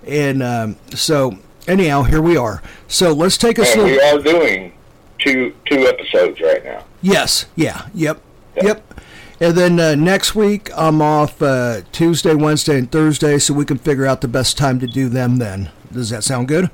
And 0.07 0.41
um, 0.41 0.77
so 0.91 1.39
anyhow, 1.67 2.03
here 2.03 2.21
we 2.21 2.37
are. 2.37 2.61
So 2.87 3.11
let's 3.11 3.37
take 3.37 3.57
a 3.57 3.61
And 3.63 3.69
slow. 3.69 3.83
we 3.83 3.99
are 3.99 4.19
doing 4.19 4.71
two 5.19 5.53
two 5.65 5.87
episodes 5.87 6.39
right 6.39 6.63
now. 6.63 6.85
Yes. 7.05 7.45
Yeah. 7.55 7.87
Yep. 7.93 8.19
Yep. 8.59 9.01
And 9.39 9.55
then 9.55 9.79
uh, 9.79 9.93
next 9.93 10.33
week 10.33 10.71
I'm 10.75 11.03
off 11.03 11.39
uh, 11.39 11.81
Tuesday, 11.91 12.33
Wednesday, 12.33 12.79
and 12.79 12.91
Thursday, 12.91 13.37
so 13.37 13.53
we 13.53 13.63
can 13.63 13.77
figure 13.77 14.07
out 14.07 14.21
the 14.21 14.27
best 14.27 14.57
time 14.57 14.79
to 14.79 14.87
do 14.87 15.07
them. 15.07 15.37
Then 15.37 15.69
does 15.93 16.09
that 16.09 16.23
sound 16.23 16.47
good? 16.47 16.71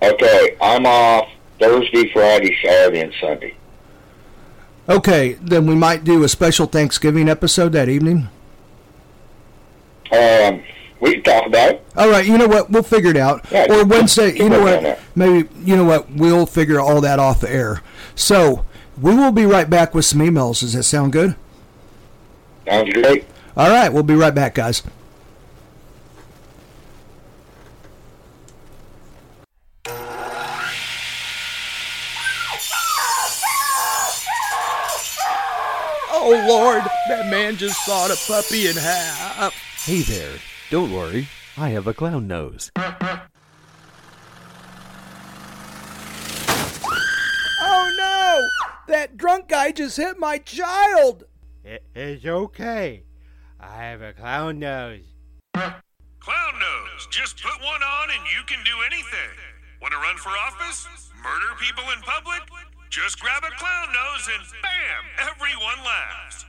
Okay, 0.00 0.56
I'm 0.62 0.86
off 0.86 1.28
Thursday, 1.60 2.10
Friday, 2.10 2.56
Saturday, 2.64 3.00
and 3.00 3.12
Sunday. 3.20 3.54
Okay. 4.88 5.34
Then 5.34 5.66
we 5.66 5.74
might 5.74 6.04
do 6.04 6.24
a 6.24 6.28
special 6.28 6.64
Thanksgiving 6.64 7.28
episode 7.28 7.72
that 7.72 7.90
evening. 7.90 8.28
Um, 10.10 10.62
we 11.00 11.14
can 11.14 11.22
talk 11.22 11.46
about 11.46 11.72
it. 11.72 11.86
All 11.94 12.08
right. 12.08 12.24
You 12.24 12.38
know 12.38 12.48
what? 12.48 12.70
We'll 12.70 12.82
figure 12.82 13.10
it 13.10 13.18
out. 13.18 13.44
Yeah, 13.50 13.66
or 13.68 13.84
Wednesday. 13.84 14.34
You 14.36 14.48
know 14.48 14.62
what? 14.62 14.98
Maybe 15.14 15.48
you 15.62 15.76
know 15.76 15.84
what? 15.84 16.10
We'll 16.10 16.46
figure 16.46 16.80
all 16.80 17.02
that 17.02 17.18
off 17.18 17.40
the 17.42 17.50
air. 17.50 17.82
So 18.14 18.64
we 19.00 19.14
will 19.14 19.32
be 19.32 19.46
right 19.46 19.68
back 19.68 19.94
with 19.94 20.04
some 20.04 20.20
emails. 20.20 20.60
Does 20.60 20.72
that 20.74 20.82
sound 20.84 21.12
good? 21.12 21.36
Sounds 22.66 22.92
great. 22.92 23.24
All 23.56 23.70
right. 23.70 23.92
We'll 23.92 24.02
be 24.02 24.14
right 24.14 24.34
back, 24.34 24.54
guys. 24.54 24.82
Oh 36.30 36.46
Lord, 36.46 36.82
that 37.08 37.30
man 37.30 37.56
just 37.56 37.86
sawed 37.86 38.10
a 38.10 38.16
puppy 38.26 38.66
in 38.66 38.76
half. 38.76 39.54
Hey 39.86 40.02
there. 40.02 40.38
Don't 40.70 40.92
worry. 40.92 41.26
I 41.56 41.70
have 41.70 41.86
a 41.86 41.94
clown 41.94 42.26
nose. 42.28 42.70
Oh 47.60 47.94
no! 47.96 48.87
That 48.98 49.14
drunk 49.16 49.46
guy 49.46 49.70
just 49.70 49.96
hit 49.96 50.18
my 50.18 50.38
child! 50.38 51.22
It 51.62 51.84
is 51.94 52.26
okay. 52.26 53.04
I 53.60 53.76
have 53.84 54.02
a 54.02 54.12
clown 54.12 54.58
nose. 54.58 55.04
Clown 55.54 56.54
nose. 56.58 57.06
Just 57.08 57.40
put 57.40 57.62
one 57.62 57.80
on 57.80 58.08
and 58.10 58.26
you 58.34 58.42
can 58.48 58.58
do 58.64 58.72
anything. 58.84 59.38
Want 59.80 59.92
to 59.92 59.98
run 59.98 60.16
for 60.16 60.30
office? 60.30 60.88
Murder 61.22 61.54
people 61.60 61.84
in 61.94 62.00
public? 62.00 62.40
Just 62.90 63.20
grab 63.20 63.44
a 63.44 63.54
clown 63.56 63.86
nose 63.94 64.28
and 64.34 64.42
bam! 64.62 65.30
Everyone 65.30 65.78
laughs. 65.86 66.44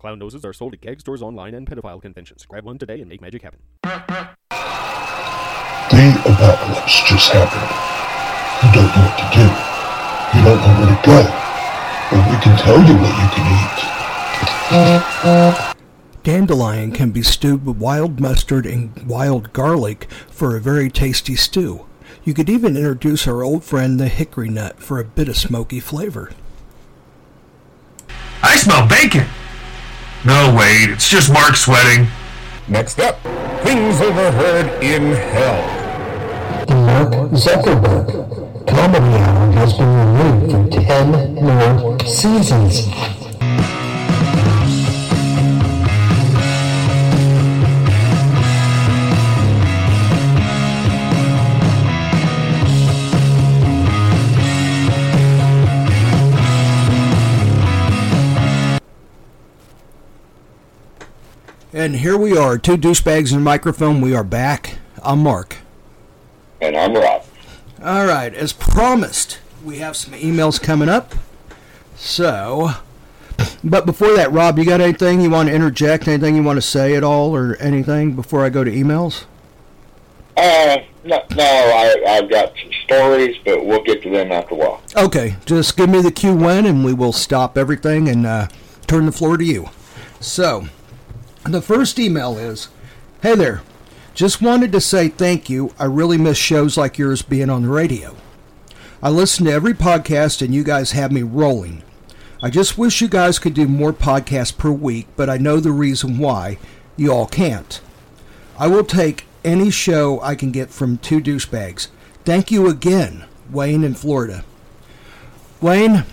Clown 0.00 0.18
noses 0.18 0.44
are 0.44 0.52
sold 0.52 0.74
at 0.74 0.80
gag 0.80 0.98
stores 0.98 1.22
online 1.22 1.54
and 1.54 1.70
pedophile 1.70 2.02
conventions. 2.02 2.44
Grab 2.46 2.64
one 2.64 2.78
today 2.78 3.00
and 3.00 3.08
make 3.08 3.20
magic 3.20 3.42
happen. 3.42 3.60
The 3.84 3.94
apocalypse 6.26 7.08
just 7.08 7.30
happened. 7.30 7.70
You 8.66 8.72
don't 8.74 8.90
know 8.90 9.06
what 9.06 9.18
to 9.22 9.26
do. 9.38 9.46
You 10.36 10.44
don't 10.44 10.60
know 10.60 10.74
where 10.80 10.90
to 10.90 11.02
go. 11.06 11.45
But 12.46 12.58
can 12.58 12.64
tell 12.64 12.78
you 12.86 12.94
what 12.94 13.10
you 13.10 13.28
can 13.34 13.46
eat. 15.72 15.76
Dandelion 16.22 16.92
can 16.92 17.10
be 17.10 17.22
stewed 17.22 17.66
with 17.66 17.76
wild 17.78 18.20
mustard 18.20 18.66
and 18.66 18.92
wild 19.04 19.52
garlic 19.52 20.06
for 20.30 20.54
a 20.54 20.60
very 20.60 20.88
tasty 20.88 21.34
stew. 21.34 21.86
You 22.22 22.34
could 22.34 22.48
even 22.48 22.76
introduce 22.76 23.26
our 23.26 23.42
old 23.42 23.64
friend 23.64 23.98
the 23.98 24.06
hickory 24.06 24.48
nut 24.48 24.78
for 24.78 25.00
a 25.00 25.04
bit 25.04 25.28
of 25.28 25.36
smoky 25.36 25.80
flavor. 25.80 26.30
I 28.42 28.54
smell 28.54 28.86
bacon. 28.86 29.26
No, 30.24 30.54
wait, 30.56 30.90
it's 30.90 31.08
just 31.08 31.32
Mark 31.32 31.56
sweating. 31.56 32.06
Next 32.68 33.00
up, 33.00 33.20
things 33.64 34.00
overheard 34.00 34.84
in 34.84 35.12
hell. 35.12 35.66
Mark 36.68 37.12
Zuckerberg. 37.32 38.45
Comedy 38.66 39.18
Hour 39.18 39.52
has 39.52 39.74
been 39.74 39.88
renewed 39.88 40.50
for 40.50 40.80
10 40.80 41.34
more 41.34 41.98
seasons. 42.06 42.86
And 61.72 61.96
here 61.96 62.16
we 62.16 62.36
are, 62.36 62.56
two 62.56 62.78
douchebags 62.78 63.32
and 63.32 63.42
a 63.42 63.44
microphone. 63.44 64.00
We 64.00 64.14
are 64.14 64.24
back. 64.24 64.78
I'm 65.02 65.22
Mark. 65.22 65.58
And 66.60 66.74
I'm 66.74 66.94
Rob. 66.94 67.25
All 67.86 68.04
right, 68.04 68.34
as 68.34 68.52
promised, 68.52 69.38
we 69.64 69.78
have 69.78 69.96
some 69.96 70.12
emails 70.14 70.60
coming 70.60 70.88
up. 70.88 71.14
So, 71.94 72.72
but 73.62 73.86
before 73.86 74.12
that, 74.16 74.32
Rob, 74.32 74.58
you 74.58 74.64
got 74.64 74.80
anything 74.80 75.20
you 75.20 75.30
want 75.30 75.50
to 75.50 75.54
interject? 75.54 76.08
Anything 76.08 76.34
you 76.34 76.42
want 76.42 76.56
to 76.56 76.62
say 76.62 76.96
at 76.96 77.04
all, 77.04 77.32
or 77.32 77.54
anything 77.60 78.16
before 78.16 78.44
I 78.44 78.48
go 78.48 78.64
to 78.64 78.70
emails? 78.72 79.26
Uh, 80.36 80.78
no, 81.04 81.22
no 81.36 81.44
I, 81.44 82.02
I've 82.08 82.28
got 82.28 82.52
some 82.60 82.72
stories, 82.82 83.36
but 83.44 83.64
we'll 83.64 83.84
get 83.84 84.02
to 84.02 84.10
them 84.10 84.32
after 84.32 84.56
a 84.56 84.58
while. 84.58 84.82
Okay, 84.96 85.36
just 85.46 85.76
give 85.76 85.88
me 85.88 86.02
the 86.02 86.10
cue 86.10 86.34
when, 86.34 86.66
and 86.66 86.84
we 86.84 86.92
will 86.92 87.12
stop 87.12 87.56
everything 87.56 88.08
and 88.08 88.26
uh, 88.26 88.48
turn 88.88 89.06
the 89.06 89.12
floor 89.12 89.36
to 89.36 89.44
you. 89.44 89.70
So, 90.18 90.66
the 91.44 91.62
first 91.62 92.00
email 92.00 92.36
is 92.36 92.68
Hey 93.22 93.36
there, 93.36 93.62
just 94.16 94.40
wanted 94.40 94.72
to 94.72 94.80
say 94.80 95.08
thank 95.08 95.50
you. 95.50 95.74
I 95.78 95.84
really 95.84 96.16
miss 96.16 96.38
shows 96.38 96.78
like 96.78 96.96
yours 96.96 97.20
being 97.20 97.50
on 97.50 97.62
the 97.62 97.68
radio. 97.68 98.16
I 99.02 99.10
listen 99.10 99.44
to 99.44 99.52
every 99.52 99.74
podcast, 99.74 100.40
and 100.40 100.54
you 100.54 100.64
guys 100.64 100.92
have 100.92 101.12
me 101.12 101.22
rolling. 101.22 101.82
I 102.42 102.48
just 102.48 102.78
wish 102.78 103.02
you 103.02 103.08
guys 103.08 103.38
could 103.38 103.52
do 103.52 103.68
more 103.68 103.92
podcasts 103.92 104.56
per 104.56 104.70
week, 104.70 105.06
but 105.16 105.28
I 105.28 105.36
know 105.36 105.60
the 105.60 105.70
reason 105.70 106.16
why 106.16 106.56
you 106.96 107.12
all 107.12 107.26
can't. 107.26 107.78
I 108.58 108.68
will 108.68 108.84
take 108.84 109.26
any 109.44 109.70
show 109.70 110.18
I 110.22 110.34
can 110.34 110.50
get 110.50 110.70
from 110.70 110.96
two 110.96 111.20
douchebags. 111.20 111.88
Thank 112.24 112.50
you 112.50 112.68
again, 112.68 113.26
Wayne 113.50 113.84
in 113.84 113.92
Florida. 113.92 114.46
Wayne, 115.60 116.04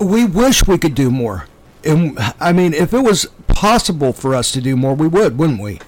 we 0.00 0.24
wish 0.24 0.66
we 0.66 0.76
could 0.76 0.96
do 0.96 1.08
more. 1.08 1.46
And 1.84 2.18
I 2.40 2.52
mean, 2.52 2.74
if 2.74 2.92
it 2.92 3.02
was 3.02 3.26
possible 3.46 4.12
for 4.12 4.34
us 4.34 4.50
to 4.52 4.60
do 4.60 4.74
more, 4.74 4.94
we 4.94 5.06
would, 5.06 5.38
wouldn't 5.38 5.60
we? 5.60 5.78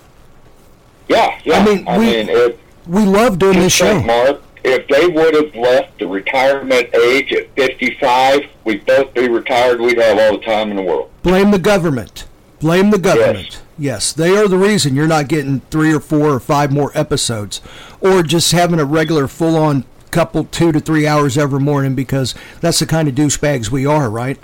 Yeah, 1.09 1.39
yeah. 1.45 1.59
I 1.59 1.65
mean, 1.65 1.89
I 1.89 1.99
we 1.99 2.05
mean, 2.05 2.55
we 2.87 3.05
love 3.05 3.39
doing 3.39 3.59
this 3.59 3.73
show. 3.73 4.01
Mark, 4.03 4.43
if 4.65 4.89
they 4.89 5.07
would 5.07 5.35
have 5.35 5.55
left 5.55 5.99
the 5.99 6.07
retirement 6.07 6.95
age 6.95 7.33
at 7.33 7.55
55, 7.55 8.41
we'd 8.65 8.87
both 8.87 9.13
be 9.15 9.29
retired. 9.29 9.81
We'd 9.81 9.99
have 9.99 10.19
all 10.19 10.39
the 10.39 10.45
time 10.45 10.71
in 10.71 10.77
the 10.77 10.83
world. 10.83 11.11
Blame 11.23 11.51
the 11.51 11.59
government. 11.59 12.27
Blame 12.61 12.91
the 12.91 12.99
government. 12.99 13.61
Yes. 13.77 14.13
they 14.13 14.37
are 14.37 14.49
the 14.49 14.57
reason 14.57 14.95
you're 14.95 15.07
not 15.07 15.29
getting 15.29 15.61
three 15.71 15.93
or 15.93 16.01
four 16.01 16.31
or 16.31 16.41
five 16.41 16.73
more 16.73 16.93
episodes, 16.95 17.61
or 18.01 18.23
just 18.23 18.53
having 18.53 18.81
a 18.81 18.85
regular 18.85 19.29
full-on 19.29 19.85
couple 20.11 20.45
two 20.45 20.71
to 20.71 20.79
three 20.79 21.09
hours 21.09 21.37
every 21.37 21.59
morning 21.59 21.97
because 21.97 22.37
that's 22.61 22.79
the 22.79 22.87
kind 22.87 23.09
of 23.09 23.17
douchebags 23.17 23.71
we 23.71 23.85
are, 23.85 24.09
right? 24.09 24.39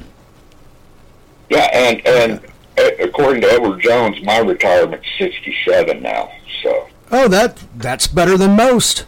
Yeah, 1.49 1.69
and 1.73 2.05
and 2.07 2.41
according 3.01 3.43
to 3.43 3.49
Edward 3.49 3.81
Jones, 3.81 4.21
my 4.23 4.39
retirement's 4.39 5.07
67 5.19 6.03
now. 6.03 6.33
So 6.63 6.89
Oh, 7.11 7.29
that 7.29 7.63
that's 7.77 8.07
better 8.07 8.37
than 8.37 8.57
most. 8.57 9.05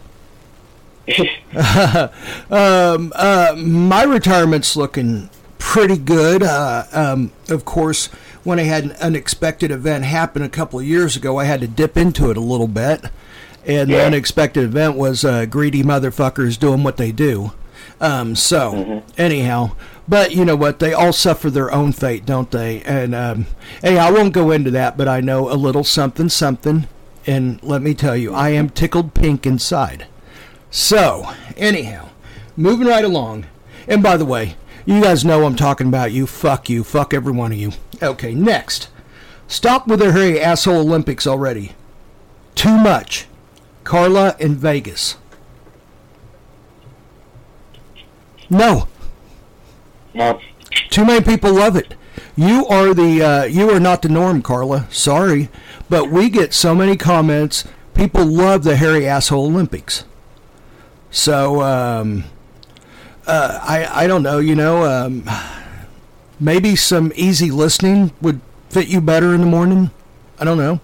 um, 1.07 3.11
uh, 3.15 3.55
my 3.57 4.03
retirement's 4.03 4.75
looking 4.75 5.29
pretty 5.57 5.97
good. 5.97 6.43
Uh, 6.43 6.83
um, 6.91 7.31
of 7.49 7.65
course, 7.65 8.07
when 8.43 8.59
I 8.59 8.63
had 8.63 8.83
an 8.85 8.91
unexpected 8.93 9.71
event 9.71 10.05
happen 10.05 10.41
a 10.41 10.49
couple 10.49 10.79
of 10.79 10.85
years 10.85 11.15
ago, 11.15 11.39
I 11.39 11.45
had 11.45 11.61
to 11.61 11.67
dip 11.67 11.97
into 11.97 12.29
it 12.29 12.37
a 12.37 12.41
little 12.41 12.67
bit. 12.67 13.05
And 13.65 13.89
the 13.89 14.05
unexpected 14.05 14.65
event 14.65 14.97
was 14.97 15.23
uh, 15.23 15.45
greedy 15.45 15.83
motherfuckers 15.83 16.59
doing 16.59 16.83
what 16.83 16.97
they 16.97 17.13
do. 17.13 17.53
Um, 18.01 18.35
so, 18.35 19.03
anyhow, 19.17 19.71
but 20.05 20.35
you 20.35 20.43
know 20.43 20.57
what? 20.57 20.79
They 20.79 20.93
all 20.93 21.13
suffer 21.13 21.49
their 21.49 21.71
own 21.71 21.93
fate, 21.93 22.25
don't 22.25 22.51
they? 22.51 22.81
And 22.83 23.15
um, 23.15 23.45
hey, 23.81 23.97
I 23.97 24.11
won't 24.11 24.33
go 24.33 24.51
into 24.51 24.69
that, 24.71 24.97
but 24.97 25.07
I 25.07 25.21
know 25.21 25.49
a 25.49 25.55
little 25.55 25.85
something, 25.85 26.27
something. 26.27 26.87
And 27.25 27.61
let 27.63 27.81
me 27.81 27.93
tell 27.93 28.15
you, 28.15 28.33
I 28.33 28.49
am 28.49 28.69
tickled 28.69 29.13
pink 29.13 29.45
inside. 29.45 30.07
So, 30.69 31.29
anyhow, 31.55 32.09
moving 32.57 32.87
right 32.87 33.05
along. 33.05 33.45
And 33.87 34.03
by 34.03 34.17
the 34.17 34.25
way, 34.25 34.55
you 34.85 35.01
guys 35.01 35.23
know 35.23 35.45
I'm 35.45 35.55
talking 35.55 35.87
about 35.87 36.11
you. 36.11 36.27
Fuck 36.27 36.69
you. 36.69 36.83
Fuck 36.83 37.13
every 37.13 37.31
one 37.31 37.51
of 37.51 37.57
you. 37.57 37.71
Okay, 38.01 38.33
next. 38.33 38.89
Stop 39.47 39.87
with 39.87 39.99
the 39.99 40.11
hairy 40.11 40.41
asshole 40.41 40.79
Olympics 40.79 41.27
already. 41.27 41.73
Too 42.55 42.77
much. 42.77 43.27
Carla 43.83 44.35
in 44.39 44.55
Vegas. 44.55 45.17
No. 48.49 48.87
no, 50.13 50.39
Too 50.89 51.05
many 51.05 51.23
people 51.23 51.53
love 51.53 51.75
it. 51.75 51.95
You 52.35 52.65
are 52.67 52.93
the 52.93 53.21
uh, 53.21 53.43
you 53.45 53.69
are 53.69 53.79
not 53.79 54.01
the 54.01 54.09
norm, 54.09 54.41
Carla. 54.41 54.87
Sorry, 54.91 55.49
but 55.89 56.09
we 56.09 56.29
get 56.29 56.53
so 56.53 56.73
many 56.73 56.97
comments. 56.97 57.63
People 57.93 58.25
love 58.25 58.63
the 58.63 58.75
hairy 58.75 59.07
asshole 59.07 59.45
Olympics. 59.45 60.03
So 61.11 61.61
um, 61.61 62.25
uh, 63.27 63.59
I 63.61 64.03
I 64.03 64.07
don't 64.07 64.23
know. 64.23 64.39
You 64.39 64.55
know, 64.55 64.83
um, 64.83 65.29
maybe 66.39 66.75
some 66.75 67.11
easy 67.15 67.51
listening 67.51 68.11
would 68.21 68.41
fit 68.69 68.87
you 68.87 68.99
better 69.01 69.33
in 69.33 69.41
the 69.41 69.47
morning. 69.47 69.91
I 70.39 70.45
don't 70.45 70.57
know. 70.57 70.81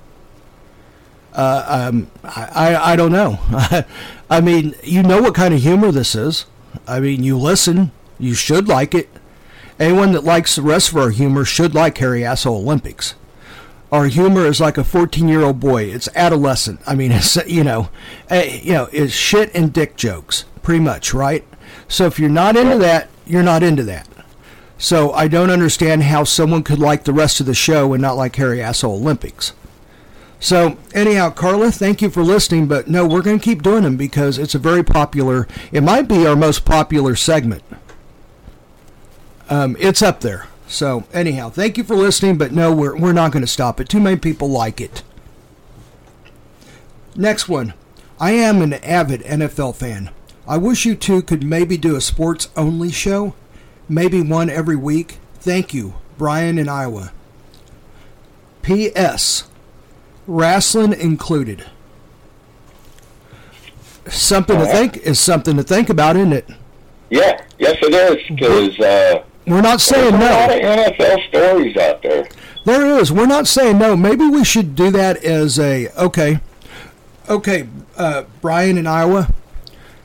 Uh, 1.34 1.90
um, 1.90 2.12
I, 2.24 2.50
I 2.54 2.92
I 2.94 2.96
don't 2.96 3.12
know. 3.12 3.40
I 4.30 4.42
mean, 4.42 4.76
you 4.84 5.02
know 5.04 5.22
what 5.22 5.34
kind 5.36 5.54
of 5.54 5.62
humor 5.62 5.92
this 5.92 6.14
is. 6.16 6.46
I 6.88 7.00
mean, 7.00 7.24
you 7.24 7.38
listen. 7.38 7.92
You 8.20 8.34
should 8.36 8.68
like 8.68 8.94
it. 8.94 9.10
Anyone 9.80 10.12
that 10.12 10.26
likes 10.26 10.56
the 10.56 10.62
rest 10.62 10.90
of 10.92 10.98
our 10.98 11.10
humor 11.10 11.46
should 11.46 11.74
like 11.74 11.98
Hairy 11.98 12.26
Asshole 12.26 12.58
Olympics. 12.58 13.16
Our 13.92 14.08
humor 14.08 14.46
is 14.46 14.60
like 14.60 14.78
a 14.78 14.84
14-year-old 14.84 15.60
boy. 15.60 15.86
It's 15.86 16.10
adolescent. 16.16 16.82
I 16.86 16.96
mean, 16.96 17.12
it's 17.14 17.36
you 17.48 17.64
know, 17.64 17.90
eh, 18.30 18.60
you 18.62 18.74
know, 18.74 18.90
it's 18.92 19.14
shit 19.14 19.52
and 19.56 19.72
dick 19.72 19.96
jokes, 19.96 20.46
pretty 20.62 20.84
much, 20.84 21.14
right? 21.14 21.46
So 21.88 22.06
if 22.06 22.20
you're 22.20 22.30
not 22.30 22.58
into 22.58 22.78
that, 22.80 23.10
you're 23.26 23.44
not 23.44 23.64
into 23.64 23.84
that. 23.84 24.08
So 24.78 25.12
I 25.12 25.28
don't 25.28 25.50
understand 25.50 26.04
how 26.04 26.24
someone 26.24 26.64
could 26.64 26.80
like 26.80 27.04
the 27.04 27.14
rest 27.14 27.40
of 27.40 27.46
the 27.46 27.54
show 27.54 27.94
and 27.94 28.02
not 28.02 28.16
like 28.16 28.36
Hairy 28.36 28.62
Asshole 28.62 28.96
Olympics. 28.96 29.54
So 30.40 30.78
anyhow, 30.94 31.32
Carla, 31.32 31.72
thank 31.72 32.02
you 32.02 32.10
for 32.10 32.24
listening. 32.24 32.68
But 32.68 32.88
no, 32.88 33.06
we're 33.06 33.22
going 33.22 33.40
to 33.40 33.44
keep 33.44 33.62
doing 33.62 33.84
them 33.84 33.98
because 33.98 34.38
it's 34.38 34.56
a 34.56 34.60
very 34.60 34.84
popular. 34.84 35.48
It 35.72 35.82
might 35.82 36.08
be 36.08 36.26
our 36.26 36.36
most 36.36 36.64
popular 36.64 37.16
segment. 37.16 37.64
Um, 39.50 39.76
it's 39.80 40.02
up 40.02 40.22
there. 40.22 40.48
So 40.68 41.06
anyhow, 41.12 41.50
thank 41.50 41.78
you 41.78 41.84
for 41.84 41.96
listening. 41.96 42.38
But 42.38 42.52
no, 42.52 42.74
we're 42.74 42.96
we're 42.96 43.14
not 43.14 43.32
going 43.32 43.42
to 43.42 43.48
stop 43.48 43.80
it. 43.80 43.90
Too 43.90 44.00
many 44.00 44.18
people 44.18 44.50
like 44.50 44.80
it. 44.80 45.04
Next 47.16 47.50
one. 47.50 47.74
I 48.20 48.32
am 48.32 48.62
an 48.62 48.74
avid 48.74 49.22
NFL 49.22 49.76
fan. 49.76 50.12
I 50.48 50.58
wish 50.58 50.86
you 50.86 50.96
two 50.96 51.22
could 51.22 51.44
maybe 51.44 51.78
do 51.78 51.96
a 51.96 52.02
sports 52.02 52.50
only 52.58 52.92
show, 52.92 53.34
maybe 53.88 54.22
one 54.22 54.50
every 54.50 54.76
week. 54.76 55.18
Thank 55.36 55.74
you, 55.74 55.94
Brian 56.18 56.58
in 56.58 56.68
Iowa. 56.68 57.14
P.S. 58.62 59.48
Wrestling 60.28 60.94
included. 60.94 61.66
Something 64.08 64.60
to 64.60 64.66
think 64.66 64.98
is 64.98 65.20
something 65.20 65.56
to 65.56 65.64
think 65.64 65.90
about, 65.90 66.18
isn't 66.18 66.34
it? 66.34 66.50
yeah, 67.10 67.42
yes 67.58 67.78
it 67.82 67.94
is 67.94 68.28
because 68.28 68.80
uh, 68.80 69.24
We're 69.50 69.62
not 69.62 69.82
saying 69.82 70.20
there's 70.20 70.52
saying 70.52 70.62
a 70.62 70.68
lot 70.68 70.78
no. 70.78 70.90
of 70.92 70.94
NFL 70.96 71.28
stories 71.30 71.78
out 71.78 72.02
there. 72.04 72.28
There 72.66 72.86
is. 73.00 73.12
We're 73.12 73.26
not 73.26 73.48
saying 73.48 73.80
no. 73.80 73.96
Maybe 73.96 74.28
we 74.28 74.44
should 74.44 74.76
do 74.76 74.92
that 74.92 75.24
as 75.24 75.58
a 75.60 75.90
okay. 75.98 76.40
Okay, 77.28 77.68
uh, 77.98 78.24
Brian 78.42 78.78
in 78.78 78.86
Iowa. 78.88 79.30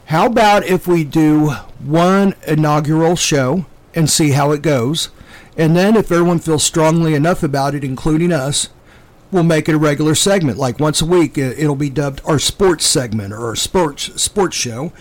How 0.07 0.27
about 0.27 0.65
if 0.65 0.87
we 0.87 1.05
do 1.05 1.51
one 1.79 2.35
inaugural 2.47 3.17
show 3.17 3.67
and 3.95 4.09
see 4.11 4.31
how 4.31 4.53
it 4.53 4.63
goes, 4.63 5.09
and 5.57 5.75
then 5.77 5.97
if 5.97 6.11
everyone 6.13 6.39
feels 6.39 6.63
strongly 6.63 7.15
enough 7.15 7.43
about 7.43 7.75
it, 7.75 7.85
including 7.85 8.33
us, 8.33 8.69
we'll 9.31 9.43
make 9.43 9.69
it 9.69 9.75
a 9.75 9.79
regular 9.79 10.15
segment. 10.15 10.59
Like 10.59 10.79
once 10.79 11.01
a 11.01 11.07
week, 11.07 11.39
it- 11.39 11.59
it'll 11.59 11.77
be 11.77 11.91
dubbed 11.91 12.21
our 12.25 12.39
sports 12.39 12.87
segment 12.87 13.33
or 13.33 13.47
our 13.47 13.57
sports 13.57 14.11
sports 14.23 14.57
show. 14.57 14.93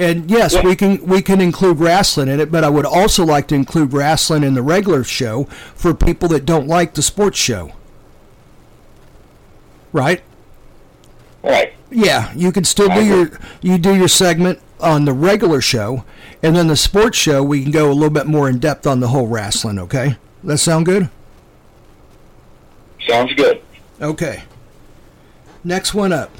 And 0.00 0.30
yes, 0.30 0.56
we 0.64 0.74
can 0.74 1.06
we 1.06 1.20
can 1.20 1.42
include 1.42 1.78
wrestling 1.78 2.28
in 2.28 2.40
it, 2.40 2.50
but 2.50 2.64
I 2.64 2.70
would 2.70 2.86
also 2.86 3.22
like 3.22 3.48
to 3.48 3.54
include 3.54 3.92
wrestling 3.92 4.42
in 4.42 4.54
the 4.54 4.62
regular 4.62 5.04
show 5.04 5.44
for 5.74 5.92
people 5.92 6.26
that 6.30 6.46
don't 6.46 6.66
like 6.66 6.94
the 6.94 7.02
sports 7.02 7.38
show. 7.38 7.72
Right? 9.92 10.22
Right. 11.44 11.74
Yeah, 11.90 12.32
you 12.34 12.50
can 12.50 12.64
still 12.64 12.88
do 12.88 13.04
your 13.04 13.38
you 13.60 13.76
do 13.76 13.94
your 13.94 14.08
segment 14.08 14.60
on 14.80 15.04
the 15.04 15.12
regular 15.12 15.60
show, 15.60 16.06
and 16.42 16.56
then 16.56 16.68
the 16.68 16.76
sports 16.76 17.18
show 17.18 17.42
we 17.42 17.62
can 17.62 17.70
go 17.70 17.90
a 17.90 17.92
little 17.92 18.08
bit 18.08 18.26
more 18.26 18.48
in 18.48 18.58
depth 18.58 18.86
on 18.86 19.00
the 19.00 19.08
whole 19.08 19.26
wrestling. 19.26 19.78
Okay, 19.78 20.16
that 20.44 20.56
sound 20.56 20.86
good? 20.86 21.10
Sounds 23.06 23.34
good. 23.34 23.60
Okay. 24.00 24.44
Next 25.62 25.92
one 25.92 26.10
up. 26.10 26.30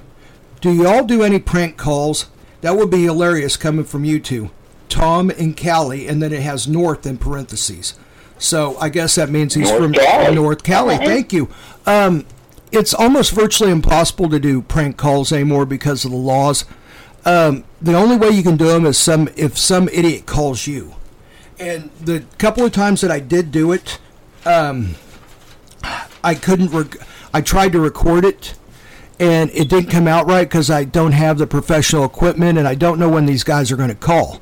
Do 0.62 0.72
y'all 0.72 1.04
do 1.04 1.22
any 1.22 1.38
prank 1.38 1.76
calls? 1.76 2.26
That 2.60 2.76
would 2.76 2.90
be 2.90 3.04
hilarious 3.04 3.56
coming 3.56 3.84
from 3.84 4.04
you 4.04 4.20
two, 4.20 4.50
Tom 4.88 5.30
and 5.30 5.56
Callie, 5.56 6.06
and 6.06 6.22
then 6.22 6.32
it 6.32 6.42
has 6.42 6.68
North 6.68 7.06
in 7.06 7.16
parentheses. 7.18 7.98
So 8.38 8.76
I 8.78 8.88
guess 8.88 9.14
that 9.16 9.30
means 9.30 9.54
he's 9.54 9.68
North 9.68 9.82
from 9.82 9.92
Cali. 9.92 10.34
North 10.34 10.62
Cali. 10.62 10.94
Alright. 10.94 11.08
Thank 11.08 11.32
you. 11.32 11.48
Um, 11.86 12.26
it's 12.72 12.94
almost 12.94 13.32
virtually 13.32 13.70
impossible 13.70 14.28
to 14.30 14.38
do 14.38 14.62
prank 14.62 14.96
calls 14.96 15.32
anymore 15.32 15.66
because 15.66 16.04
of 16.04 16.10
the 16.10 16.16
laws. 16.16 16.64
Um, 17.24 17.64
the 17.82 17.94
only 17.94 18.16
way 18.16 18.30
you 18.30 18.42
can 18.42 18.56
do 18.56 18.68
them 18.68 18.86
is 18.86 18.96
some 18.96 19.28
if 19.36 19.58
some 19.58 19.88
idiot 19.90 20.26
calls 20.26 20.66
you. 20.66 20.94
And 21.58 21.90
the 22.00 22.24
couple 22.38 22.64
of 22.64 22.72
times 22.72 23.02
that 23.02 23.10
I 23.10 23.20
did 23.20 23.52
do 23.52 23.72
it, 23.72 23.98
um, 24.46 24.94
I 26.24 26.34
couldn't. 26.34 26.70
Rec- 26.70 26.96
I 27.34 27.42
tried 27.42 27.72
to 27.72 27.80
record 27.80 28.24
it, 28.24 28.54
and 29.20 29.50
it 29.50 29.68
didn't 29.68 29.90
come 29.90 30.08
out 30.08 30.26
right 30.26 30.48
because 30.48 30.70
I 30.70 30.84
don't 30.84 31.12
have 31.12 31.36
the 31.38 31.46
professional 31.46 32.04
equipment, 32.04 32.58
and 32.58 32.66
I 32.66 32.74
don't 32.74 32.98
know 32.98 33.08
when 33.08 33.26
these 33.26 33.44
guys 33.44 33.70
are 33.70 33.76
going 33.76 33.90
to 33.90 33.94
call. 33.94 34.40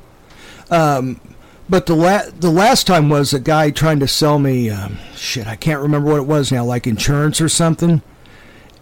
Um, 0.71 1.19
but 1.67 1.85
the 1.85 1.95
la- 1.95 2.29
the 2.39 2.49
last 2.49 2.87
time 2.87 3.09
was 3.09 3.33
a 3.33 3.39
guy 3.39 3.71
trying 3.71 3.99
to 3.99 4.07
sell 4.07 4.39
me 4.39 4.69
um, 4.69 4.97
shit. 5.15 5.47
I 5.47 5.57
can't 5.57 5.81
remember 5.81 6.09
what 6.09 6.19
it 6.19 6.25
was 6.27 6.51
now, 6.51 6.63
like 6.63 6.87
insurance 6.87 7.41
or 7.41 7.49
something. 7.49 8.01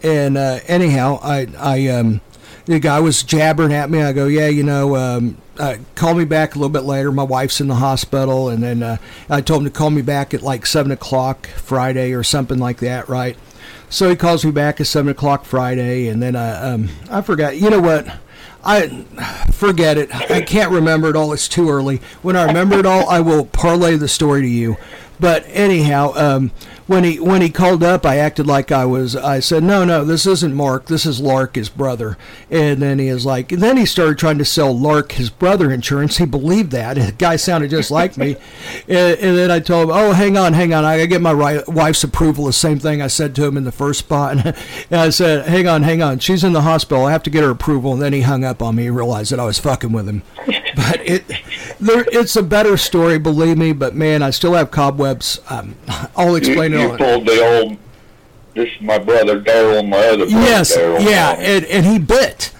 And 0.04 0.38
uh, 0.38 0.60
anyhow, 0.68 1.20
I 1.24 1.48
I 1.58 1.88
um, 1.88 2.22
the 2.66 2.80
guy 2.80 3.00
was 3.00 3.24
jabbering 3.24 3.74
at 3.74 3.90
me. 3.90 4.04
I 4.04 4.14
go, 4.14 4.28
yeah, 4.28 4.48
you 4.48 4.62
know, 4.62 4.96
um, 4.96 5.38
uh, 5.58 5.78
call 5.96 6.14
me 6.14 6.26
back 6.26 6.54
a 6.54 6.60
little 6.60 6.70
bit 6.70 6.84
later. 6.84 7.12
My 7.12 7.24
wife's 7.24 7.60
in 7.60 7.68
the 7.68 7.76
hospital, 7.76 8.50
and 8.50 8.62
then 8.62 8.84
uh, 8.84 8.98
I 9.30 9.42
told 9.42 9.64
him 9.64 9.72
to 9.72 9.76
call 9.76 9.90
me 9.90 10.04
back 10.04 10.36
at 10.36 10.44
like 10.44 10.68
seven 10.68 10.92
o'clock 10.92 11.48
Friday 11.48 12.14
or 12.14 12.22
something 12.24 12.60
like 12.60 12.78
that, 12.82 13.10
right? 13.10 13.36
So 13.90 14.10
he 14.10 14.16
calls 14.16 14.44
me 14.44 14.52
back 14.52 14.82
at 14.82 14.88
seven 14.88 15.12
o'clock 15.12 15.46
Friday, 15.46 16.08
and 16.08 16.22
then 16.22 16.36
I 16.36 16.74
um, 16.74 16.90
I 17.10 17.22
forgot. 17.22 17.58
You 17.58 17.70
know 17.70 17.80
what? 17.80 18.08
I 18.64 19.06
forget 19.54 19.98
it. 19.98 20.14
I 20.30 20.42
can't 20.42 20.72
remember 20.72 21.10
it 21.10 21.16
all. 21.16 21.32
It's 21.32 21.48
too 21.48 21.70
early. 21.70 22.02
When 22.22 22.36
I 22.36 22.44
remember 22.44 22.78
it 22.78 22.86
all, 22.86 23.10
I 23.10 23.22
will 23.22 23.46
parlay 23.46 23.96
the 23.96 24.10
story 24.10 24.42
to 24.42 24.48
you. 24.48 24.76
But 25.20 25.46
anyhow, 25.48 26.12
um, 26.16 26.52
when 26.88 27.04
he 27.04 27.20
when 27.20 27.42
he 27.42 27.50
called 27.50 27.84
up, 27.84 28.06
I 28.06 28.18
acted 28.18 28.48
like 28.48 28.72
I 28.72 28.86
was. 28.86 29.16
I 29.16 29.40
said, 29.42 29.64
"No, 29.64 29.84
no, 29.84 30.04
this 30.06 30.26
isn't 30.26 30.54
Mark. 30.54 30.86
This 30.86 31.06
is 31.06 31.20
Lark, 31.20 31.56
his 31.56 31.70
brother." 31.70 32.18
And 32.50 32.82
then 32.82 32.98
he 32.98 33.08
is 33.08 33.26
like, 33.26 33.52
and 33.52 33.62
then 33.62 33.76
he 33.78 33.86
started 33.86 34.18
trying 34.18 34.38
to 34.38 34.46
sell 34.46 34.78
Lark, 34.78 35.14
his 35.14 35.30
brother, 35.30 35.72
insurance. 35.72 36.18
He 36.18 36.26
believed 36.26 36.72
that. 36.72 36.96
The 36.96 37.12
guy 37.12 37.36
sounded 37.36 37.70
just 37.70 37.92
like 37.92 38.18
me. 38.18 38.38
and, 38.88 39.20
and 39.20 39.38
then 39.38 39.52
I 39.52 39.60
told 39.60 39.90
him, 39.90 39.96
"Oh, 39.96 40.14
hang 40.14 40.38
on, 40.38 40.54
hang 40.54 40.74
on. 40.74 40.86
I 40.86 40.98
gotta 40.98 41.08
get 41.08 41.22
my 41.22 41.62
wife's 41.68 42.04
approval." 42.04 42.46
The 42.46 42.54
same 42.54 42.80
thing 42.80 43.02
I 43.02 43.08
said 43.08 43.36
to 43.36 43.46
him 43.46 43.58
in 43.58 43.66
the 43.66 43.72
first 43.72 44.00
spot. 44.00 44.38
and 44.46 44.56
I 45.00 45.10
said, 45.10 45.48
"Hang 45.48 45.68
on, 45.68 45.84
hang 45.84 46.02
on. 46.02 46.20
She's 46.20 46.44
in 46.44 46.54
the 46.54 46.62
hospital. 46.62 47.06
I 47.06 47.12
have 47.12 47.24
to 47.24 47.30
get 47.30 47.44
her 47.44 47.52
approval." 47.52 47.94
And 47.94 48.02
then 48.02 48.14
he 48.14 48.22
hung 48.22 48.46
up 48.46 48.62
on 48.62 48.76
me. 48.76 48.84
He 48.84 48.90
realized 48.90 49.32
that 49.34 49.40
I 49.40 49.46
was 49.46 49.60
fucking 49.60 49.92
with 49.92 50.08
him. 50.08 50.24
But 50.78 51.02
it, 51.04 51.28
there, 51.80 52.06
it's 52.12 52.36
a 52.36 52.44
better 52.44 52.78
story, 52.78 53.18
believe 53.18 53.58
me. 53.58 53.74
But 53.74 53.96
man, 53.96 54.22
I 54.22 54.30
still 54.30 54.54
have 54.54 54.70
cobwebs. 54.70 55.40
Um, 55.50 55.76
I'll 56.16 56.36
explain 56.36 56.74
it. 56.74 56.77
You 56.82 56.98
pulled 56.98 57.26
the 57.26 57.42
old. 57.62 57.78
This 58.54 58.70
is 58.76 58.82
my 58.82 58.98
brother 58.98 59.40
Daryl 59.40 59.80
and 59.80 59.90
my 59.90 59.98
other 60.00 60.26
brother 60.26 60.32
Yes, 60.32 60.76
Daryl. 60.76 61.04
yeah, 61.08 61.34
and, 61.38 61.64
and 61.66 61.86
he 61.86 62.00
bit. 62.00 62.54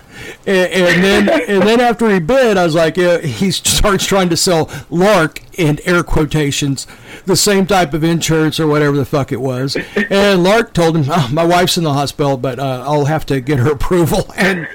And, 0.46 0.72
and 0.72 1.04
then 1.04 1.30
and 1.50 1.64
then 1.68 1.80
after 1.82 2.10
he 2.14 2.20
bit, 2.20 2.56
I 2.58 2.64
was 2.66 2.76
like, 2.76 2.98
yeah, 2.98 3.20
he 3.20 3.50
starts 3.52 4.06
trying 4.06 4.30
to 4.30 4.38
sell 4.38 4.70
Lark 4.90 5.42
in 5.58 5.80
air 5.86 6.04
quotations, 6.04 6.86
the 7.26 7.36
same 7.36 7.66
type 7.66 7.94
of 7.96 8.04
insurance 8.04 8.60
or 8.60 8.68
whatever 8.68 8.96
the 8.96 9.06
fuck 9.06 9.32
it 9.32 9.42
was. 9.42 9.76
And 10.10 10.44
Lark 10.44 10.74
told 10.74 10.96
him, 10.96 11.06
oh, 11.10 11.30
my 11.34 11.44
wife's 11.44 11.78
in 11.78 11.84
the 11.84 11.94
hospital, 11.94 12.38
but 12.38 12.60
uh, 12.60 12.84
I'll 12.86 13.06
have 13.06 13.26
to 13.28 13.42
get 13.42 13.58
her 13.60 13.72
approval. 13.74 14.32
And 14.38 14.68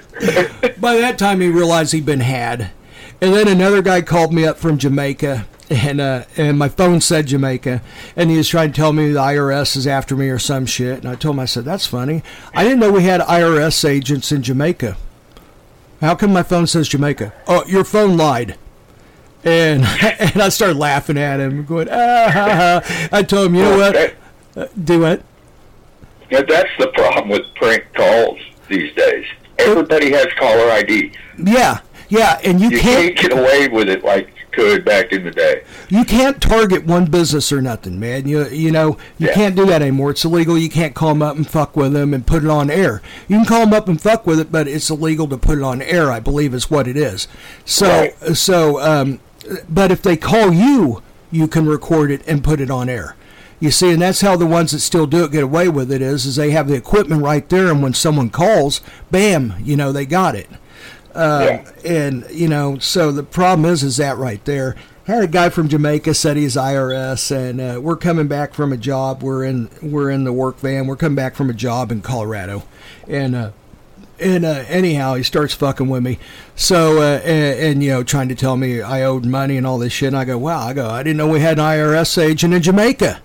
by 0.80 0.96
that 0.96 1.18
time, 1.18 1.40
he 1.40 1.48
realized 1.48 1.92
he'd 1.92 2.04
been 2.06 2.20
had. 2.20 2.72
And 3.20 3.32
then 3.32 3.46
another 3.46 3.80
guy 3.82 4.02
called 4.02 4.32
me 4.34 4.44
up 4.44 4.56
from 4.58 4.76
Jamaica, 4.78 5.46
and 5.70 6.00
uh, 6.00 6.24
and 6.36 6.58
my 6.58 6.68
phone 6.68 7.00
said 7.00 7.26
Jamaica, 7.26 7.82
and 8.16 8.30
he 8.30 8.36
was 8.36 8.48
trying 8.48 8.72
to 8.72 8.76
tell 8.76 8.92
me 8.92 9.12
the 9.12 9.18
IRS 9.18 9.76
is 9.76 9.86
after 9.86 10.16
me 10.16 10.28
or 10.28 10.38
some 10.38 10.66
shit. 10.66 10.98
And 10.98 11.08
I 11.08 11.14
told 11.14 11.36
him, 11.36 11.40
I 11.40 11.44
said, 11.46 11.64
that's 11.64 11.86
funny. 11.86 12.22
I 12.54 12.62
didn't 12.64 12.80
know 12.80 12.90
we 12.92 13.04
had 13.04 13.20
IRS 13.22 13.88
agents 13.88 14.32
in 14.32 14.42
Jamaica. 14.42 14.96
How 16.00 16.14
come 16.14 16.32
my 16.32 16.42
phone 16.42 16.66
says 16.66 16.88
Jamaica? 16.88 17.32
Oh, 17.46 17.64
your 17.66 17.84
phone 17.84 18.16
lied. 18.16 18.58
And 19.44 19.84
and 20.02 20.42
I 20.42 20.48
started 20.50 20.76
laughing 20.76 21.16
at 21.18 21.40
him, 21.40 21.64
going, 21.64 21.88
ah, 21.90 22.28
ha, 22.30 22.82
ha. 22.84 23.08
I 23.12 23.22
told 23.22 23.48
him, 23.48 23.54
you 23.54 23.62
know 23.62 23.76
what? 23.76 23.96
Uh, 24.56 24.66
do 24.82 25.04
it. 25.06 25.22
that- 26.30 26.48
that's 26.48 26.70
the 26.78 26.88
problem 26.88 27.28
with 27.28 27.42
prank 27.54 27.84
calls 27.94 28.38
these 28.68 28.92
days. 28.94 29.24
Everybody 29.58 30.10
has 30.12 30.26
caller 30.38 30.70
ID. 30.72 31.12
Yeah, 31.38 31.80
yeah, 32.08 32.40
and 32.44 32.60
you, 32.60 32.70
You 32.70 32.78
can't 32.80 33.16
can't 33.16 33.30
get 33.30 33.38
away 33.38 33.68
with 33.68 33.88
it 33.88 34.02
like 34.04 34.28
could 34.52 34.84
back 34.84 35.12
in 35.12 35.24
the 35.24 35.30
day. 35.30 35.62
you 35.88 36.04
can't 36.04 36.40
target 36.40 36.84
one 36.86 37.06
business 37.06 37.50
or 37.52 37.60
nothing, 37.62 37.98
man. 37.98 38.26
You 38.28 38.46
you 38.48 38.70
know 38.70 38.96
you 39.18 39.28
Yeah. 39.28 39.34
can't 39.34 39.56
do 39.56 39.66
that 39.66 39.82
anymore. 39.82 40.10
It's 40.10 40.24
illegal. 40.24 40.56
You 40.58 40.68
can't 40.68 40.94
call 40.94 41.10
them 41.10 41.22
up 41.22 41.36
and 41.36 41.46
fuck 41.48 41.76
with 41.76 41.92
them 41.92 42.12
and 42.14 42.26
put 42.26 42.44
it 42.44 42.50
on 42.50 42.70
air. 42.70 43.02
You 43.28 43.36
can 43.36 43.44
call 43.46 43.60
them 43.60 43.74
up 43.74 43.88
and 43.88 44.00
fuck 44.00 44.26
with 44.26 44.38
it, 44.40 44.52
but 44.52 44.68
it's 44.68 44.90
illegal 44.90 45.26
to 45.28 45.36
put 45.38 45.58
it 45.58 45.64
on 45.64 45.82
air. 45.82 46.10
I 46.12 46.20
believe 46.20 46.54
is 46.54 46.70
what 46.70 46.86
it 46.86 46.96
is. 46.96 47.28
So 47.64 47.88
Right. 47.88 48.36
so 48.36 48.80
um, 48.80 49.20
but 49.68 49.90
if 49.90 50.02
they 50.02 50.16
call 50.16 50.52
you, 50.52 51.02
you 51.30 51.48
can 51.48 51.66
record 51.66 52.10
it 52.10 52.22
and 52.26 52.44
put 52.44 52.60
it 52.60 52.70
on 52.70 52.88
air. 52.88 53.16
You 53.58 53.70
see, 53.70 53.92
and 53.92 54.02
that's 54.02 54.22
how 54.22 54.36
the 54.36 54.44
ones 54.46 54.72
that 54.72 54.80
still 54.80 55.06
do 55.06 55.22
it 55.24 55.30
get 55.30 55.44
away 55.44 55.68
with 55.68 55.92
it 55.92 56.02
is, 56.02 56.26
is 56.26 56.34
they 56.34 56.50
have 56.50 56.66
the 56.66 56.74
equipment 56.74 57.22
right 57.22 57.48
there, 57.48 57.68
and 57.68 57.80
when 57.80 57.94
someone 57.94 58.28
calls, 58.28 58.80
bam, 59.12 59.54
you 59.62 59.76
know 59.76 59.92
they 59.92 60.04
got 60.04 60.34
it. 60.34 60.48
Um, 61.14 61.42
Yeah. 61.42 61.64
and 61.84 62.24
you 62.30 62.48
know, 62.48 62.78
so 62.78 63.12
the 63.12 63.22
problem 63.22 63.70
is, 63.70 63.82
is 63.82 63.96
that 63.98 64.16
right 64.18 64.44
there. 64.44 64.76
Had 65.04 65.24
a 65.24 65.26
guy 65.26 65.48
from 65.48 65.68
Jamaica 65.68 66.14
said 66.14 66.36
he's 66.36 66.54
IRS, 66.54 67.30
and 67.36 67.60
uh, 67.60 67.80
we're 67.82 67.96
coming 67.96 68.28
back 68.28 68.54
from 68.54 68.72
a 68.72 68.76
job. 68.76 69.20
We're 69.22 69.44
in 69.44 69.68
we're 69.82 70.10
in 70.10 70.22
the 70.24 70.32
work 70.32 70.58
van. 70.60 70.86
We're 70.86 70.94
coming 70.96 71.16
back 71.16 71.34
from 71.34 71.50
a 71.50 71.54
job 71.54 71.90
in 71.90 72.02
Colorado, 72.02 72.62
and 73.08 73.34
uh, 73.34 73.50
and 74.20 74.44
uh, 74.44 74.62
anyhow, 74.68 75.14
he 75.14 75.24
starts 75.24 75.54
fucking 75.54 75.88
with 75.88 76.04
me. 76.04 76.20
So 76.54 76.98
uh, 77.02 77.20
and, 77.24 77.58
and 77.58 77.82
you 77.82 77.90
know, 77.90 78.04
trying 78.04 78.28
to 78.28 78.36
tell 78.36 78.56
me 78.56 78.80
I 78.80 79.02
owed 79.02 79.24
money 79.26 79.56
and 79.56 79.66
all 79.66 79.78
this 79.78 79.92
shit. 79.92 80.06
And 80.06 80.16
I 80.16 80.24
go, 80.24 80.38
wow. 80.38 80.60
I 80.60 80.72
go, 80.72 80.88
I 80.88 81.02
didn't 81.02 81.16
know 81.16 81.26
we 81.26 81.40
had 81.40 81.58
an 81.58 81.64
IRS 81.64 82.16
agent 82.22 82.54
in 82.54 82.62
Jamaica. 82.62 83.20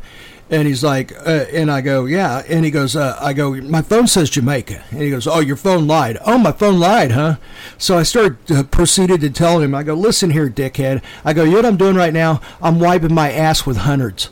And 0.49 0.65
he's 0.65 0.83
like, 0.83 1.12
uh, 1.12 1.45
and 1.51 1.69
I 1.69 1.81
go, 1.81 2.05
yeah. 2.05 2.41
And 2.47 2.63
he 2.63 2.71
goes, 2.71 2.95
uh, 2.95 3.17
I 3.19 3.33
go, 3.33 3.55
my 3.55 3.81
phone 3.81 4.07
says 4.07 4.29
Jamaica. 4.29 4.83
And 4.91 5.01
he 5.01 5.10
goes, 5.10 5.27
oh, 5.27 5.39
your 5.39 5.57
phone 5.57 5.88
lied. 5.88 6.17
Oh, 6.25 6.38
my 6.38 6.53
phone 6.53 6.79
lied, 6.79 7.12
huh? 7.12 7.36
So 7.77 7.97
I 7.97 8.03
started, 8.03 8.38
uh, 8.49 8.63
proceeded 8.63 9.19
to 9.21 9.29
tell 9.29 9.60
him, 9.60 9.75
I 9.75 9.83
go, 9.83 9.93
listen 9.93 10.29
here, 10.29 10.49
dickhead. 10.49 11.03
I 11.25 11.33
go, 11.33 11.43
you 11.43 11.51
know 11.51 11.57
what 11.57 11.65
I'm 11.65 11.77
doing 11.77 11.95
right 11.95 12.13
now? 12.13 12.39
I'm 12.62 12.79
wiping 12.79 13.13
my 13.13 13.31
ass 13.31 13.65
with 13.65 13.77
hundreds. 13.77 14.29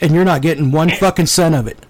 And 0.00 0.14
you're 0.14 0.24
not 0.24 0.42
getting 0.42 0.70
one 0.70 0.90
fucking 0.90 1.26
cent 1.26 1.54
of 1.54 1.66
it. 1.66 1.83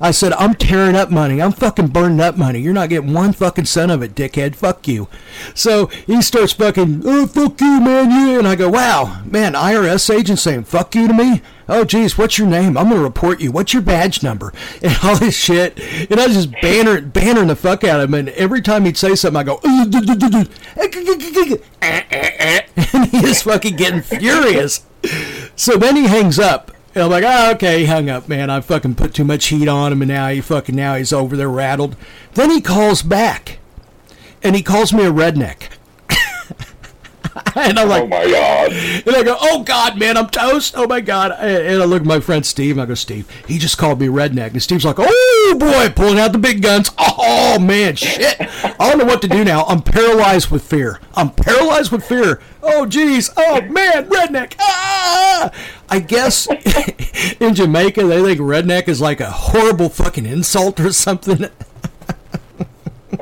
I 0.00 0.10
said, 0.10 0.32
I'm 0.34 0.54
tearing 0.54 0.96
up 0.96 1.10
money. 1.10 1.42
I'm 1.42 1.52
fucking 1.52 1.88
burning 1.88 2.20
up 2.20 2.36
money. 2.36 2.60
You're 2.60 2.72
not 2.72 2.88
getting 2.88 3.12
one 3.12 3.32
fucking 3.32 3.64
cent 3.64 3.90
of 3.90 4.02
it, 4.02 4.14
dickhead. 4.14 4.54
Fuck 4.54 4.86
you. 4.86 5.08
So 5.54 5.86
he 5.86 6.22
starts 6.22 6.52
fucking, 6.52 7.02
oh, 7.04 7.26
fuck 7.26 7.60
you, 7.60 7.80
man, 7.80 8.10
you. 8.10 8.38
And 8.38 8.46
I 8.46 8.54
go, 8.54 8.68
wow, 8.68 9.22
man, 9.24 9.54
IRS 9.54 10.14
agent 10.14 10.38
saying 10.38 10.64
fuck 10.64 10.94
you 10.94 11.08
to 11.08 11.14
me? 11.14 11.42
Oh, 11.68 11.84
geez, 11.84 12.16
what's 12.16 12.38
your 12.38 12.48
name? 12.48 12.78
I'm 12.78 12.88
going 12.88 12.96
to 12.96 13.02
report 13.02 13.40
you. 13.40 13.52
What's 13.52 13.74
your 13.74 13.82
badge 13.82 14.22
number? 14.22 14.52
And 14.82 14.96
all 15.02 15.16
this 15.16 15.36
shit. 15.36 15.78
And 16.10 16.18
I 16.20 16.26
was 16.26 16.36
just 16.36 16.52
banner, 16.62 17.02
bannering 17.02 17.48
the 17.48 17.56
fuck 17.56 17.84
out 17.84 18.00
of 18.00 18.08
him. 18.08 18.14
And 18.14 18.28
every 18.30 18.62
time 18.62 18.84
he'd 18.84 18.96
say 18.96 19.14
something, 19.14 19.40
I 19.40 19.42
go, 19.42 19.60
and 22.92 23.06
he 23.10 23.18
is 23.26 23.42
fucking 23.42 23.76
getting 23.76 24.02
furious. 24.02 24.86
So 25.56 25.76
then 25.76 25.96
he 25.96 26.06
hangs 26.06 26.38
up. 26.38 26.70
And 26.94 27.04
I'm 27.04 27.10
like, 27.10 27.24
oh, 27.26 27.52
okay, 27.52 27.80
he 27.80 27.84
hung 27.86 28.08
up, 28.08 28.28
man. 28.28 28.50
I 28.50 28.60
fucking 28.60 28.94
put 28.94 29.14
too 29.14 29.24
much 29.24 29.46
heat 29.46 29.68
on 29.68 29.92
him, 29.92 30.02
and 30.02 30.08
now 30.08 30.28
he 30.28 30.40
fucking 30.40 30.74
now 30.74 30.94
he's 30.94 31.12
over 31.12 31.36
there 31.36 31.48
rattled. 31.48 31.96
Then 32.34 32.50
he 32.50 32.60
calls 32.60 33.02
back, 33.02 33.58
and 34.42 34.56
he 34.56 34.62
calls 34.62 34.92
me 34.92 35.04
a 35.04 35.12
redneck. 35.12 35.77
and 37.56 37.78
I'm 37.78 37.88
like, 37.88 38.02
oh 38.02 38.06
my 38.06 38.30
god! 38.30 38.72
And 38.72 39.16
I 39.16 39.22
go, 39.22 39.36
oh 39.40 39.62
God, 39.62 39.98
man, 39.98 40.16
I'm 40.16 40.28
toast. 40.28 40.74
Oh 40.76 40.86
my 40.86 41.00
God. 41.00 41.32
And 41.32 41.66
and 41.66 41.82
I 41.82 41.84
look 41.84 42.02
at 42.02 42.06
my 42.06 42.20
friend 42.20 42.44
Steve, 42.44 42.76
and 42.76 42.82
I 42.82 42.86
go, 42.86 42.94
Steve, 42.94 43.28
he 43.46 43.58
just 43.58 43.78
called 43.78 44.00
me 44.00 44.06
redneck. 44.06 44.52
And 44.52 44.62
Steve's 44.62 44.84
like, 44.84 44.96
oh 44.98 45.56
boy, 45.58 45.92
pulling 45.94 46.18
out 46.18 46.32
the 46.32 46.38
big 46.38 46.62
guns. 46.62 46.90
Oh 47.20 47.58
man, 47.58 47.96
shit. 47.96 48.36
I 48.40 48.74
don't 48.78 48.98
know 48.98 49.04
what 49.04 49.22
to 49.22 49.28
do 49.28 49.42
now. 49.42 49.64
I'm 49.64 49.82
paralyzed 49.82 50.50
with 50.50 50.62
fear. 50.62 51.00
I'm 51.14 51.30
paralyzed 51.30 51.90
with 51.90 52.04
fear. 52.04 52.40
Oh 52.62 52.86
geez. 52.86 53.30
Oh 53.36 53.60
man, 53.62 54.08
redneck. 54.08 54.54
Ah! 54.60 55.50
I 55.88 56.00
guess 56.00 56.46
in 57.40 57.54
Jamaica 57.54 58.04
they 58.04 58.22
think 58.22 58.40
redneck 58.40 58.86
is 58.86 59.00
like 59.00 59.20
a 59.20 59.30
horrible 59.30 59.88
fucking 59.88 60.26
insult 60.26 60.78
or 60.78 60.92
something. 60.92 61.46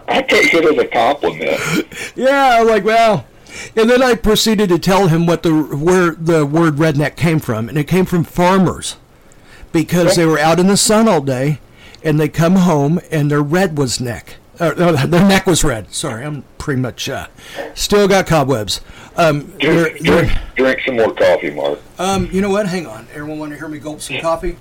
I 0.09 0.23
take 0.23 0.53
it 0.53 0.65
as 0.65 0.79
a 0.79 0.87
compliment. 0.87 1.87
Yeah, 2.17 2.59
I'm 2.61 2.67
like, 2.67 2.85
well. 2.85 3.27
And 3.77 3.89
then 3.91 4.03
I 4.03 4.15
proceeded 4.15 4.69
to 4.71 4.79
tell 4.79 5.09
him 5.09 5.27
what 5.27 5.43
the 5.43 5.53
where 5.55 6.13
the 6.13 6.45
word 6.47 6.77
redneck 6.77 7.17
came 7.17 7.39
from, 7.41 7.69
and 7.69 7.77
it 7.79 7.85
came 7.89 8.05
from 8.05 8.25
farmers 8.25 8.97
because 9.73 10.17
they 10.17 10.27
were 10.27 10.39
out 10.39 10.59
in 10.59 10.67
the 10.69 10.77
sun 10.77 11.09
all 11.09 11.21
day, 11.21 11.61
and 12.03 12.19
they 12.21 12.29
come 12.29 12.57
home 12.57 13.01
and 13.11 13.31
their 13.31 13.43
red 13.43 13.77
was 13.79 14.01
neck. 14.01 14.37
Uh, 14.59 14.73
no, 14.79 14.93
their 15.07 15.27
neck 15.27 15.47
was 15.47 15.63
red. 15.65 15.93
Sorry, 15.93 16.25
I'm 16.25 16.45
pretty 16.59 16.81
much 16.81 17.09
uh, 17.09 17.27
still 17.75 18.09
got 18.09 18.27
cobwebs. 18.27 18.81
Um, 19.17 19.53
they're- 19.61 19.91
Drink, 19.91 20.01
they're- 20.01 20.21
drink, 20.25 20.39
drink 20.57 20.81
some 20.87 20.97
more 20.97 21.13
coffee, 21.15 21.51
Mark. 21.51 21.79
um, 21.99 22.29
you 22.33 22.41
know 22.41 22.51
what? 22.51 22.67
Hang 22.67 22.87
on. 22.87 23.07
Everyone 23.13 23.39
want 23.39 23.53
to 23.53 23.59
hear 23.59 23.69
me 23.69 23.79
gulp 23.79 24.01
some 24.01 24.19
coffee? 24.21 24.57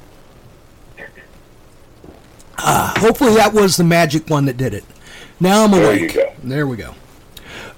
Ah, 2.58 2.94
hopefully 2.98 3.36
that 3.36 3.54
was 3.54 3.76
the 3.78 3.84
magic 3.84 4.30
one 4.30 4.46
that 4.46 4.56
did 4.58 4.74
it. 4.74 4.86
Now 5.40 5.66
I'm 5.66 5.72
There 5.72 5.84
awake. 5.86 6.02
you 6.02 6.10
go. 6.14 6.34
There 6.44 6.68
we 6.68 6.78
go. 6.78 6.96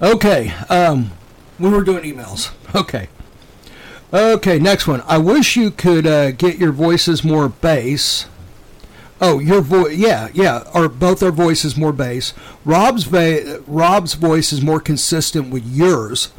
Okay. 0.01 0.51
Um, 0.69 1.11
we 1.59 1.69
were 1.69 1.83
doing 1.83 2.03
emails. 2.03 2.51
Okay. 2.75 3.07
Okay. 4.13 4.59
Next 4.59 4.87
one. 4.87 5.01
I 5.07 5.17
wish 5.17 5.55
you 5.55 5.71
could 5.71 6.05
uh, 6.05 6.31
get 6.31 6.57
your 6.57 6.71
voices 6.71 7.23
more 7.23 7.49
bass. 7.49 8.27
Oh, 9.19 9.39
your 9.39 9.61
voice. 9.61 9.97
Yeah, 9.97 10.29
yeah. 10.33 10.63
Or 10.75 10.87
both 10.87 11.23
our 11.23 11.31
voices 11.31 11.75
more 11.75 11.93
bass. 11.93 12.33
Rob's 12.63 13.03
va- 13.05 13.63
Rob's 13.65 14.13
voice 14.13 14.53
is 14.53 14.61
more 14.61 14.79
consistent 14.79 15.49
with 15.49 15.65
yours 15.65 16.31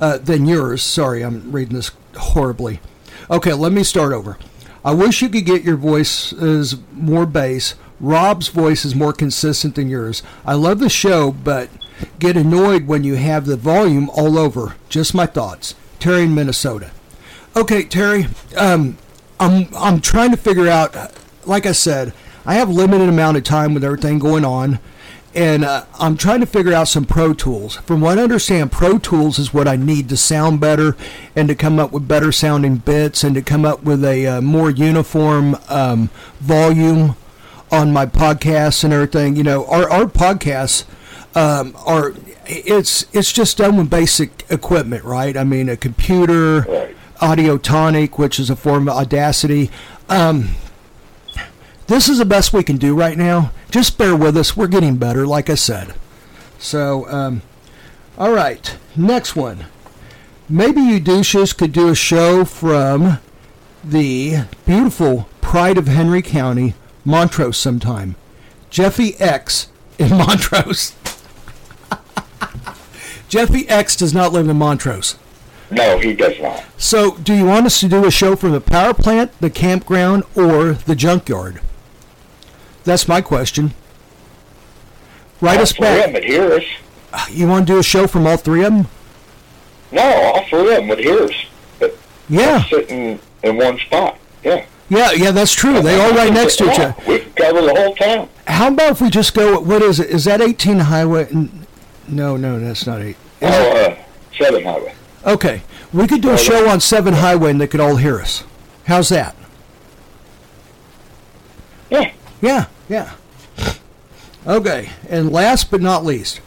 uh, 0.00 0.18
than 0.18 0.46
yours. 0.46 0.82
Sorry, 0.82 1.22
I'm 1.22 1.52
reading 1.52 1.76
this 1.76 1.92
horribly. 2.16 2.80
Okay, 3.30 3.52
let 3.52 3.70
me 3.72 3.84
start 3.84 4.12
over. 4.12 4.38
I 4.84 4.92
wish 4.92 5.22
you 5.22 5.28
could 5.28 5.46
get 5.46 5.62
your 5.62 5.76
voices 5.76 6.76
more 6.92 7.26
bass. 7.26 7.74
Rob's 8.00 8.48
voice 8.48 8.84
is 8.84 8.94
more 8.94 9.12
consistent 9.12 9.74
than 9.76 9.88
yours. 9.88 10.22
I 10.44 10.54
love 10.54 10.80
the 10.80 10.88
show, 10.88 11.30
but 11.32 11.68
get 12.18 12.36
annoyed 12.36 12.86
when 12.86 13.04
you 13.04 13.14
have 13.14 13.46
the 13.46 13.56
volume 13.56 14.10
all 14.10 14.38
over. 14.38 14.76
Just 14.88 15.14
my 15.14 15.26
thoughts. 15.26 15.74
Terry 15.98 16.24
in 16.24 16.34
Minnesota. 16.34 16.90
Okay, 17.56 17.84
Terry. 17.84 18.26
Um, 18.56 18.98
I'm 19.40 19.68
I'm 19.74 20.00
trying 20.00 20.30
to 20.30 20.36
figure 20.36 20.68
out. 20.68 20.94
Like 21.44 21.64
I 21.64 21.72
said, 21.72 22.12
I 22.44 22.54
have 22.54 22.68
limited 22.68 23.08
amount 23.08 23.36
of 23.36 23.44
time 23.44 23.72
with 23.72 23.84
everything 23.84 24.18
going 24.18 24.44
on, 24.44 24.78
and 25.34 25.64
uh, 25.64 25.84
I'm 25.98 26.16
trying 26.16 26.40
to 26.40 26.46
figure 26.46 26.72
out 26.72 26.88
some 26.88 27.04
Pro 27.04 27.34
Tools. 27.34 27.76
From 27.76 28.00
what 28.00 28.18
I 28.18 28.22
understand, 28.22 28.72
Pro 28.72 28.98
Tools 28.98 29.38
is 29.38 29.54
what 29.54 29.68
I 29.68 29.76
need 29.76 30.08
to 30.08 30.16
sound 30.16 30.60
better 30.60 30.96
and 31.36 31.46
to 31.48 31.54
come 31.54 31.78
up 31.78 31.92
with 31.92 32.08
better 32.08 32.32
sounding 32.32 32.76
bits 32.76 33.22
and 33.22 33.34
to 33.34 33.42
come 33.42 33.64
up 33.64 33.84
with 33.84 34.04
a 34.04 34.26
uh, 34.26 34.40
more 34.40 34.70
uniform 34.70 35.56
um, 35.68 36.10
volume 36.40 37.16
on 37.70 37.92
my 37.92 38.06
podcasts 38.06 38.84
and 38.84 38.92
everything. 38.92 39.36
You 39.36 39.44
know, 39.44 39.66
our 39.66 39.88
our 39.90 40.06
podcasts 40.06 40.84
um, 41.36 41.76
are 41.84 42.14
it's 42.46 43.06
it's 43.12 43.32
just 43.32 43.58
done 43.58 43.76
with 43.76 43.90
basic 43.90 44.44
equipment, 44.50 45.04
right? 45.04 45.36
I 45.36 45.44
mean, 45.44 45.68
a 45.68 45.76
computer, 45.76 46.62
Right. 46.62 46.96
Audio 47.20 47.56
Tonic, 47.58 48.18
which 48.18 48.38
is 48.40 48.50
a 48.50 48.56
form 48.56 48.88
of 48.88 48.96
Audacity. 48.96 49.70
Um, 50.08 50.50
this 51.86 52.08
is 52.08 52.18
the 52.18 52.24
best 52.24 52.52
we 52.52 52.62
can 52.64 52.76
do 52.78 52.94
right 52.94 53.16
now. 53.16 53.52
Just 53.70 53.96
bear 53.96 54.16
with 54.16 54.36
us. 54.36 54.56
We're 54.56 54.66
getting 54.66 54.96
better, 54.96 55.26
like 55.26 55.48
I 55.48 55.54
said. 55.54 55.94
So, 56.58 57.08
um, 57.08 57.42
all 58.18 58.32
right. 58.32 58.76
Next 58.96 59.36
one. 59.36 59.66
Maybe 60.48 60.80
you 60.80 61.00
douches 61.00 61.52
could 61.52 61.72
do 61.72 61.88
a 61.88 61.94
show 61.94 62.44
from 62.44 63.18
the 63.84 64.44
beautiful 64.64 65.28
Pride 65.40 65.78
of 65.78 65.86
Henry 65.88 66.22
County, 66.22 66.74
Montrose, 67.04 67.56
sometime. 67.56 68.16
Jeffy 68.70 69.14
X 69.20 69.68
in 69.98 70.10
Montrose. 70.18 70.94
Jeffy 73.28 73.68
X 73.68 73.96
does 73.96 74.14
not 74.14 74.32
live 74.32 74.48
in 74.48 74.56
Montrose. 74.56 75.16
No, 75.70 75.98
he 75.98 76.14
does 76.14 76.38
not. 76.40 76.64
So, 76.78 77.16
do 77.16 77.34
you 77.34 77.44
want 77.46 77.66
us 77.66 77.80
to 77.80 77.88
do 77.88 78.04
a 78.04 78.10
show 78.10 78.36
from 78.36 78.52
the 78.52 78.60
power 78.60 78.94
plant, 78.94 79.32
the 79.40 79.50
campground, 79.50 80.22
or 80.36 80.74
the 80.74 80.94
junkyard? 80.94 81.60
That's 82.84 83.08
my 83.08 83.20
question. 83.20 83.74
Write 85.40 85.58
us 85.60 85.72
all 85.72 85.86
three 85.86 85.88
of 85.88 85.94
them 86.04 86.12
back. 86.12 86.22
would 86.22 86.24
hear 86.24 86.52
us. 86.52 86.64
You 87.30 87.48
want 87.48 87.66
to 87.66 87.72
do 87.74 87.78
a 87.80 87.82
show 87.82 88.06
from 88.06 88.26
all 88.26 88.36
three 88.36 88.64
of 88.64 88.72
them? 88.72 88.88
No, 89.90 90.02
all 90.02 90.44
three 90.44 90.60
of 90.60 90.76
them 90.76 90.88
would 90.88 90.98
hear 91.00 91.24
us. 91.24 91.34
But 91.80 91.96
Yeah, 92.28 92.62
sitting 92.64 93.18
in 93.42 93.56
one 93.56 93.78
spot. 93.78 94.18
Yeah. 94.44 94.64
yeah, 94.88 95.10
yeah. 95.12 95.30
That's 95.32 95.52
true. 95.52 95.82
They 95.82 95.98
all 96.00 96.12
right 96.12 96.32
next 96.32 96.56
to 96.56 96.70
each 96.70 96.78
other. 96.78 96.94
We 97.08 97.18
cover 97.34 97.62
the 97.62 97.74
whole 97.74 97.94
town. 97.96 98.28
How 98.46 98.68
about 98.68 98.92
if 98.92 99.00
we 99.00 99.10
just 99.10 99.34
go? 99.34 99.58
What 99.58 99.82
is 99.82 99.98
it? 99.98 100.10
Is 100.10 100.24
that 100.26 100.40
18 100.40 100.78
highway? 100.78 101.28
No, 102.08 102.36
no, 102.36 102.58
that's 102.60 102.86
not 102.86 103.00
eight. 103.02 103.16
Is 103.40 103.48
it- 103.48 103.52
Oh, 103.54 103.76
uh, 103.92 103.96
Seven 104.38 104.64
Highway. 104.64 104.94
Okay, 105.24 105.62
we 105.92 106.06
could 106.06 106.20
do 106.20 106.30
a 106.30 106.38
show 106.38 106.68
on 106.68 106.80
Seven 106.80 107.14
Highway, 107.14 107.50
and 107.50 107.60
they 107.60 107.66
could 107.66 107.80
all 107.80 107.96
hear 107.96 108.20
us. 108.20 108.44
How's 108.86 109.08
that? 109.08 109.34
Yeah. 111.90 112.12
Yeah, 112.40 112.66
yeah. 112.88 113.12
Okay, 114.46 114.90
and 115.08 115.32
last 115.32 115.70
but 115.70 115.80
not 115.80 116.04
least, 116.04 116.40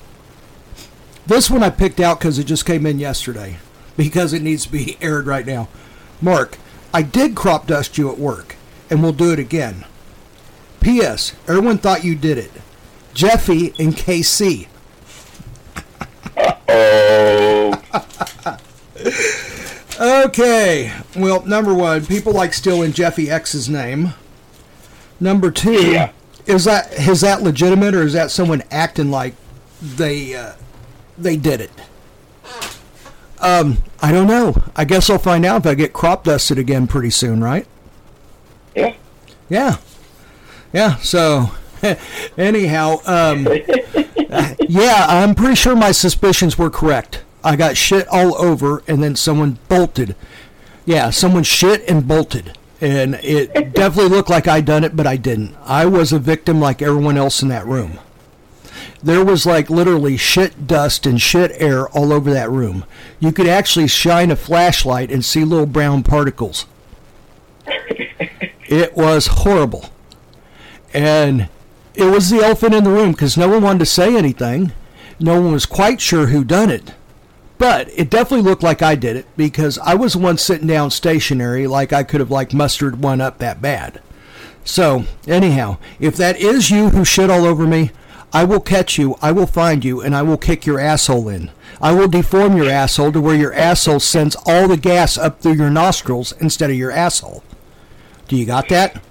this 1.27 1.49
one 1.49 1.63
I 1.63 1.69
picked 1.69 1.99
out 1.99 2.19
because 2.19 2.39
it 2.39 2.45
just 2.45 2.65
came 2.65 2.85
in 2.85 2.99
yesterday, 2.99 3.57
because 3.97 4.31
it 4.33 4.41
needs 4.41 4.65
to 4.65 4.71
be 4.71 4.97
aired 5.01 5.27
right 5.27 5.45
now. 5.45 5.67
Mark, 6.21 6.57
I 6.93 7.01
did 7.01 7.35
crop 7.35 7.67
dust 7.67 7.97
you 7.97 8.09
at 8.11 8.17
work, 8.17 8.55
and 8.89 9.01
we'll 9.03 9.11
do 9.13 9.31
it 9.33 9.39
again. 9.39 9.85
P.S. 10.79 11.33
Everyone 11.47 11.77
thought 11.77 12.05
you 12.05 12.15
did 12.15 12.37
it. 12.37 12.51
Jeffy 13.13 13.73
and 13.77 13.95
KC. 13.95 14.67
Oh, 16.71 17.81
Okay. 20.01 20.93
Well, 21.15 21.43
number 21.45 21.73
one, 21.73 22.05
people 22.05 22.31
like 22.31 22.53
stealing 22.53 22.93
Jeffy 22.93 23.29
X's 23.29 23.67
name. 23.67 24.13
Number 25.19 25.51
two, 25.51 25.91
Yeah. 25.91 26.11
is 26.45 26.63
that 26.65 26.93
is 26.93 27.19
that 27.21 27.41
legitimate 27.43 27.93
or 27.93 28.03
is 28.03 28.13
that 28.13 28.31
someone 28.31 28.63
acting 28.71 29.11
like 29.11 29.33
they 29.81 30.33
uh, 30.35 30.53
they 31.17 31.35
did 31.35 31.59
it? 31.59 31.71
Um, 33.41 33.79
I 34.01 34.11
don't 34.13 34.27
know. 34.27 34.55
I 34.75 34.85
guess 34.85 35.09
I'll 35.09 35.17
find 35.17 35.45
out 35.45 35.61
if 35.61 35.67
I 35.67 35.73
get 35.73 35.91
crop 35.91 36.23
dusted 36.25 36.57
again 36.57 36.87
pretty 36.87 37.09
soon, 37.09 37.43
right? 37.43 37.65
yeah. 38.75 38.93
Yeah. 39.49 39.77
Yeah, 40.71 40.95
so 40.97 41.51
anyhow, 42.37 42.97
um 43.05 43.45
yeah, 44.67 45.05
I'm 45.07 45.35
pretty 45.35 45.55
sure 45.55 45.75
my 45.75 45.91
suspicions 45.91 46.57
were 46.57 46.69
correct. 46.69 47.23
I 47.43 47.55
got 47.55 47.77
shit 47.77 48.07
all 48.09 48.35
over 48.35 48.83
and 48.87 49.01
then 49.01 49.15
someone 49.15 49.57
bolted. 49.67 50.15
Yeah, 50.85 51.09
someone 51.09 51.43
shit 51.43 51.87
and 51.89 52.07
bolted. 52.07 52.57
And 52.81 53.15
it 53.15 53.53
definitely 53.73 54.09
looked 54.09 54.29
like 54.29 54.47
I 54.47 54.61
done 54.61 54.83
it, 54.83 54.95
but 54.95 55.07
I 55.07 55.17
didn't. 55.17 55.55
I 55.63 55.85
was 55.85 56.13
a 56.13 56.19
victim 56.19 56.59
like 56.59 56.81
everyone 56.81 57.17
else 57.17 57.41
in 57.41 57.49
that 57.49 57.65
room. 57.65 57.99
There 59.01 59.23
was 59.23 59.45
like 59.45 59.69
literally 59.69 60.17
shit 60.17 60.67
dust 60.67 61.05
and 61.05 61.21
shit 61.21 61.51
air 61.55 61.87
all 61.89 62.11
over 62.11 62.31
that 62.33 62.51
room. 62.51 62.85
You 63.19 63.31
could 63.31 63.47
actually 63.47 63.87
shine 63.87 64.29
a 64.29 64.35
flashlight 64.35 65.09
and 65.11 65.23
see 65.23 65.43
little 65.43 65.65
brown 65.65 66.03
particles. 66.03 66.65
It 68.69 68.95
was 68.95 69.25
horrible. 69.25 69.89
And 70.93 71.49
it 71.99 72.11
was 72.11 72.29
the 72.29 72.43
elephant 72.43 72.73
in 72.73 72.83
the 72.83 72.89
room 72.89 73.11
because 73.11 73.37
no 73.37 73.49
one 73.49 73.61
wanted 73.61 73.79
to 73.79 73.85
say 73.85 74.15
anything. 74.15 74.71
No 75.19 75.41
one 75.41 75.51
was 75.51 75.65
quite 75.65 75.99
sure 75.99 76.27
who 76.27 76.43
done 76.43 76.69
it. 76.69 76.93
But 77.57 77.89
it 77.89 78.09
definitely 78.09 78.49
looked 78.49 78.63
like 78.63 78.81
I 78.81 78.95
did 78.95 79.17
it 79.17 79.25
because 79.35 79.77
I 79.79 79.95
was 79.95 80.13
the 80.13 80.19
one 80.19 80.37
sitting 80.37 80.67
down 80.67 80.91
stationary 80.91 81.67
like 81.67 81.91
I 81.91 82.03
could 82.03 82.21
have 82.21 82.31
like 82.31 82.53
mustered 82.53 83.03
one 83.03 83.19
up 83.19 83.37
that 83.39 83.61
bad. 83.61 84.01
So, 84.63 85.03
anyhow, 85.27 85.77
if 85.99 86.15
that 86.15 86.39
is 86.39 86.71
you 86.71 86.89
who 86.89 87.03
shit 87.03 87.29
all 87.29 87.45
over 87.45 87.67
me, 87.67 87.91
I 88.31 88.45
will 88.45 88.59
catch 88.59 88.97
you, 88.97 89.17
I 89.21 89.31
will 89.31 89.47
find 89.47 89.83
you, 89.83 90.01
and 90.01 90.15
I 90.15 90.21
will 90.21 90.37
kick 90.37 90.65
your 90.65 90.79
asshole 90.79 91.27
in. 91.27 91.51
I 91.81 91.93
will 91.93 92.07
deform 92.07 92.55
your 92.55 92.69
asshole 92.69 93.11
to 93.13 93.21
where 93.21 93.35
your 93.35 93.53
asshole 93.53 93.99
sends 93.99 94.37
all 94.45 94.67
the 94.67 94.77
gas 94.77 95.17
up 95.17 95.41
through 95.41 95.53
your 95.53 95.71
nostrils 95.71 96.33
instead 96.33 96.69
of 96.69 96.77
your 96.77 96.91
asshole. 96.91 97.43
Do 98.27 98.37
you 98.37 98.45
got 98.45 98.69
that? 98.69 99.01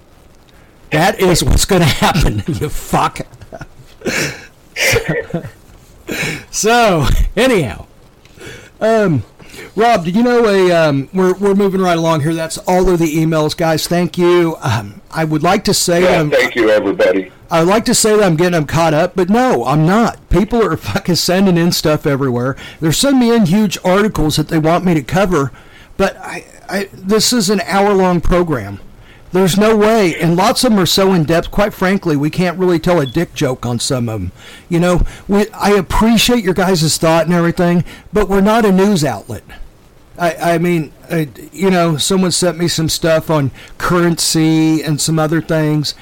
That 0.91 1.19
is 1.19 1.43
what's 1.43 1.65
going 1.65 1.81
to 1.81 1.87
happen, 1.87 2.43
you 2.47 2.69
fuck. 2.69 3.19
so, 6.51 7.05
anyhow, 7.35 7.85
um, 8.81 9.23
Rob, 9.75 10.05
did 10.05 10.15
you 10.15 10.23
know 10.23 10.45
a? 10.47 10.71
Um, 10.71 11.09
we're 11.13 11.33
we're 11.35 11.53
moving 11.55 11.81
right 11.81 11.97
along 11.97 12.21
here. 12.21 12.33
That's 12.33 12.57
all 12.59 12.89
of 12.89 12.99
the 12.99 13.13
emails, 13.15 13.55
guys. 13.55 13.87
Thank 13.87 14.17
you. 14.17 14.57
Um, 14.61 15.01
I 15.11 15.25
would 15.25 15.43
like 15.43 15.63
to 15.65 15.73
say 15.73 16.03
Yeah, 16.03 16.27
thank 16.29 16.55
you, 16.55 16.69
everybody. 16.69 17.31
I 17.51 17.59
would 17.61 17.69
like 17.69 17.85
to 17.85 17.95
say 17.95 18.15
that 18.15 18.23
I'm 18.23 18.35
getting 18.35 18.53
them 18.53 18.65
caught 18.67 18.93
up, 18.93 19.15
but 19.15 19.29
no, 19.29 19.65
I'm 19.65 19.85
not. 19.85 20.29
People 20.29 20.63
are 20.63 20.77
fucking 20.77 21.15
sending 21.15 21.57
in 21.57 21.71
stuff 21.71 22.05
everywhere. 22.05 22.55
They're 22.79 22.91
sending 22.91 23.21
me 23.29 23.35
in 23.35 23.45
huge 23.47 23.77
articles 23.83 24.35
that 24.37 24.47
they 24.49 24.59
want 24.59 24.85
me 24.85 24.93
to 24.93 25.03
cover, 25.03 25.51
but 25.97 26.15
I, 26.17 26.45
I 26.67 26.89
this 26.93 27.33
is 27.33 27.49
an 27.49 27.61
hour 27.61 27.93
long 27.93 28.21
program, 28.21 28.79
There's 29.31 29.57
no 29.57 29.77
way, 29.77 30.19
and 30.19 30.35
lots 30.35 30.63
of 30.63 30.71
them 30.71 30.79
are 30.79 30.87
so 30.87 31.13
in 31.13 31.23
depth. 31.23 31.51
Quite 31.51 31.73
frankly, 31.73 32.15
we 32.15 32.31
can't 32.31 32.57
really 32.57 32.79
tell 32.79 32.99
a 32.99 33.05
dick 33.05 33.35
joke 33.35 33.63
on 33.65 33.79
some 33.79 34.09
of 34.09 34.19
them. 34.19 34.31
You 34.69 34.79
know, 34.79 35.01
we, 35.27 35.47
I 35.49 35.69
appreciate 35.71 36.43
your 36.43 36.55
guys' 36.55 36.97
thought 36.97 37.25
and 37.25 37.33
everything, 37.33 37.83
but 38.11 38.27
we're 38.27 38.41
not 38.41 38.65
a 38.65 38.71
news 38.71 39.05
outlet. 39.05 39.43
I, 40.17 40.55
I 40.55 40.57
mean, 40.57 40.91
uh, 41.11 41.25
you 41.51 41.69
know, 41.69 41.97
someone 41.97 42.31
sent 42.31 42.57
me 42.57 42.67
some 42.67 42.89
stuff 42.89 43.29
on 43.29 43.51
currency 43.77 44.81
and 44.81 44.99
some 44.99 45.19
other 45.19 45.41
things, 45.41 45.93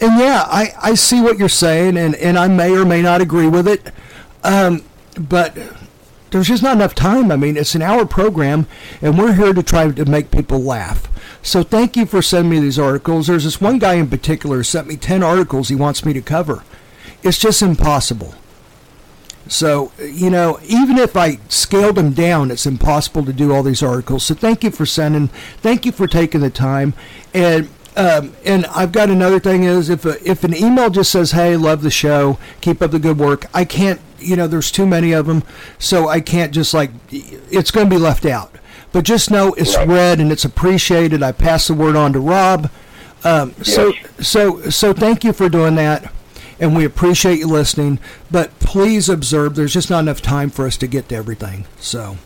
and 0.00 0.18
yeah, 0.18 0.44
I, 0.46 0.74
I 0.82 0.94
see 0.94 1.20
what 1.20 1.38
you're 1.38 1.48
saying, 1.48 1.96
and, 1.96 2.14
and 2.16 2.38
I 2.38 2.48
may 2.48 2.76
or 2.76 2.84
may 2.84 3.00
not 3.00 3.20
agree 3.20 3.48
with 3.48 3.66
it, 3.66 3.92
um, 4.42 4.84
but 5.18 5.56
there's 6.30 6.48
just 6.48 6.62
not 6.62 6.76
enough 6.76 6.94
time. 6.94 7.30
I 7.30 7.36
mean, 7.36 7.56
it's 7.56 7.74
an 7.74 7.82
hour 7.82 8.04
program, 8.04 8.66
and 9.00 9.16
we're 9.16 9.34
here 9.34 9.54
to 9.54 9.62
try 9.62 9.90
to 9.90 10.04
make 10.04 10.30
people 10.30 10.60
laugh. 10.60 11.08
So 11.44 11.62
thank 11.62 11.94
you 11.94 12.06
for 12.06 12.22
sending 12.22 12.50
me 12.50 12.58
these 12.58 12.78
articles. 12.78 13.26
There's 13.26 13.44
this 13.44 13.60
one 13.60 13.78
guy 13.78 13.94
in 13.94 14.08
particular 14.08 14.56
who 14.56 14.62
sent 14.62 14.88
me 14.88 14.96
10 14.96 15.22
articles 15.22 15.68
he 15.68 15.76
wants 15.76 16.02
me 16.02 16.14
to 16.14 16.22
cover. 16.22 16.64
It's 17.22 17.38
just 17.38 17.60
impossible. 17.60 18.34
So, 19.46 19.92
you 20.02 20.30
know, 20.30 20.58
even 20.64 20.96
if 20.96 21.18
I 21.18 21.38
scaled 21.50 21.96
them 21.96 22.12
down, 22.12 22.50
it's 22.50 22.64
impossible 22.64 23.26
to 23.26 23.32
do 23.32 23.52
all 23.52 23.62
these 23.62 23.82
articles. 23.82 24.24
So 24.24 24.34
thank 24.34 24.64
you 24.64 24.70
for 24.70 24.86
sending, 24.86 25.28
thank 25.58 25.84
you 25.84 25.92
for 25.92 26.06
taking 26.06 26.40
the 26.40 26.48
time. 26.48 26.94
And 27.34 27.68
um, 27.96 28.34
and 28.44 28.66
I've 28.66 28.90
got 28.90 29.08
another 29.08 29.38
thing 29.38 29.62
is 29.62 29.88
if 29.88 30.04
a, 30.04 30.20
if 30.28 30.42
an 30.42 30.52
email 30.52 30.90
just 30.90 31.12
says, 31.12 31.30
"Hey, 31.30 31.56
love 31.56 31.82
the 31.82 31.92
show, 31.92 32.40
keep 32.60 32.82
up 32.82 32.90
the 32.90 32.98
good 32.98 33.20
work," 33.20 33.46
I 33.54 33.64
can't. 33.64 34.00
You 34.18 34.34
know, 34.34 34.48
there's 34.48 34.72
too 34.72 34.84
many 34.84 35.12
of 35.12 35.26
them, 35.26 35.44
so 35.78 36.08
I 36.08 36.20
can't 36.20 36.52
just 36.52 36.74
like 36.74 36.90
it's 37.12 37.70
going 37.70 37.88
to 37.88 37.94
be 37.94 38.00
left 38.00 38.26
out. 38.26 38.52
But 38.94 39.04
just 39.04 39.28
know 39.28 39.54
it's 39.54 39.76
Right. 39.76 39.88
read 39.88 40.20
and 40.20 40.30
it's 40.30 40.44
appreciated. 40.44 41.20
I 41.20 41.32
pass 41.32 41.66
the 41.66 41.74
word 41.74 41.96
on 41.96 42.12
to 42.12 42.20
Rob. 42.20 42.70
Um, 43.24 43.52
so 43.60 43.92
so 44.20 44.70
so 44.70 44.92
thank 44.92 45.24
you 45.24 45.32
for 45.32 45.48
doing 45.48 45.74
that, 45.74 46.12
and 46.60 46.76
we 46.76 46.84
appreciate 46.84 47.40
you 47.40 47.48
listening. 47.48 47.98
But 48.30 48.56
please 48.60 49.08
observe, 49.08 49.56
there's 49.56 49.72
just 49.72 49.90
not 49.90 49.98
enough 49.98 50.22
time 50.22 50.48
for 50.48 50.64
us 50.64 50.76
to 50.76 50.86
get 50.86 51.08
to 51.08 51.16
everything. 51.16 51.64
So, 51.80 52.18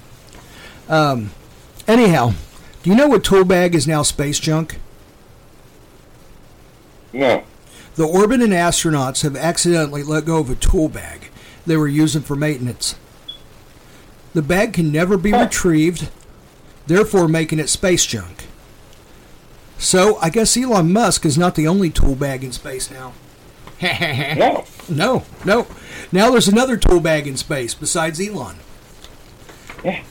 um, 0.91 1.31
anyhow, 1.87 2.35
do 2.83 2.91
you 2.91 2.97
know 2.97 3.09
what 3.09 3.25
tool 3.25 3.47
bag 3.47 3.75
is 3.75 3.87
now 3.89 4.03
space 4.03 4.39
junk? 4.39 4.77
No. 7.15 7.45
The 7.97 8.05
orbit 8.05 8.43
and 8.43 8.53
astronauts 8.53 9.23
have 9.23 9.37
accidentally 9.37 10.03
let 10.03 10.27
go 10.27 10.37
of 10.39 10.51
a 10.51 10.55
tool 10.55 10.91
bag 10.91 11.31
they 11.67 11.79
were 11.79 11.89
using 11.89 12.21
for 12.21 12.37
maintenance. 12.37 12.95
The 14.35 14.43
bag 14.43 14.75
can 14.75 14.93
never 14.93 15.17
be 15.17 15.33
retrieved, 15.33 16.11
therefore 16.89 17.29
making 17.29 17.59
it 17.61 17.69
space 17.69 18.05
junk. 18.05 18.47
So 19.79 20.17
I 20.17 20.31
guess 20.31 20.57
Elon 20.57 20.93
Musk 20.93 21.25
is 21.25 21.39
not 21.39 21.55
the 21.55 21.69
only 21.69 21.91
tool 21.91 22.17
bag 22.17 22.43
in 22.43 22.53
space 22.53 22.91
now. 22.91 23.13
No. 24.37 24.65
No, 24.89 25.25
no. 25.45 25.67
Now 26.11 26.31
there's 26.33 26.49
another 26.49 26.77
tool 26.77 26.99
bag 26.99 27.29
in 27.29 27.37
space 27.37 27.75
besides 27.75 28.21
Elon. 28.21 28.57
Yeah. 29.85 30.03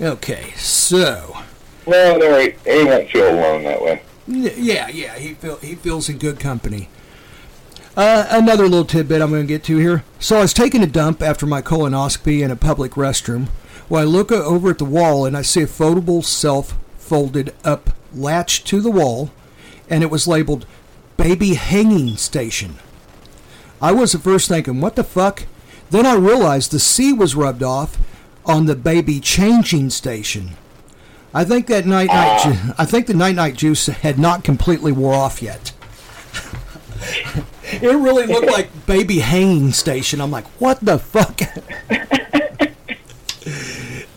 Okay, 0.00 0.52
so 0.56 1.36
Well, 1.86 2.18
there 2.20 2.40
he, 2.40 2.50
he 2.64 2.84
won't 2.84 3.10
feel 3.10 3.28
alone 3.34 3.64
that 3.64 3.82
way. 3.82 4.02
Yeah, 4.28 4.88
yeah, 4.88 5.18
he 5.18 5.34
feel, 5.34 5.56
he 5.56 5.74
feels 5.74 6.08
in 6.08 6.18
good 6.18 6.38
company. 6.38 6.88
Uh, 7.96 8.26
another 8.30 8.64
little 8.68 8.84
tidbit 8.84 9.20
I'm 9.20 9.30
going 9.30 9.42
to 9.42 9.48
get 9.48 9.64
to 9.64 9.76
here. 9.78 10.04
So 10.20 10.36
I 10.36 10.42
was 10.42 10.54
taking 10.54 10.82
a 10.82 10.86
dump 10.86 11.20
after 11.20 11.46
my 11.46 11.60
colonoscopy 11.60 12.40
in 12.42 12.50
a 12.52 12.56
public 12.56 12.92
restroom. 12.92 13.48
Well, 13.90 14.02
I 14.02 14.04
look 14.04 14.30
over 14.30 14.70
at 14.70 14.78
the 14.78 14.84
wall 14.84 15.26
and 15.26 15.36
I 15.36 15.42
see 15.42 15.62
a 15.62 15.66
foldable 15.66 16.24
self 16.24 16.78
folded 16.96 17.52
up 17.64 17.90
latch 18.14 18.62
to 18.64 18.80
the 18.80 18.90
wall, 18.90 19.32
and 19.90 20.04
it 20.04 20.12
was 20.12 20.28
labeled 20.28 20.64
"Baby 21.16 21.54
Hanging 21.54 22.16
Station." 22.16 22.76
I 23.82 23.90
was 23.90 24.14
at 24.14 24.20
first 24.20 24.46
thinking, 24.46 24.80
"What 24.80 24.94
the 24.94 25.02
fuck?" 25.02 25.42
Then 25.90 26.06
I 26.06 26.14
realized 26.14 26.70
the 26.70 26.78
C 26.78 27.12
was 27.12 27.34
rubbed 27.34 27.64
off 27.64 27.98
on 28.46 28.66
the 28.66 28.76
baby 28.76 29.18
changing 29.18 29.90
station. 29.90 30.52
I 31.34 31.42
think 31.42 31.66
that 31.66 31.84
night 31.84 32.10
night 32.10 32.42
ju- 32.44 32.74
I 32.78 32.84
think 32.84 33.08
the 33.08 33.14
night 33.14 33.34
night 33.34 33.56
juice 33.56 33.86
had 33.86 34.20
not 34.20 34.44
completely 34.44 34.92
wore 34.92 35.14
off 35.14 35.42
yet. 35.42 35.72
it 37.72 37.82
really 37.82 38.26
looked 38.26 38.52
like 38.52 38.86
baby 38.86 39.18
hanging 39.18 39.72
station. 39.72 40.20
I'm 40.20 40.30
like, 40.30 40.46
what 40.60 40.78
the 40.80 41.00
fuck? 41.00 41.40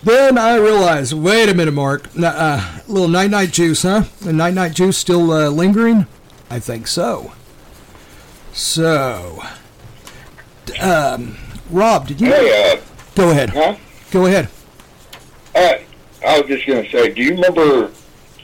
then 0.04 0.38
I 0.38 0.56
realized, 0.56 1.14
wait 1.14 1.50
a 1.50 1.54
minute, 1.54 1.74
Mark. 1.74 2.08
Uh, 2.22 2.80
little 2.88 3.08
night 3.08 3.30
night 3.30 3.52
juice, 3.52 3.84
huh? 3.84 4.04
The 4.22 4.34
night 4.34 4.54
night 4.54 4.74
juice 4.74 4.98
still 4.98 5.32
uh, 5.32 5.50
lingering? 5.50 6.08
I 6.50 6.60
think 6.60 6.88
so. 6.88 7.34
So, 8.52 9.42
um, 10.82 11.38
Rob, 11.70 12.08
did 12.08 12.22
you? 12.22 12.28
Hey, 12.28 12.74
uh, 12.74 12.82
Go 13.16 13.32
ahead. 13.32 13.50
huh? 13.52 13.76
Go 14.12 14.26
ahead. 14.28 14.50
Uh, 15.56 15.74
I 16.26 16.40
was 16.40 16.48
just 16.48 16.66
going 16.68 16.84
to 16.84 16.92
say, 16.92 17.14
do 17.14 17.22
you 17.24 17.32
remember 17.32 17.92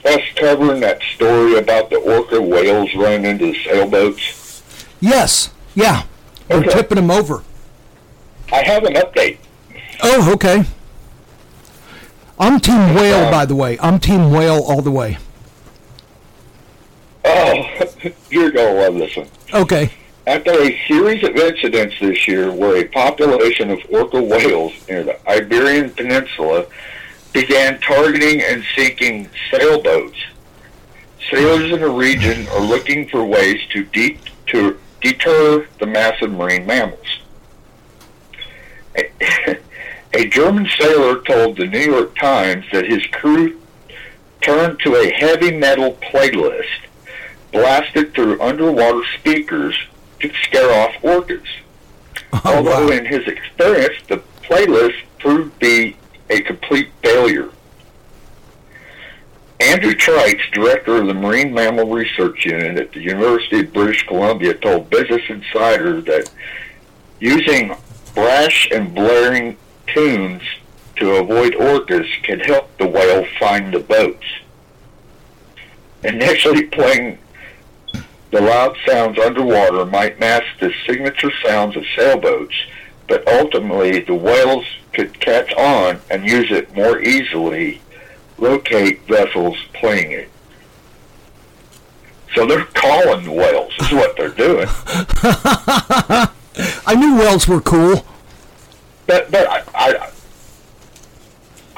us 0.04 0.20
covering 0.36 0.80
that 0.80 1.00
story 1.14 1.56
about 1.58 1.90
the 1.90 1.96
orca 1.96 2.40
whales 2.40 2.92
running 2.94 3.24
into 3.24 3.54
sailboats? 3.62 4.62
Yes. 5.00 5.50
Yeah. 5.74 6.04
We're 6.48 6.58
Okay. 6.58 6.70
tipping 6.70 6.96
them 6.96 7.10
over. 7.10 7.42
I 8.52 8.62
have 8.64 8.84
an 8.84 8.94
update. 8.94 9.38
Oh, 10.02 10.32
okay. 10.34 10.64
I'm 12.40 12.58
Team 12.58 12.94
Whale, 12.94 13.30
by 13.30 13.44
the 13.44 13.54
way. 13.54 13.78
I'm 13.80 14.00
Team 14.00 14.30
Whale 14.30 14.62
all 14.62 14.80
the 14.80 14.90
way. 14.90 15.18
Oh, 17.22 17.54
you're 18.30 18.50
going 18.50 18.76
to 18.76 18.80
love 18.80 18.94
this 18.94 19.14
one. 19.14 19.28
Okay. 19.52 19.92
After 20.26 20.52
a 20.52 20.86
series 20.88 21.22
of 21.22 21.36
incidents 21.36 21.96
this 22.00 22.26
year 22.26 22.50
where 22.50 22.78
a 22.78 22.88
population 22.88 23.70
of 23.70 23.80
orca 23.90 24.22
whales 24.22 24.72
near 24.88 25.04
the 25.04 25.28
Iberian 25.28 25.90
Peninsula 25.90 26.64
began 27.34 27.78
targeting 27.82 28.40
and 28.40 28.64
sinking 28.74 29.28
sailboats, 29.50 30.16
sailors 31.30 31.70
in 31.70 31.80
the 31.80 31.90
region 31.90 32.48
are 32.48 32.62
looking 32.62 33.06
for 33.06 33.22
ways 33.22 33.60
to, 33.72 33.84
de- 33.84 34.18
to 34.46 34.80
deter 35.02 35.68
the 35.78 35.86
massive 35.86 36.30
marine 36.30 36.64
mammals. 36.64 37.18
A, 40.12 40.26
German 40.28 40.68
sailor 40.78 41.20
told 41.22 41.56
the 41.56 41.66
New 41.66 41.78
York 41.78 42.16
Times 42.16 42.64
that 42.72 42.86
his 42.86 43.04
crew 43.06 43.60
turned 44.40 44.80
to 44.80 44.96
a 44.96 45.10
heavy 45.12 45.52
metal 45.56 45.92
playlist 45.94 46.86
blasted 47.52 48.14
through 48.14 48.40
underwater 48.40 49.02
speakers 49.18 49.76
to 50.20 50.30
scare 50.44 50.70
off 50.72 50.94
orcas. 51.02 51.46
Oh, 52.32 52.40
Although 52.44 52.86
wow. 52.86 52.92
in 52.92 53.06
his 53.06 53.26
experience, 53.26 53.94
the 54.08 54.22
playlist 54.42 55.02
proved 55.18 55.52
to 55.54 55.58
be 55.60 55.96
a 56.28 56.40
complete 56.40 56.90
failure. 57.02 57.50
Andrew 59.60 59.92
Trites, 59.92 60.50
director 60.52 60.96
of 60.96 61.06
the 61.06 61.14
Marine 61.14 61.52
Mammal 61.52 61.86
Research 61.86 62.46
Unit 62.46 62.78
at 62.78 62.92
the 62.92 63.00
University 63.00 63.60
of 63.60 63.72
British 63.72 64.06
Columbia, 64.06 64.54
told 64.54 64.88
Business 64.88 65.22
Insider 65.28 66.00
that 66.00 66.30
using 67.18 67.76
brash 68.14 68.70
and 68.72 68.94
blaring 68.94 69.56
tunes 69.94 70.42
to 70.96 71.16
avoid 71.16 71.54
orcas 71.54 72.08
can 72.22 72.40
help 72.40 72.76
the 72.78 72.86
whale 72.86 73.26
find 73.38 73.72
the 73.72 73.80
boats. 73.80 74.26
Initially 76.02 76.64
playing 76.64 77.18
the 78.30 78.40
loud 78.40 78.76
sounds 78.86 79.18
underwater 79.18 79.84
might 79.86 80.20
mask 80.20 80.46
the 80.60 80.72
signature 80.86 81.32
sounds 81.44 81.76
of 81.76 81.84
sailboats, 81.96 82.54
but 83.08 83.26
ultimately 83.26 84.00
the 84.00 84.14
whales 84.14 84.64
could 84.92 85.18
catch 85.18 85.52
on 85.54 86.00
and 86.10 86.24
use 86.24 86.50
it 86.50 86.74
more 86.74 87.00
easily, 87.00 87.80
locate 88.38 89.06
vessels 89.08 89.58
playing 89.72 90.12
it. 90.12 90.30
So 92.34 92.46
they're 92.46 92.66
calling 92.66 93.24
the 93.24 93.32
whales, 93.32 93.72
is 93.80 93.92
what 93.92 94.16
they're 94.16 94.28
doing. 94.28 94.68
I 96.86 96.94
knew 96.96 97.16
whales 97.16 97.48
were 97.48 97.60
cool. 97.60 98.06
But 99.10 99.28
but 99.32 99.48
I, 99.48 99.64
I 99.74 100.10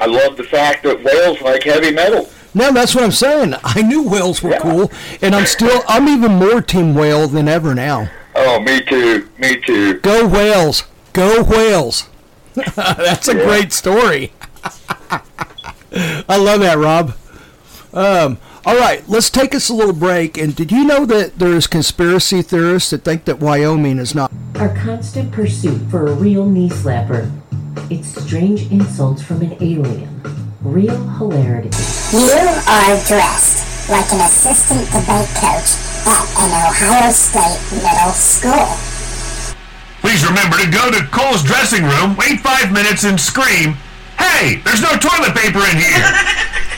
I 0.01 0.05
love 0.05 0.37
the 0.37 0.43
fact 0.43 0.83
that 0.83 1.03
whales 1.03 1.41
like 1.41 1.63
heavy 1.63 1.89
metal. 1.91 2.29
No, 2.53 2.71
that's 2.71 2.93
what 2.93 3.03
I'm 3.03 3.11
saying. 3.11 3.55
I 3.63 3.81
knew 3.81 4.03
whales 4.07 4.43
were 4.43 4.51
Yeah. 4.51 4.59
cool, 4.59 4.91
and 5.19 5.33
I'm 5.33 5.47
still, 5.47 5.81
I'm 5.87 6.07
even 6.07 6.33
more 6.33 6.61
Team 6.61 6.93
Whale 6.93 7.27
than 7.27 7.47
ever 7.47 7.73
now. 7.73 8.11
Oh, 8.35 8.59
me 8.59 8.81
too, 8.81 9.27
me 9.39 9.55
too. 9.55 9.99
Go 10.01 10.27
whales! 10.27 10.83
Go 11.13 11.43
whales! 11.43 12.07
that's 12.75 13.27
a 13.27 13.33
great 13.33 13.73
story. 13.73 14.31
I 15.91 16.37
love 16.37 16.59
that, 16.59 16.77
Rob. 16.77 17.15
Um, 17.93 18.37
all 18.65 18.77
right, 18.77 19.03
let's 19.09 19.29
take 19.29 19.53
us 19.53 19.69
a 19.69 19.73
little 19.73 19.93
break. 19.93 20.37
And 20.37 20.55
did 20.55 20.71
you 20.71 20.85
know 20.85 21.05
that 21.05 21.37
there's 21.37 21.67
conspiracy 21.67 22.41
theorists 22.41 22.91
that 22.91 23.03
think 23.03 23.25
that 23.25 23.39
Wyoming 23.39 23.99
is 23.99 24.15
not? 24.15 24.31
Our 24.55 24.73
constant 24.75 25.31
pursuit 25.31 25.81
for 25.91 26.07
a 26.07 26.13
real 26.13 26.45
knee 26.45 26.69
slapper. 26.69 27.29
It's 27.91 28.07
strange 28.07 28.71
insults 28.71 29.21
from 29.21 29.41
an 29.41 29.53
alien. 29.61 30.21
Real 30.61 30.95
hilarity. 30.95 31.69
You 32.13 32.29
are 32.29 32.95
dressed 33.05 33.89
like 33.89 34.07
an 34.13 34.21
assistant 34.21 34.85
debate 34.87 35.27
coach 35.35 35.75
at 36.07 36.27
an 36.39 36.51
Ohio 36.63 37.11
State 37.11 37.59
middle 37.83 38.13
school. 38.15 38.71
Please 39.99 40.25
remember 40.25 40.57
to 40.57 40.71
go 40.71 40.89
to 40.89 41.05
Cole's 41.11 41.43
dressing 41.43 41.83
room, 41.83 42.15
wait 42.15 42.39
five 42.39 42.71
minutes, 42.71 43.03
and 43.03 43.19
scream, 43.19 43.75
Hey, 44.17 44.61
there's 44.63 44.81
no 44.81 44.95
toilet 44.95 45.35
paper 45.35 45.59
in 45.59 45.77
here! 45.77 46.07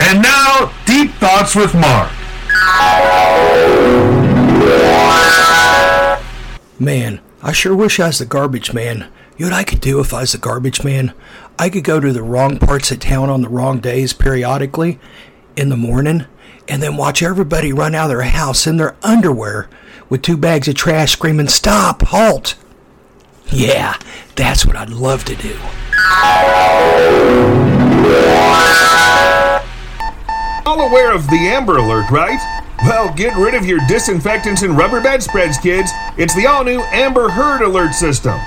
and 0.00 0.22
now, 0.22 0.72
Deep 0.86 1.12
Thoughts 1.14 1.54
with 1.54 1.74
Mark. 1.74 2.10
Man, 6.78 7.20
I 7.42 7.52
sure 7.52 7.74
wish 7.74 8.00
I 8.00 8.08
was 8.08 8.18
the 8.18 8.26
garbage 8.26 8.72
man. 8.72 9.06
You 9.36 9.46
know 9.46 9.52
what 9.52 9.60
I 9.60 9.64
could 9.64 9.80
do 9.80 10.00
if 10.00 10.12
I 10.12 10.20
was 10.20 10.32
the 10.32 10.38
garbage 10.38 10.84
man? 10.84 11.12
I 11.58 11.68
could 11.70 11.84
go 11.84 12.00
to 12.00 12.12
the 12.12 12.22
wrong 12.22 12.58
parts 12.58 12.90
of 12.90 13.00
town 13.00 13.30
on 13.30 13.42
the 13.42 13.48
wrong 13.48 13.80
days 13.80 14.12
periodically 14.12 14.98
in 15.56 15.68
the 15.68 15.76
morning 15.76 16.26
and 16.68 16.82
then 16.82 16.96
watch 16.96 17.22
everybody 17.22 17.72
run 17.72 17.94
out 17.94 18.04
of 18.04 18.10
their 18.10 18.22
house 18.22 18.66
in 18.66 18.76
their 18.76 18.96
underwear 19.02 19.68
with 20.08 20.22
two 20.22 20.36
bags 20.36 20.68
of 20.68 20.74
trash 20.74 21.12
screaming, 21.12 21.48
Stop! 21.48 22.02
Halt! 22.02 22.54
Yeah, 23.48 23.96
that's 24.36 24.64
what 24.66 24.76
I'd 24.76 24.90
love 24.90 25.24
to 25.24 25.36
do. 25.36 25.56
All 30.66 30.88
aware 30.88 31.12
of 31.14 31.28
the 31.30 31.48
Amber 31.48 31.78
Alert, 31.78 32.10
right? 32.10 32.38
Well, 32.82 33.14
get 33.14 33.36
rid 33.36 33.54
of 33.54 33.64
your 33.64 33.80
disinfectants 33.88 34.62
and 34.62 34.76
rubber 34.76 35.00
bedspreads, 35.00 35.56
kids. 35.56 35.90
It's 36.18 36.34
the 36.34 36.46
all 36.46 36.64
new 36.64 36.82
Amber 36.92 37.30
Heard 37.30 37.62
Alert 37.62 37.94
system. 37.94 38.38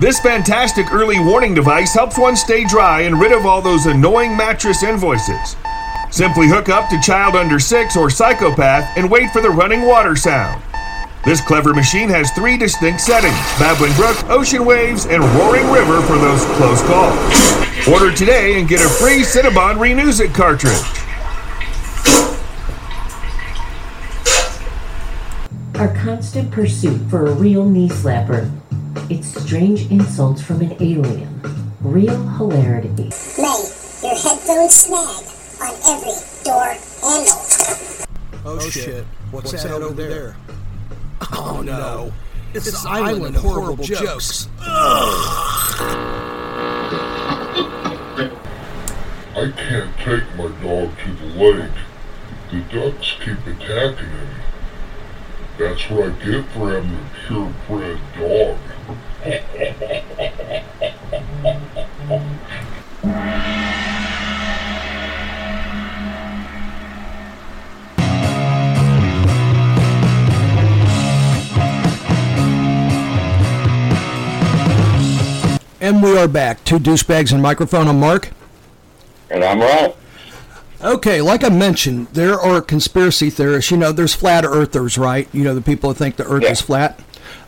This 0.00 0.18
fantastic 0.18 0.92
early 0.92 1.20
warning 1.20 1.54
device 1.54 1.94
helps 1.94 2.18
one 2.18 2.34
stay 2.34 2.64
dry 2.64 3.02
and 3.02 3.20
rid 3.20 3.32
of 3.32 3.46
all 3.46 3.62
those 3.62 3.86
annoying 3.86 4.36
mattress 4.36 4.82
invoices. 4.82 5.56
Simply 6.10 6.48
hook 6.48 6.68
up 6.68 6.88
to 6.88 7.00
child 7.00 7.36
under 7.36 7.60
six 7.60 7.96
or 7.96 8.10
psychopath 8.10 8.90
and 8.96 9.10
wait 9.10 9.30
for 9.30 9.40
the 9.40 9.50
running 9.50 9.82
water 9.82 10.16
sound. 10.16 10.62
This 11.22 11.42
clever 11.42 11.74
machine 11.74 12.08
has 12.08 12.30
three 12.30 12.56
distinct 12.56 13.02
settings 13.02 13.34
Babbling 13.58 13.92
Brook, 13.92 14.16
Ocean 14.30 14.64
Waves, 14.64 15.04
and 15.04 15.22
Roaring 15.22 15.70
River 15.70 16.00
for 16.02 16.16
those 16.16 16.42
close 16.56 16.80
calls. 16.84 17.86
Order 17.86 18.10
today 18.16 18.58
and 18.58 18.66
get 18.66 18.80
a 18.80 18.88
free 18.88 19.20
Cinnabon 19.20 19.78
Renews 19.78 20.20
It 20.20 20.32
cartridge. 20.32 20.72
Our 25.78 25.94
constant 25.94 26.50
pursuit 26.50 26.98
for 27.10 27.26
a 27.26 27.34
real 27.34 27.66
knee 27.66 27.90
slapper. 27.90 28.50
It's 29.10 29.28
strange 29.44 29.90
insults 29.90 30.40
from 30.40 30.62
an 30.62 30.72
alien. 30.80 31.40
Real 31.82 32.16
hilarity. 32.28 33.10
May 33.36 33.68
your 34.02 34.16
headphones 34.16 34.74
snag 34.74 35.24
on 35.60 35.74
every 35.86 36.16
door 36.44 36.76
handle. 37.02 37.40
Oh, 38.42 38.58
shit. 38.70 39.04
What's, 39.30 39.52
that, 39.52 39.70
over 39.70 39.92
there? 39.92 40.36
Oh 41.32 41.62
no. 41.64 42.12
It's, 42.52 42.66
it's 42.66 42.84
an 42.84 42.90
island 42.90 43.36
of 43.36 43.42
horrible 43.42 43.84
jokes. 43.84 44.48
I 44.60 45.86
can't 49.56 49.96
take 49.98 50.24
my 50.36 50.48
dog 50.62 50.90
to 50.98 51.12
the 51.14 51.26
lake. 51.36 51.70
The 52.50 52.60
ducks 52.72 53.14
keep 53.24 53.38
attacking 53.46 54.08
him. 54.08 54.28
That's 55.58 55.88
what 55.88 56.06
I 56.06 56.08
get 56.24 56.44
for 56.46 56.72
having 56.72 56.94
a 56.94 56.96
purebred 57.26 58.00
dog. 58.18 58.58
And 75.80 76.02
we 76.02 76.16
are 76.18 76.28
back. 76.28 76.62
Two 76.64 76.78
douchebags 76.78 77.32
and 77.32 77.42
microphone. 77.42 77.88
I'm 77.88 78.00
Mark. 78.00 78.30
And 79.30 79.42
I'm 79.44 79.60
right. 79.60 79.96
Okay, 80.82 81.20
like 81.20 81.44
I 81.44 81.50
mentioned, 81.50 82.08
there 82.08 82.38
are 82.40 82.60
conspiracy 82.60 83.30
theorists. 83.30 83.70
You 83.70 83.76
know, 83.76 83.92
there's 83.92 84.14
flat 84.14 84.44
earthers, 84.44 84.96
right? 84.96 85.28
You 85.32 85.44
know, 85.44 85.54
the 85.54 85.60
people 85.60 85.90
who 85.90 85.94
think 85.94 86.16
the 86.16 86.26
earth 86.26 86.42
Yeah. 86.42 86.50
is 86.50 86.60
flat. 86.60 86.98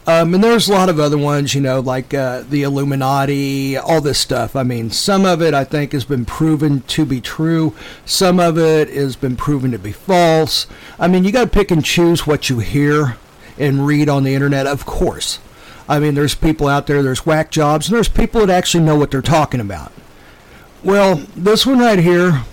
Um, 0.07 0.35
and 0.35 0.43
there's 0.43 0.68
a 0.68 0.72
lot 0.72 0.89
of 0.89 0.99
other 0.99 1.16
ones, 1.16 1.55
you 1.55 1.61
know, 1.61 1.78
like 1.80 2.12
uh, 2.12 2.43
the 2.49 2.62
Illuminati, 2.62 3.76
all 3.76 4.01
this 4.01 4.18
stuff. 4.18 4.57
I 4.57 4.64
mean, 4.64 4.91
some 4.91 5.24
of 5.24 5.41
it 5.41 5.55
I 5.55 5.64
think 5.64 5.93
has 5.93 6.05
been 6.05 6.24
proven 6.24 6.80
to 6.89 7.05
be 7.05 7.20
true. 7.20 7.72
Some 8.05 8.41
of 8.41 8.59
it 8.59 8.89
has 8.91 9.14
been 9.16 9.37
proven 9.37 9.70
to 9.70 9.78
be 9.78 9.93
false. 9.93 10.66
I 10.99 11.07
mean, 11.09 11.24
you 11.24 11.30
got 11.33 11.45
to 11.45 11.51
pick 11.51 11.70
and 11.70 11.85
choose 11.85 12.26
what 12.26 12.51
you 12.51 12.59
hear 12.59 13.16
and 13.59 13.87
read 13.87 14.09
on 14.09 14.24
the 14.24 14.35
internet, 14.35 14.66
of 14.66 14.85
course. 14.87 15.39
I 15.93 15.99
mean, 15.99 16.14
there's 16.14 16.34
people 16.34 16.68
out 16.68 16.86
there, 16.86 17.03
there's 17.03 17.26
whack 17.26 17.51
jobs, 17.51 17.86
and 17.86 17.95
there's 17.95 18.09
people 18.09 18.40
that 18.40 18.49
actually 18.49 18.82
know 18.82 18.97
what 18.97 19.11
they're 19.11 19.20
talking 19.20 19.61
about. 19.61 19.93
Well, 20.82 21.16
this 21.36 21.66
one 21.66 21.80
right 21.80 21.99
here, 21.99 22.45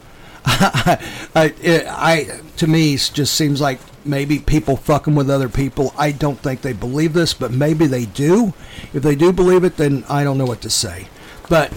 I, 0.46 1.52
it, 1.60 1.84
I 1.86 2.40
to 2.56 2.66
me 2.66 2.96
just 2.96 3.34
seems 3.34 3.60
like 3.60 3.78
maybe 4.06 4.38
people 4.38 4.78
fucking 4.78 5.14
with 5.14 5.28
other 5.28 5.50
people. 5.50 5.92
I 5.98 6.12
don't 6.12 6.38
think 6.38 6.62
they 6.62 6.72
believe 6.72 7.12
this, 7.12 7.34
but 7.34 7.52
maybe 7.52 7.86
they 7.86 8.06
do. 8.06 8.54
If 8.94 9.02
they 9.02 9.14
do 9.14 9.34
believe 9.34 9.64
it, 9.64 9.76
then 9.76 10.06
I 10.08 10.24
don't 10.24 10.38
know 10.38 10.46
what 10.46 10.62
to 10.62 10.70
say. 10.70 11.08
But 11.50 11.70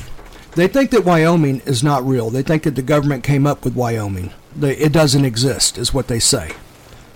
they 0.55 0.69
think 0.69 0.91
that 0.91 1.03
Wyoming 1.03 1.59
is 1.65 1.83
not 1.83 2.07
real. 2.07 2.29
They 2.29 2.41
think 2.41 2.63
that 2.63 2.75
the 2.75 2.81
government 2.81 3.25
came 3.25 3.45
up 3.45 3.65
with 3.65 3.75
Wyoming. 3.75 4.31
They, 4.55 4.77
it 4.77 4.93
doesn't 4.93 5.25
exist, 5.25 5.77
is 5.77 5.93
what 5.93 6.07
they 6.07 6.19
say. 6.19 6.53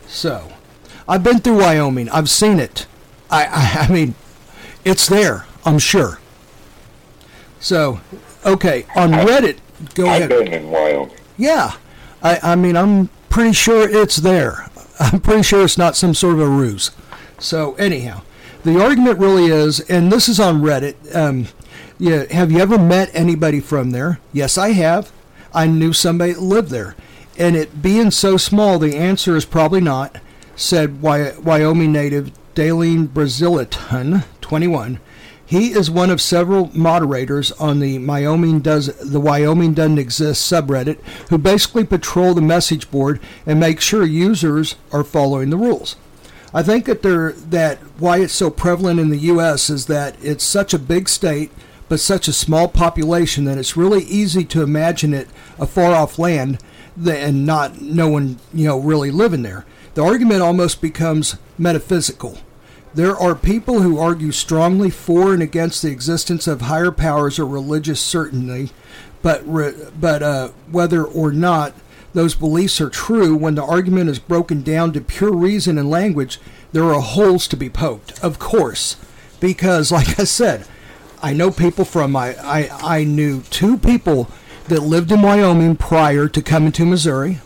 So, 0.06 0.52
I've 1.08 1.24
been 1.24 1.40
through 1.40 1.60
Wyoming. 1.60 2.10
I've 2.10 2.30
seen 2.30 2.60
it. 2.60 2.88
I, 3.36 3.46
I, 3.52 3.86
I 3.86 3.92
mean, 3.92 4.16
it's 4.84 5.08
there. 5.08 5.46
I'm 5.66 5.80
sure. 5.80 6.20
So, 7.60 8.00
okay, 8.46 8.86
on 8.96 9.12
Reddit, 9.12 9.58
go 9.96 10.08
I've 10.08 10.24
ahead. 10.24 10.30
been 10.30 10.48
in 10.54 10.72
Wyoming. 10.72 11.12
Yeah, 11.38 11.74
I, 12.22 12.40
I 12.44 12.56
mean, 12.56 12.78
I'm 12.78 13.10
pretty 13.30 13.54
sure 13.54 13.90
it's 13.90 14.18
there. 14.18 14.70
I'm 15.00 15.20
pretty 15.20 15.44
sure 15.44 15.64
it's 15.64 15.78
not 15.78 15.96
some 15.96 16.14
sort 16.14 16.36
of 16.36 16.42
a 16.42 16.48
ruse. 16.48 16.92
So, 17.40 17.74
anyhow, 17.76 18.22
the 18.64 18.82
argument 18.82 19.20
really 19.20 19.48
is, 19.48 19.80
and 19.82 20.12
this 20.12 20.30
is 20.30 20.40
on 20.40 20.62
Reddit. 20.62 20.96
Um, 21.16 21.48
yeah, 21.98 22.32
have 22.32 22.52
you 22.52 22.60
ever 22.60 22.78
met 22.78 23.10
anybody 23.14 23.60
from 23.60 23.92
there? 23.92 24.20
Yes, 24.34 24.58
I 24.58 24.72
have. 24.72 25.12
I 25.54 25.68
knew 25.68 25.94
somebody 25.94 26.34
that 26.34 26.42
lived 26.42 26.70
there. 26.70 26.96
And 27.38 27.56
it 27.56 27.82
being 27.82 28.12
so 28.12 28.38
small, 28.38 28.80
the 28.80 28.96
answer 28.96 29.36
is 29.36 29.46
probably 29.46 29.82
not, 29.82 30.18
said 30.56 31.02
Wy- 31.02 31.36
Wyoming 31.42 31.92
native 31.92 32.32
Daleen 32.56 33.14
Braziliton, 33.14 34.24
21. 34.40 35.00
He 35.46 35.74
is 35.74 35.92
one 35.92 36.10
of 36.10 36.22
several 36.22 36.72
moderators 36.74 37.52
on 37.54 37.80
the 37.80 38.00
Wyoming 38.00 38.62
does 38.62 38.88
the 38.98 39.20
Wyoming 39.20 39.74
doesn't 39.74 40.00
exist 40.00 40.50
subreddit 40.50 40.98
who 41.30 41.38
basically 41.38 41.84
patrol 41.84 42.34
the 42.34 42.42
message 42.42 42.90
board 42.90 43.20
and 43.46 43.60
make 43.60 43.80
sure 43.80 44.06
users 44.06 44.76
are 44.92 45.04
following 45.04 45.52
the 45.52 45.58
rules. 45.58 45.98
I 46.54 46.64
think 46.64 46.86
that 46.86 47.04
there 47.04 47.34
that 47.34 47.78
why 48.00 48.22
it's 48.22 48.34
so 48.34 48.50
prevalent 48.50 49.00
in 49.00 49.10
the 49.10 49.18
U.S. 49.18 49.70
is 49.70 49.86
that 49.88 50.16
it's 50.24 50.44
such 50.44 50.74
a 50.74 50.80
big 50.80 51.10
state 51.10 51.52
but 51.90 52.00
such 52.00 52.28
a 52.28 52.34
small 52.34 52.68
population 52.68 53.44
that 53.44 53.58
it's 53.58 53.78
really 53.78 54.04
easy 54.06 54.46
to 54.46 54.64
imagine 54.64 55.14
it 55.14 55.28
a 55.60 55.68
far 55.68 55.94
off 55.94 56.18
land 56.18 56.58
and 57.06 57.46
not 57.46 57.82
no 57.82 58.08
one 58.08 58.40
you 58.54 58.66
know 58.66 58.80
really 58.80 59.12
living 59.12 59.44
there. 59.44 59.66
The 59.96 60.04
argument 60.04 60.42
almost 60.42 60.82
becomes 60.82 61.38
metaphysical. 61.58 62.38
There 62.94 63.16
are 63.16 63.34
people 63.34 63.82
who 63.82 63.98
argue 63.98 64.32
strongly 64.32 64.90
for 64.90 65.34
and 65.34 65.42
against 65.42 65.82
the 65.82 65.92
existence 65.92 66.48
of 66.48 66.62
higher 66.62 66.92
powers 66.92 67.40
or 67.40 67.46
religious 67.46 68.00
certainty, 68.00 68.72
but 69.22 69.42
re, 69.46 69.74
but 70.00 70.22
uh, 70.22 70.50
whether 70.70 71.04
or 71.04 71.32
not 71.32 71.74
those 72.14 72.36
beliefs 72.36 72.80
are 72.80 72.90
true, 72.90 73.36
when 73.36 73.56
the 73.56 73.64
argument 73.64 74.10
is 74.10 74.20
broken 74.20 74.62
down 74.64 74.94
to 74.94 75.02
pure 75.02 75.34
reason 75.34 75.78
and 75.78 75.90
language, 75.90 76.40
there 76.74 76.94
are 76.94 77.02
holes 77.02 77.48
to 77.48 77.58
be 77.58 77.70
poked. 77.70 78.22
Of 78.24 78.38
course, 78.38 78.98
because 79.40 79.92
like 79.92 80.20
I 80.20 80.26
said, 80.26 80.66
I 81.22 81.34
know 81.34 81.52
people 81.52 81.86
from 81.86 82.12
my 82.12 82.36
I 82.42 82.70
I 83.00 83.04
knew 83.06 83.42
two 83.44 83.78
people 83.78 84.30
that 84.68 84.82
lived 84.82 85.12
in 85.12 85.22
Wyoming 85.22 85.78
prior 85.78 86.28
to 86.28 86.42
coming 86.42 86.72
to 86.74 86.86
Missouri. 86.86 87.40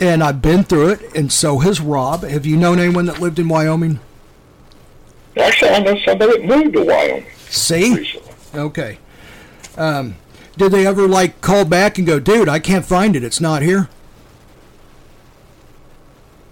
And 0.00 0.22
I've 0.24 0.40
been 0.40 0.64
through 0.64 0.88
it, 0.90 1.14
and 1.14 1.30
so 1.30 1.58
has 1.58 1.80
Rob. 1.80 2.22
Have 2.24 2.46
you 2.46 2.56
known 2.56 2.78
anyone 2.80 3.04
that 3.04 3.20
lived 3.20 3.38
in 3.38 3.48
Wyoming? 3.48 4.00
Actually, 5.36 5.70
I 5.72 5.78
know 5.80 5.98
somebody 6.04 6.32
that 6.38 6.44
moved 6.44 6.72
to 6.72 6.84
Wyoming. 6.84 7.26
See? 7.48 8.18
Okay. 8.54 8.98
Um, 9.76 10.16
did 10.56 10.72
they 10.72 10.86
ever 10.86 11.06
like 11.06 11.40
call 11.42 11.64
back 11.66 11.98
and 11.98 12.06
go, 12.06 12.18
dude, 12.18 12.48
I 12.48 12.58
can't 12.58 12.84
find 12.84 13.14
it. 13.14 13.22
It's 13.22 13.40
not 13.40 13.62
here. 13.62 13.88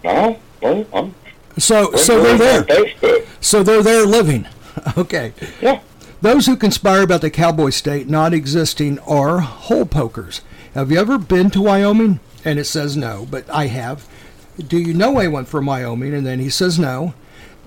No, 0.03 0.39
well, 0.61 0.85
I'm 0.93 1.15
So, 1.57 1.91
so 1.95 2.21
they're 2.21 2.37
there. 2.37 2.63
Facebook. 2.63 3.27
So 3.41 3.63
they're 3.63 3.83
there 3.83 4.05
living. 4.05 4.47
Okay. 4.97 5.33
Yeah. 5.61 5.81
Those 6.21 6.45
who 6.45 6.55
conspire 6.55 7.01
about 7.01 7.19
the 7.19 7.29
cowboy 7.29 7.71
state 7.71 8.07
not 8.07 8.33
existing 8.33 8.97
are 8.99 9.39
hole 9.39 9.85
pokers. 9.85 10.39
Have 10.73 10.89
you 10.89 10.97
ever 10.97 11.17
been 11.17 11.49
to 11.49 11.61
Wyoming? 11.61 12.21
And 12.45 12.59
it 12.59 12.65
says 12.65 12.95
no, 12.95 13.27
but 13.29 13.49
I 13.49 13.67
have. 13.67 14.07
Do 14.57 14.77
you 14.77 14.93
know 14.93 15.19
anyone 15.19 15.45
from 15.45 15.65
Wyoming? 15.65 16.13
And 16.13 16.25
then 16.25 16.39
he 16.39 16.49
says 16.49 16.79
no. 16.79 17.13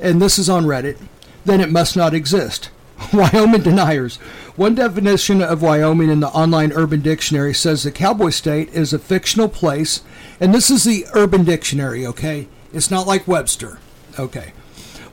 And 0.00 0.20
this 0.20 0.38
is 0.38 0.48
on 0.48 0.64
Reddit. 0.64 0.98
Then 1.44 1.60
it 1.60 1.70
must 1.70 1.96
not 1.96 2.14
exist. 2.14 2.70
Wyoming 3.12 3.62
deniers. 3.62 4.16
One 4.56 4.74
definition 4.74 5.42
of 5.42 5.62
Wyoming 5.62 6.10
in 6.10 6.20
the 6.20 6.28
online 6.28 6.72
Urban 6.72 7.00
Dictionary 7.00 7.54
says 7.54 7.82
the 7.82 7.90
cowboy 7.90 8.30
state 8.30 8.68
is 8.70 8.92
a 8.92 8.98
fictional 8.98 9.48
place, 9.48 10.02
and 10.40 10.54
this 10.54 10.70
is 10.70 10.84
the 10.84 11.06
Urban 11.14 11.44
Dictionary, 11.44 12.06
okay? 12.06 12.48
It's 12.72 12.90
not 12.90 13.06
like 13.06 13.26
Webster, 13.26 13.78
okay? 14.18 14.52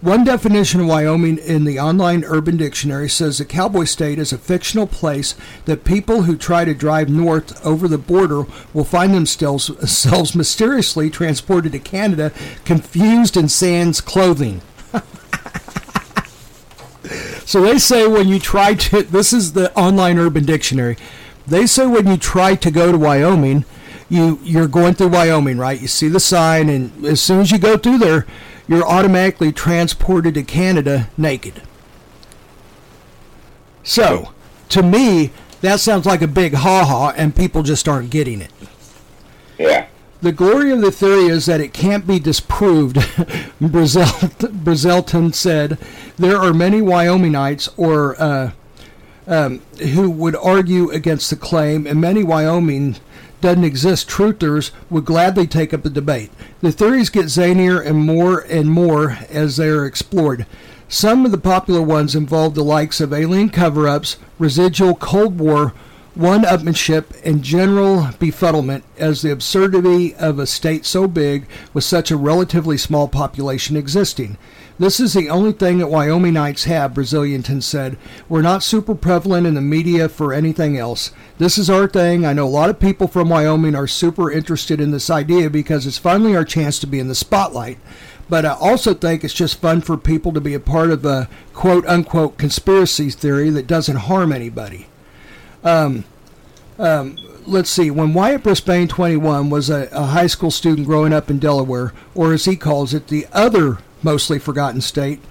One 0.01 0.23
definition 0.23 0.79
of 0.79 0.87
Wyoming 0.87 1.39
in 1.39 1.65
the 1.65 1.77
online 1.77 2.23
Urban 2.23 2.55
Dictionary 2.55 3.09
says 3.09 3.37
the 3.37 3.43
cowboy 3.43 3.83
state 3.83 4.17
is 4.17 4.31
a 4.31 4.37
fictional 4.37 4.87
place 4.87 5.35
that 5.65 5.83
people 5.83 6.21
who 6.23 6.37
try 6.37 6.63
to 6.63 6.73
drive 6.73 7.09
north 7.09 7.65
over 7.65 7.85
the 7.85 7.97
border 7.97 8.45
will 8.73 8.85
find 8.85 9.13
themselves, 9.13 10.35
mysteriously 10.35 11.09
transported 11.09 11.73
to 11.73 11.79
Canada, 11.79 12.31
confused 12.63 13.35
in 13.35 13.49
sans 13.49 13.99
clothing. 13.99 14.61
So 17.45 17.61
they 17.61 17.79
say 17.79 18.05
when 18.05 18.27
you 18.27 18.37
try 18.37 18.75
to, 18.75 19.01
this 19.01 19.33
is 19.33 19.53
the 19.53 19.75
online 19.75 20.19
Urban 20.19 20.45
Dictionary. 20.45 20.97
They 21.47 21.65
say 21.65 21.87
when 21.87 22.05
you 22.05 22.15
try 22.15 22.53
to 22.53 22.69
go 22.69 22.91
to 22.91 22.97
Wyoming, 22.97 23.65
you 24.07 24.39
you're 24.43 24.67
going 24.67 24.93
through 24.93 25.07
Wyoming, 25.07 25.57
right? 25.57 25.81
You 25.81 25.87
see 25.87 26.09
the 26.09 26.19
sign, 26.19 26.69
and 26.69 27.03
as 27.03 27.19
soon 27.23 27.39
as 27.39 27.49
you 27.49 27.57
go 27.57 27.75
through 27.75 27.97
there, 27.97 28.27
you're 28.69 28.87
automatically 28.87 29.51
transported 29.51 30.35
to 30.35 30.43
Canada 30.43 31.09
naked. 31.17 31.63
So, 33.83 34.31
to 34.69 34.83
me, 34.83 35.31
that 35.61 35.79
sounds 35.79 36.05
like 36.05 36.21
a 36.21 36.27
big 36.27 36.53
ha 36.53 36.85
ha, 36.85 37.09
and 37.17 37.35
people 37.35 37.63
just 37.63 37.87
aren't 37.87 38.11
getting 38.11 38.41
it. 38.41 38.51
Yeah. 39.57 39.87
The 40.21 40.31
glory 40.31 40.71
of 40.71 40.81
the 40.81 40.91
theory 40.91 41.25
is 41.25 41.47
that 41.47 41.59
it 41.61 41.73
can't 41.73 42.05
be 42.05 42.19
disproved. 42.19 42.95
Brazelton 43.59 45.33
said 45.33 45.79
there 46.17 46.37
are 46.37 46.53
many 46.53 46.81
Wyomingites 46.81 47.69
or 47.75 48.21
uh, 48.21 48.51
um, 49.25 49.61
who 49.93 50.11
would 50.11 50.35
argue 50.35 50.91
against 50.91 51.31
the 51.31 51.35
claim, 51.35 51.87
and 51.87 51.99
many 51.99 52.23
Wyoming 52.23 52.97
doesn't 53.41 53.63
exist 53.63 54.09
truthers 54.09 54.71
would 54.89 55.05
gladly 55.05 55.47
take 55.47 55.73
up 55.73 55.83
the 55.83 55.89
debate. 55.89 56.31
The 56.61 56.71
theories 56.71 57.09
get 57.09 57.25
zanier 57.25 57.85
and 57.85 57.97
more 57.97 58.39
and 58.41 58.69
more 58.69 59.17
as 59.29 59.57
they 59.57 59.69
are 59.69 59.85
explored. 59.85 60.45
Some 60.87 61.25
of 61.25 61.31
the 61.31 61.37
popular 61.37 61.81
ones 61.81 62.15
involve 62.15 62.55
the 62.55 62.63
likes 62.63 62.99
of 62.99 63.13
alien 63.13 63.49
cover 63.49 63.87
ups, 63.87 64.17
residual 64.39 64.95
Cold 64.95 65.39
War 65.39 65.73
one 66.19 66.41
upmanship 66.41 67.05
and 67.23 67.43
general 67.43 68.01
befuddlement 68.19 68.81
as 68.97 69.21
the 69.21 69.31
absurdity 69.31 70.13
of 70.15 70.37
a 70.37 70.45
state 70.45 70.85
so 70.85 71.07
big 71.07 71.45
with 71.73 71.85
such 71.85 72.11
a 72.11 72.17
relatively 72.17 72.77
small 72.77 73.07
population 73.07 73.77
existing. 73.77 74.37
This 74.79 75.01
is 75.01 75.11
the 75.11 75.29
only 75.29 75.51
thing 75.51 75.79
that 75.79 75.89
Wyomingites 75.89 76.63
have, 76.63 76.93
Brazilianton 76.93 77.61
said. 77.61 77.97
We're 78.29 78.41
not 78.41 78.63
super 78.63 78.95
prevalent 78.95 79.45
in 79.45 79.55
the 79.55 79.61
media 79.61 80.07
for 80.07 80.33
anything 80.33 80.77
else. 80.77 81.11
This 81.37 81.57
is 81.57 81.69
our 81.69 81.85
thing. 81.85 82.25
I 82.25 82.31
know 82.31 82.45
a 82.45 82.47
lot 82.47 82.69
of 82.69 82.79
people 82.79 83.09
from 83.09 83.27
Wyoming 83.27 83.75
are 83.75 83.87
super 83.87 84.31
interested 84.31 84.79
in 84.79 84.91
this 84.91 85.09
idea 85.09 85.49
because 85.49 85.85
it's 85.85 85.97
finally 85.97 86.33
our 86.33 86.45
chance 86.45 86.79
to 86.79 86.87
be 86.87 86.97
in 86.97 87.09
the 87.09 87.15
spotlight. 87.15 87.77
But 88.29 88.45
I 88.45 88.51
also 88.51 88.93
think 88.93 89.25
it's 89.25 89.33
just 89.33 89.59
fun 89.59 89.81
for 89.81 89.97
people 89.97 90.31
to 90.31 90.39
be 90.39 90.53
a 90.53 90.61
part 90.61 90.91
of 90.91 91.03
a 91.03 91.27
quote 91.53 91.85
unquote 91.85 92.37
conspiracy 92.37 93.09
theory 93.09 93.49
that 93.49 93.67
doesn't 93.67 93.97
harm 93.97 94.31
anybody. 94.31 94.87
Um, 95.61 96.05
um, 96.77 97.17
let's 97.45 97.69
see. 97.69 97.91
When 97.91 98.13
Wyatt 98.13 98.43
Brisbane, 98.43 98.87
21, 98.87 99.49
was 99.49 99.69
a, 99.69 99.89
a 99.91 100.05
high 100.05 100.27
school 100.27 100.51
student 100.51 100.87
growing 100.87 101.11
up 101.11 101.29
in 101.29 101.37
Delaware, 101.37 101.91
or 102.15 102.31
as 102.31 102.45
he 102.45 102.55
calls 102.55 102.93
it, 102.93 103.07
the 103.07 103.27
other 103.33 103.79
mostly 104.03 104.39
forgotten 104.39 104.81
state, 104.81 105.21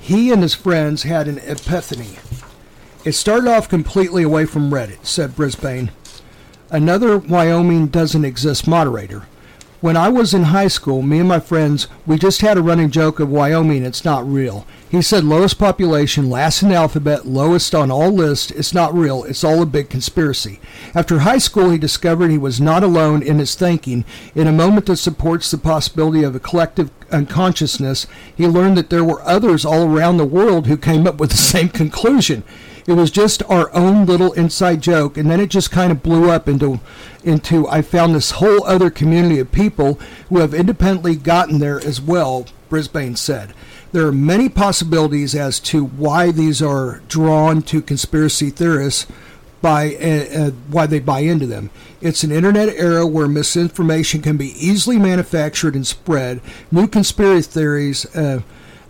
he 0.00 0.32
and 0.32 0.42
his 0.42 0.54
friends 0.54 1.02
had 1.02 1.28
an 1.28 1.38
epiphany. 1.38 2.18
It 3.04 3.12
started 3.12 3.48
off 3.48 3.68
completely 3.68 4.22
away 4.22 4.44
from 4.44 4.70
Reddit, 4.70 5.06
said 5.06 5.36
Brisbane. 5.36 5.90
Another 6.70 7.18
Wyoming 7.18 7.86
doesn't 7.86 8.24
exist 8.24 8.68
moderator. 8.68 9.26
When 9.80 9.96
I 9.96 10.08
was 10.08 10.34
in 10.34 10.42
high 10.42 10.66
school, 10.66 11.02
me 11.02 11.20
and 11.20 11.28
my 11.28 11.38
friends, 11.38 11.86
we 12.04 12.18
just 12.18 12.40
had 12.40 12.58
a 12.58 12.62
running 12.62 12.90
joke 12.90 13.20
of 13.20 13.30
Wyoming, 13.30 13.84
it's 13.84 14.04
not 14.04 14.28
real. 14.28 14.66
He 14.90 15.00
said 15.02 15.22
lowest 15.22 15.56
population, 15.56 16.28
last 16.28 16.64
in 16.64 16.70
the 16.70 16.74
alphabet, 16.74 17.26
lowest 17.26 17.76
on 17.76 17.88
all 17.88 18.10
lists, 18.10 18.50
it's 18.50 18.74
not 18.74 18.92
real, 18.92 19.22
it's 19.22 19.44
all 19.44 19.62
a 19.62 19.66
big 19.66 19.88
conspiracy. 19.88 20.58
After 20.96 21.20
high 21.20 21.38
school, 21.38 21.70
he 21.70 21.78
discovered 21.78 22.32
he 22.32 22.38
was 22.38 22.60
not 22.60 22.82
alone 22.82 23.22
in 23.22 23.38
his 23.38 23.54
thinking. 23.54 24.04
In 24.34 24.48
a 24.48 24.52
moment 24.52 24.86
that 24.86 24.96
supports 24.96 25.48
the 25.48 25.58
possibility 25.58 26.24
of 26.24 26.34
a 26.34 26.40
collective 26.40 26.97
unconsciousness, 27.10 28.06
he 28.36 28.46
learned 28.46 28.76
that 28.76 28.90
there 28.90 29.04
were 29.04 29.22
others 29.22 29.64
all 29.64 29.84
around 29.84 30.16
the 30.16 30.24
world 30.24 30.66
who 30.66 30.76
came 30.76 31.06
up 31.06 31.18
with 31.18 31.30
the 31.30 31.36
same 31.54 31.68
conclusion. 31.68 32.42
It 32.86 32.94
was 32.94 33.10
just 33.10 33.42
our 33.50 33.70
own 33.74 34.06
little 34.06 34.32
inside 34.32 34.80
joke, 34.80 35.18
and 35.18 35.30
then 35.30 35.40
it 35.40 35.50
just 35.50 35.70
kind 35.70 35.92
of 35.92 36.02
blew 36.02 36.30
up 36.30 36.48
into, 36.48 36.80
into 37.22 37.68
I 37.68 37.82
found 37.82 38.14
this 38.14 38.32
whole 38.32 38.64
other 38.64 38.88
community 38.88 39.38
of 39.38 39.52
people 39.52 40.00
who 40.30 40.38
have 40.38 40.54
independently 40.54 41.14
gotten 41.16 41.58
there 41.58 41.78
as 41.84 42.00
well. 42.00 42.46
Brisbane 42.70 43.16
said. 43.16 43.52
There 43.92 44.06
are 44.06 44.12
many 44.12 44.48
possibilities 44.48 45.34
as 45.34 45.60
to 45.60 45.84
why 45.84 46.30
these 46.30 46.60
are 46.60 47.02
drawn 47.08 47.62
to 47.62 47.80
conspiracy 47.80 48.50
theorists 48.50 49.06
by 49.60 49.94
uh, 49.96 50.46
uh, 50.46 50.50
why 50.70 50.86
they 50.86 51.00
buy 51.00 51.20
into 51.20 51.46
them. 51.46 51.70
It's 52.00 52.22
an 52.22 52.32
internet 52.32 52.68
era 52.68 53.06
where 53.06 53.28
misinformation 53.28 54.22
can 54.22 54.36
be 54.36 54.54
easily 54.64 54.98
manufactured 54.98 55.74
and 55.74 55.86
spread. 55.86 56.40
New 56.70 56.86
conspiracy 56.86 57.50
theories 57.50 58.06
uh, 58.14 58.42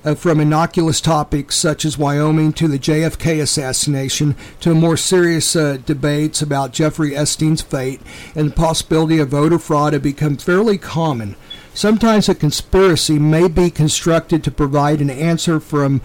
uh, 0.04 0.14
from 0.14 0.40
innocuous 0.40 1.00
topics 1.00 1.56
such 1.56 1.84
as 1.84 1.98
Wyoming 1.98 2.52
to 2.54 2.68
the 2.68 2.78
JFK 2.78 3.40
assassination 3.40 4.36
to 4.60 4.74
more 4.74 4.96
serious 4.96 5.56
uh, 5.56 5.78
debates 5.84 6.40
about 6.40 6.72
Jeffrey 6.72 7.16
Epstein's 7.16 7.62
fate 7.62 8.00
and 8.34 8.50
the 8.50 8.54
possibility 8.54 9.18
of 9.18 9.30
voter 9.30 9.58
fraud 9.58 9.92
have 9.92 10.02
become 10.02 10.36
fairly 10.36 10.78
common. 10.78 11.36
Sometimes 11.74 12.28
a 12.28 12.34
conspiracy 12.34 13.18
may 13.18 13.46
be 13.46 13.70
constructed 13.70 14.42
to 14.44 14.50
provide 14.50 15.00
an 15.00 15.10
answer 15.10 15.60
from 15.60 16.00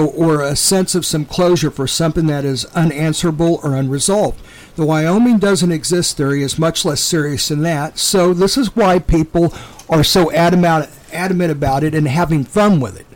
or 0.00 0.40
a 0.40 0.56
sense 0.56 0.94
of 0.94 1.06
some 1.06 1.24
closure 1.24 1.70
for 1.70 1.86
something 1.86 2.26
that 2.26 2.44
is 2.44 2.64
unanswerable 2.66 3.60
or 3.62 3.74
unresolved. 3.74 4.40
The 4.76 4.84
Wyoming 4.84 5.38
doesn't 5.38 5.72
exist 5.72 6.16
theory 6.16 6.42
is 6.42 6.58
much 6.58 6.84
less 6.84 7.00
serious 7.00 7.48
than 7.48 7.62
that, 7.62 7.98
so 7.98 8.34
this 8.34 8.56
is 8.56 8.74
why 8.74 8.98
people 8.98 9.54
are 9.88 10.02
so 10.04 10.32
adamant, 10.32 10.90
adamant 11.12 11.52
about 11.52 11.84
it 11.84 11.94
and 11.94 12.08
having 12.08 12.44
fun 12.44 12.80
with 12.80 12.98
it 12.98 13.06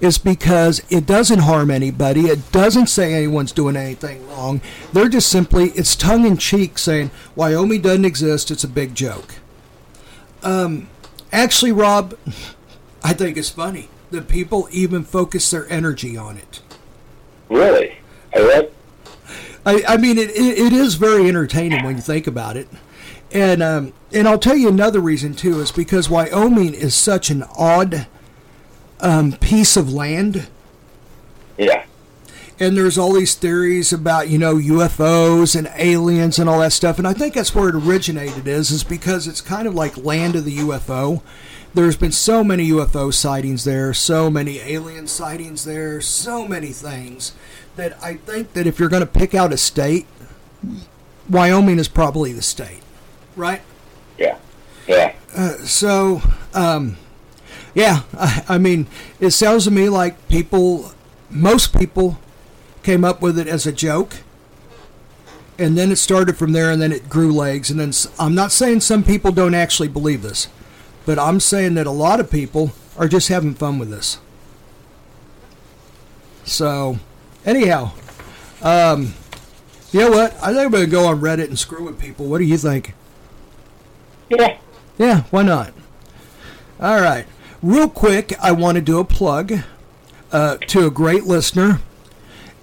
is 0.00 0.18
because 0.18 0.82
it 0.90 1.06
doesn't 1.06 1.40
harm 1.40 1.70
anybody. 1.70 2.22
It 2.22 2.50
doesn't 2.52 2.88
say 2.88 3.14
anyone's 3.14 3.52
doing 3.52 3.76
anything 3.76 4.26
wrong. 4.28 4.60
They're 4.92 5.08
just 5.08 5.28
simply, 5.28 5.70
it's 5.70 5.94
tongue 5.94 6.26
in 6.26 6.36
cheek 6.36 6.78
saying 6.78 7.10
Wyoming 7.36 7.82
doesn't 7.82 8.04
exist. 8.04 8.50
It's 8.50 8.64
a 8.64 8.68
big 8.68 8.94
joke. 8.94 9.36
Um, 10.42 10.88
actually, 11.32 11.72
Rob, 11.72 12.18
I 13.04 13.12
think 13.12 13.36
it's 13.36 13.50
funny 13.50 13.88
that 14.14 14.28
people 14.28 14.68
even 14.70 15.04
focus 15.04 15.50
their 15.50 15.70
energy 15.70 16.16
on 16.16 16.36
it. 16.36 16.60
Really? 17.48 17.98
I. 18.34 18.70
I, 19.66 19.82
I 19.88 19.96
mean, 19.96 20.18
it, 20.18 20.30
it, 20.30 20.58
it 20.58 20.72
is 20.72 20.94
very 20.94 21.28
entertaining 21.28 21.84
when 21.84 21.96
you 21.96 22.02
think 22.02 22.26
about 22.26 22.56
it. 22.56 22.68
And 23.32 23.62
um, 23.62 23.92
and 24.12 24.28
I'll 24.28 24.38
tell 24.38 24.56
you 24.56 24.68
another 24.68 25.00
reason 25.00 25.34
too 25.34 25.60
is 25.60 25.72
because 25.72 26.08
Wyoming 26.08 26.72
is 26.72 26.94
such 26.94 27.30
an 27.30 27.42
odd 27.56 28.06
um, 29.00 29.32
piece 29.32 29.76
of 29.76 29.92
land. 29.92 30.46
Yeah. 31.58 31.84
And 32.60 32.76
there's 32.76 32.96
all 32.96 33.12
these 33.12 33.34
theories 33.34 33.92
about 33.92 34.28
you 34.28 34.38
know 34.38 34.54
UFOs 34.54 35.56
and 35.56 35.68
aliens 35.74 36.38
and 36.38 36.48
all 36.48 36.60
that 36.60 36.72
stuff, 36.72 36.98
and 36.98 37.08
I 37.08 37.12
think 37.12 37.34
that's 37.34 37.54
where 37.54 37.68
it 37.68 37.74
originated 37.74 38.46
is 38.46 38.70
is 38.70 38.84
because 38.84 39.26
it's 39.26 39.40
kind 39.40 39.66
of 39.66 39.74
like 39.74 39.96
land 39.96 40.36
of 40.36 40.44
the 40.44 40.58
UFO. 40.58 41.20
There's 41.74 41.96
been 41.96 42.12
so 42.12 42.44
many 42.44 42.68
UFO 42.70 43.12
sightings 43.12 43.64
there, 43.64 43.92
so 43.92 44.30
many 44.30 44.60
alien 44.60 45.08
sightings 45.08 45.64
there, 45.64 46.00
so 46.00 46.46
many 46.46 46.68
things 46.68 47.32
that 47.74 47.98
I 48.02 48.14
think 48.14 48.52
that 48.52 48.66
if 48.66 48.78
you're 48.78 48.88
going 48.88 49.00
to 49.00 49.06
pick 49.06 49.34
out 49.34 49.52
a 49.52 49.56
state, 49.56 50.06
Wyoming 51.28 51.80
is 51.80 51.88
probably 51.88 52.32
the 52.32 52.42
state, 52.42 52.82
right? 53.34 53.62
Yeah. 54.16 54.38
Yeah. 54.86 55.14
Uh, 55.36 55.56
so, 55.64 56.22
um, 56.52 56.96
yeah, 57.74 58.02
I, 58.16 58.44
I 58.50 58.58
mean, 58.58 58.86
it 59.18 59.30
sounds 59.30 59.64
to 59.64 59.70
me 59.70 59.88
like 59.88 60.28
people, 60.28 60.92
most 61.28 61.76
people, 61.76 62.18
came 62.84 63.04
up 63.04 63.20
with 63.22 63.38
it 63.38 63.48
as 63.48 63.66
a 63.66 63.72
joke, 63.72 64.16
and 65.58 65.76
then 65.76 65.90
it 65.90 65.96
started 65.96 66.36
from 66.36 66.52
there, 66.52 66.70
and 66.70 66.80
then 66.80 66.92
it 66.92 67.08
grew 67.08 67.32
legs, 67.32 67.70
and 67.70 67.80
then 67.80 67.92
I'm 68.18 68.34
not 68.34 68.52
saying 68.52 68.80
some 68.80 69.02
people 69.02 69.32
don't 69.32 69.54
actually 69.54 69.88
believe 69.88 70.22
this, 70.22 70.48
but 71.06 71.18
I'm 71.18 71.40
saying 71.40 71.74
that 71.74 71.86
a 71.86 71.90
lot 71.90 72.20
of 72.20 72.30
people 72.30 72.72
are 72.96 73.08
just 73.08 73.28
having 73.28 73.54
fun 73.54 73.78
with 73.78 73.90
this. 73.90 74.18
So, 76.44 76.98
anyhow, 77.44 77.92
Um, 78.62 79.12
you 79.92 80.00
know 80.00 80.10
what? 80.10 80.34
I 80.42 80.46
think 80.52 80.64
I'm 80.64 80.70
going 80.70 80.84
to 80.84 80.90
go 80.90 81.06
on 81.06 81.20
Reddit 81.20 81.48
and 81.48 81.58
screw 81.58 81.84
with 81.84 81.98
people. 82.00 82.26
What 82.26 82.38
do 82.38 82.44
you 82.44 82.56
think? 82.56 82.94
Yeah. 84.30 84.56
Yeah, 84.98 85.22
why 85.30 85.42
not? 85.42 85.74
All 86.80 87.00
right. 87.00 87.26
Real 87.62 87.88
quick, 87.90 88.32
I 88.42 88.52
want 88.52 88.76
to 88.76 88.80
do 88.82 88.98
a 88.98 89.04
plug 89.04 89.52
uh, 90.32 90.56
to 90.56 90.86
a 90.86 90.90
great 90.90 91.24
listener, 91.24 91.80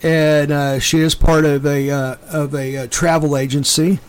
and 0.02 0.52
uh, 0.52 0.80
she 0.80 1.00
is 1.00 1.14
part 1.14 1.46
of 1.46 1.66
a 1.66 1.90
uh, 1.92 2.16
of 2.32 2.56
a 2.56 2.78
uh, 2.78 2.88
travel 2.90 3.38
agency. 3.38 4.00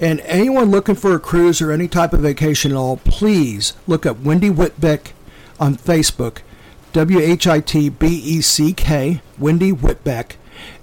And 0.00 0.20
anyone 0.20 0.70
looking 0.70 0.94
for 0.94 1.14
a 1.14 1.20
cruise 1.20 1.60
or 1.60 1.70
any 1.70 1.86
type 1.86 2.14
of 2.14 2.20
vacation 2.20 2.72
at 2.72 2.76
all, 2.76 2.96
please 2.96 3.74
look 3.86 4.06
up 4.06 4.20
Wendy 4.20 4.48
Whitbeck 4.48 5.12
on 5.60 5.76
Facebook, 5.76 6.38
W 6.94 7.20
H 7.20 7.46
I 7.46 7.60
T 7.60 7.90
B 7.90 8.06
E 8.06 8.40
C 8.40 8.72
K, 8.72 9.20
Wendy 9.38 9.72
Whitbeck 9.72 10.36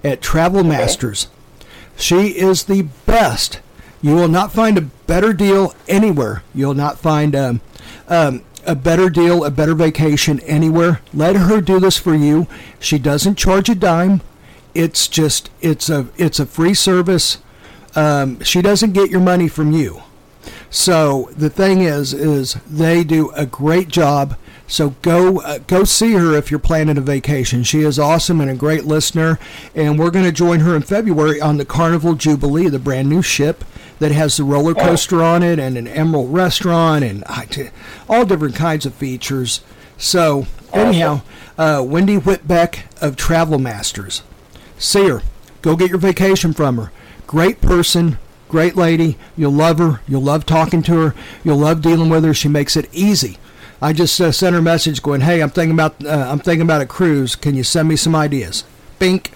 at 0.04 0.22
Travel 0.22 0.64
Masters. 0.64 1.28
She 1.98 2.38
is 2.38 2.66
the 2.66 2.84
best. 3.08 3.60
You 4.04 4.14
will 4.14 4.28
not 4.28 4.54
find 4.54 4.78
a 4.78 4.82
better 4.82 5.34
deal 5.34 5.74
anywhere. 5.88 6.44
You'll 6.54 6.76
not 6.76 7.00
find 7.00 7.36
um, 7.36 7.62
um, 8.08 8.44
a 8.68 8.76
better 8.76 9.10
deal, 9.10 9.44
a 9.44 9.50
better 9.50 9.74
vacation 9.74 10.40
anywhere. 10.42 11.02
Let 11.12 11.36
her 11.36 11.60
do 11.60 11.80
this 11.80 11.98
for 11.98 12.14
you. 12.14 12.46
She 12.80 13.00
doesn't 13.00 13.40
charge 13.40 13.68
a 13.68 13.76
dime. 13.76 14.22
It's 14.76 15.08
just 15.08 15.50
it's 15.60 15.90
a 15.90 16.08
it's 16.18 16.40
a 16.40 16.46
free 16.46 16.76
service. 16.76 17.40
Um, 17.98 18.40
she 18.44 18.62
doesn't 18.62 18.94
get 18.94 19.10
your 19.10 19.20
money 19.20 19.48
from 19.48 19.72
you. 19.72 20.04
So 20.70 21.30
the 21.36 21.50
thing 21.50 21.82
is, 21.82 22.14
is 22.14 22.54
they 22.70 23.04
do 23.04 23.32
a 23.32 23.48
great 23.48 23.88
job. 23.88 24.38
So 24.68 24.92
go 25.02 25.42
uh, 25.42 25.60
go 25.60 25.84
see 25.84 26.14
her 26.14 26.36
if 26.36 26.52
you're 26.52 26.60
planning 26.60 26.98
a 26.98 27.02
vacation. 27.02 27.64
She 27.64 27.82
is 27.82 27.98
awesome 27.98 28.40
and 28.40 28.52
a 28.52 28.56
great 28.56 28.84
listener, 28.84 29.40
and 29.74 29.98
we're 29.98 30.12
going 30.12 30.26
to 30.26 30.32
join 30.32 30.60
her 30.60 30.76
in 30.76 30.84
February 30.84 31.42
on 31.42 31.58
the 31.58 31.66
Carnival 31.66 32.14
Jubilee, 32.14 32.68
the 32.68 32.78
brand 32.78 33.10
new 33.10 33.24
ship 33.24 33.64
that 33.98 34.12
has 34.12 34.38
the 34.38 34.44
roller 34.44 34.76
coaster 34.76 35.24
on 35.24 35.42
it 35.42 35.58
and 35.58 35.76
an 35.76 35.88
Emeril 35.88 36.32
restaurant 36.32 37.04
and 37.04 37.24
t- 37.50 37.70
all 38.08 38.26
different 38.26 38.56
kinds 38.56 38.86
of 38.86 38.94
features. 38.94 39.62
So 39.98 40.46
anyhow, 40.72 41.22
uh, 41.58 41.84
Wendy 41.84 42.18
Whitbeck 42.18 42.82
of 43.02 43.16
Travel 43.16 43.58
Masters, 43.58 44.22
see 44.78 45.08
her. 45.08 45.24
Go 45.64 45.76
get 45.76 45.90
your 45.90 45.98
vacation 45.98 46.54
from 46.54 46.78
her. 46.78 46.92
Great 47.28 47.60
person, 47.62 48.18
great 48.48 48.76
lady. 48.76 49.18
You'll 49.36 49.52
love 49.52 49.80
her. 49.80 50.02
You'll 50.08 50.22
love 50.22 50.46
talking 50.46 50.82
to 50.84 50.94
her. 51.00 51.16
You'll 51.44 51.58
love 51.58 51.82
dealing 51.82 52.10
with 52.10 52.24
her. 52.24 52.34
She 52.34 52.48
makes 52.48 52.76
it 52.78 52.90
easy. 52.94 53.38
I 53.82 53.94
just 53.94 54.20
uh, 54.20 54.32
sent 54.32 54.54
her 54.54 54.60
a 54.60 54.64
message 54.64 55.04
going, 55.04 55.22
"Hey, 55.22 55.42
I'm 55.42 55.50
thinking 55.50 55.74
about 55.74 56.04
uh, 56.04 56.28
I'm 56.32 56.40
thinking 56.40 56.64
about 56.64 56.82
a 56.82 56.86
cruise. 56.86 57.36
Can 57.36 57.54
you 57.54 57.64
send 57.64 57.90
me 57.90 57.98
some 57.98 58.16
ideas?" 58.16 58.64
Bink. 58.98 59.34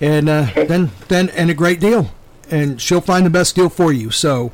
And 0.00 0.28
uh, 0.28 0.48
then 0.54 0.90
then 1.08 1.28
and 1.30 1.50
a 1.50 1.54
great 1.54 1.80
deal. 1.80 2.10
And 2.50 2.80
she'll 2.80 3.00
find 3.00 3.24
the 3.24 3.30
best 3.30 3.54
deal 3.54 3.68
for 3.68 3.92
you. 3.92 4.10
So 4.10 4.50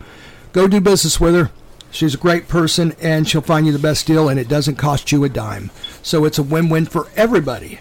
go 0.52 0.68
do 0.68 0.80
business 0.80 1.18
with 1.18 1.34
her. 1.34 1.50
She's 1.90 2.14
a 2.14 2.18
great 2.18 2.46
person 2.46 2.94
and 3.00 3.26
she'll 3.26 3.40
find 3.40 3.64
you 3.64 3.72
the 3.72 3.78
best 3.78 4.06
deal 4.06 4.28
and 4.28 4.38
it 4.38 4.48
doesn't 4.48 4.76
cost 4.76 5.12
you 5.12 5.24
a 5.24 5.30
dime. 5.30 5.70
So 6.02 6.26
it's 6.26 6.38
a 6.38 6.42
win-win 6.42 6.86
for 6.86 7.08
everybody. 7.16 7.78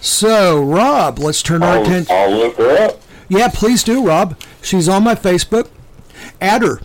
So, 0.00 0.62
Rob, 0.62 1.18
let's 1.18 1.42
turn 1.42 1.64
our 1.64 1.78
I'll, 1.78 1.82
attention 1.82 2.14
I'll 2.14 2.30
look 2.30 2.56
her 2.58 2.84
up. 2.84 3.00
Yeah, 3.30 3.48
please 3.48 3.82
do, 3.84 4.04
Rob. 4.04 4.38
She's 4.60 4.88
on 4.88 5.04
my 5.04 5.14
Facebook. 5.14 5.70
Add 6.40 6.62
her. 6.62 6.80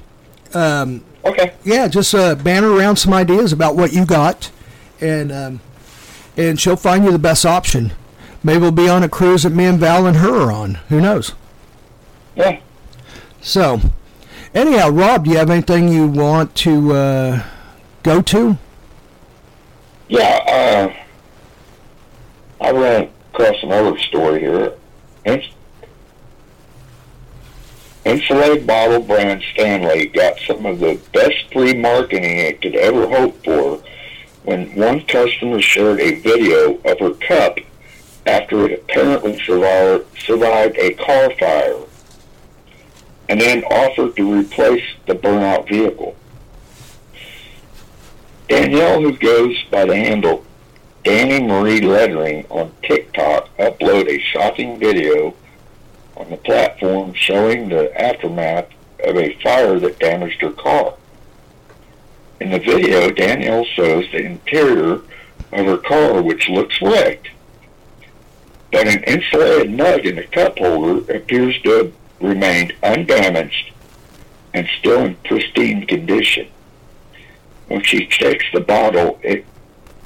Um, 0.54 1.04
okay. 1.26 1.56
Yeah, 1.66 1.88
just 1.88 2.14
uh, 2.14 2.36
banner 2.36 2.72
around 2.72 2.98
some 2.98 3.14
ideas 3.14 3.52
about 3.52 3.76
what 3.76 3.92
you 3.92 4.06
got, 4.06 4.52
and 5.02 5.32
um, 5.32 5.60
and 6.38 6.60
she'll 6.60 6.76
find 6.78 7.04
you 7.04 7.12
the 7.12 7.20
best 7.20 7.46
option. 7.46 7.94
Maybe 8.44 8.60
we'll 8.60 8.72
be 8.72 8.88
on 8.88 9.02
a 9.02 9.10
cruise 9.10 9.44
that 9.44 9.50
me 9.50 9.66
and 9.66 9.80
Val 9.80 10.06
and 10.06 10.18
her 10.18 10.44
are 10.44 10.52
on. 10.52 10.76
Who 10.90 11.02
knows? 11.02 11.34
Yeah. 12.36 12.60
So, 13.42 13.82
anyhow, 14.54 14.90
Rob, 14.90 15.26
do 15.26 15.32
you 15.32 15.38
have 15.38 15.50
anything 15.50 15.90
you 15.90 16.08
want 16.08 16.54
to 16.58 16.94
uh, 16.94 17.44
go 18.04 18.22
to? 18.22 18.58
Yeah, 20.08 20.94
uh, 22.62 22.64
I 22.64 22.72
ran 22.72 23.10
across 23.34 23.64
another 23.64 23.98
story 23.98 24.42
here. 24.42 24.74
Insulated 28.06 28.68
bottle 28.68 29.02
brand 29.02 29.44
Stanley 29.54 30.06
got 30.06 30.40
some 30.42 30.64
of 30.68 30.80
the 30.80 31.02
best 31.12 31.52
free 31.52 31.74
marketing 31.74 32.38
it 32.38 32.62
could 32.62 32.76
ever 32.76 33.08
hope 33.08 33.44
for 33.44 33.82
when 34.44 34.76
one 34.76 35.04
customer 35.08 35.60
shared 35.60 36.00
a 36.00 36.20
video 36.20 36.76
of 36.86 37.00
her 37.00 37.16
cup 37.16 37.58
after 38.28 38.68
it 38.68 38.80
apparently 38.80 39.40
survived, 39.40 40.78
a 40.78 40.94
car 40.94 41.32
fire 41.32 41.82
and 43.28 43.42
then 43.42 43.64
offered 43.64 44.16
to 44.16 44.40
replace 44.40 44.84
the 45.08 45.16
burnout 45.16 45.68
vehicle. 45.68 46.16
Danielle, 48.48 49.02
who 49.02 49.18
goes 49.18 49.64
by 49.72 49.84
the 49.84 49.96
handle 49.96 50.46
Danny 51.04 51.44
Marie 51.44 51.82
Lettering 51.82 52.46
on 52.52 52.72
TikTok, 52.84 53.50
uploaded 53.58 54.10
a 54.10 54.20
shocking 54.20 54.80
video 54.80 55.34
on 56.18 56.30
the 56.30 56.38
platform 56.38 57.14
showing 57.14 57.70
the 57.70 58.02
aftermath 58.02 58.68
of 59.04 59.18
a 59.18 59.38
fire 59.42 59.80
that 59.80 60.00
damaged 60.00 60.42
her 60.42 60.52
car. 60.52 60.96
In 62.40 62.52
the 62.52 62.60
video, 62.60 63.10
Danielle 63.12 63.66
shows 63.66 64.06
the 64.12 64.24
interior 64.24 65.02
of 65.52 65.66
her 65.66 65.78
car, 65.78 66.22
which 66.22 66.50
looks 66.50 66.82
wrecked. 66.82 67.30
But 68.72 68.88
an 68.88 69.04
insulated 69.04 69.72
nug 69.72 70.04
in 70.04 70.16
the 70.16 70.24
cup 70.24 70.58
holder 70.58 71.14
appears 71.14 71.62
to 71.62 71.70
have 71.72 71.94
remained 72.20 72.74
undamaged 72.84 73.72
and 74.54 74.68
still 74.80 75.04
in 75.06 75.16
pristine 75.16 75.86
condition. 75.86 76.48
When 77.68 77.84
she 77.84 78.06
checks 78.08 78.46
the 78.54 78.62
bottle, 78.62 79.20
it 79.22 79.46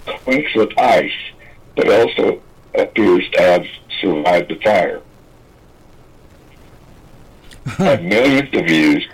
clinks 0.06 0.54
with 0.56 0.78
ice, 0.78 1.12
but 1.76 1.90
also 1.90 2.42
appears 2.76 3.30
to 3.32 3.42
have 3.42 3.66
survived 4.02 4.50
the 4.50 4.56
fire. 4.56 5.02
Had 7.78 8.04
millions 8.04 8.50
of 8.54 8.66
views. 8.66 9.08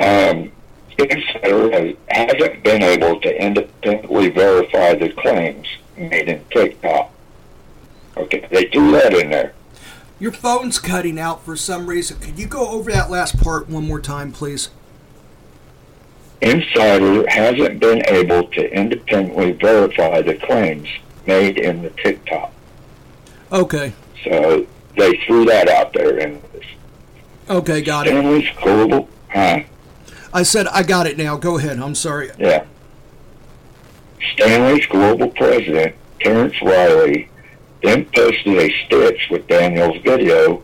Um, 0.00 0.52
Insider 0.98 1.70
has, 1.70 1.96
hasn't 2.08 2.64
been 2.64 2.82
able 2.82 3.20
to 3.20 3.42
independently 3.42 4.30
verify 4.30 4.94
the 4.94 5.10
claims 5.10 5.66
made 5.96 6.28
in 6.28 6.44
TikTok. 6.50 7.12
Okay, 8.16 8.46
they 8.50 8.64
do 8.64 8.90
that 8.92 9.14
in 9.14 9.30
there. 9.30 9.54
Your 10.18 10.32
phone's 10.32 10.80
cutting 10.80 11.18
out 11.18 11.44
for 11.44 11.54
some 11.54 11.86
reason. 11.86 12.18
Could 12.18 12.38
you 12.38 12.46
go 12.46 12.68
over 12.70 12.90
that 12.90 13.10
last 13.10 13.38
part 13.40 13.68
one 13.68 13.86
more 13.86 14.00
time, 14.00 14.32
please? 14.32 14.70
Insider 16.40 17.28
hasn't 17.28 17.78
been 17.78 18.02
able 18.06 18.48
to 18.48 18.72
independently 18.72 19.52
verify 19.52 20.22
the 20.22 20.34
claims 20.34 20.88
made 21.26 21.58
in 21.58 21.82
the 21.82 21.90
TikTok. 21.90 22.52
Okay. 23.52 23.92
So 24.24 24.66
they 24.98 25.16
threw 25.26 25.44
that 25.46 25.68
out 25.68 25.92
there 25.94 26.18
and 26.18 26.42
Okay, 27.48 27.80
got 27.80 28.06
it. 28.06 28.10
Stanley's 28.10 28.50
global 28.62 29.08
huh? 29.30 29.60
I 30.34 30.42
said 30.42 30.66
I 30.68 30.82
got 30.82 31.06
it 31.06 31.16
now. 31.16 31.36
Go 31.36 31.56
ahead. 31.56 31.78
I'm 31.78 31.94
sorry. 31.94 32.30
Yeah. 32.38 32.66
Stanley's 34.34 34.84
global 34.86 35.28
president, 35.28 35.94
Terence 36.20 36.60
Reilly, 36.60 37.30
then 37.82 38.04
posted 38.06 38.58
a 38.58 38.70
stitch 38.84 39.28
with 39.30 39.46
Danielle's 39.46 40.02
video 40.02 40.62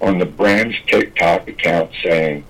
on 0.00 0.18
the 0.18 0.24
brand's 0.24 0.76
TikTok 0.86 1.48
account 1.48 1.90
saying, 2.02 2.44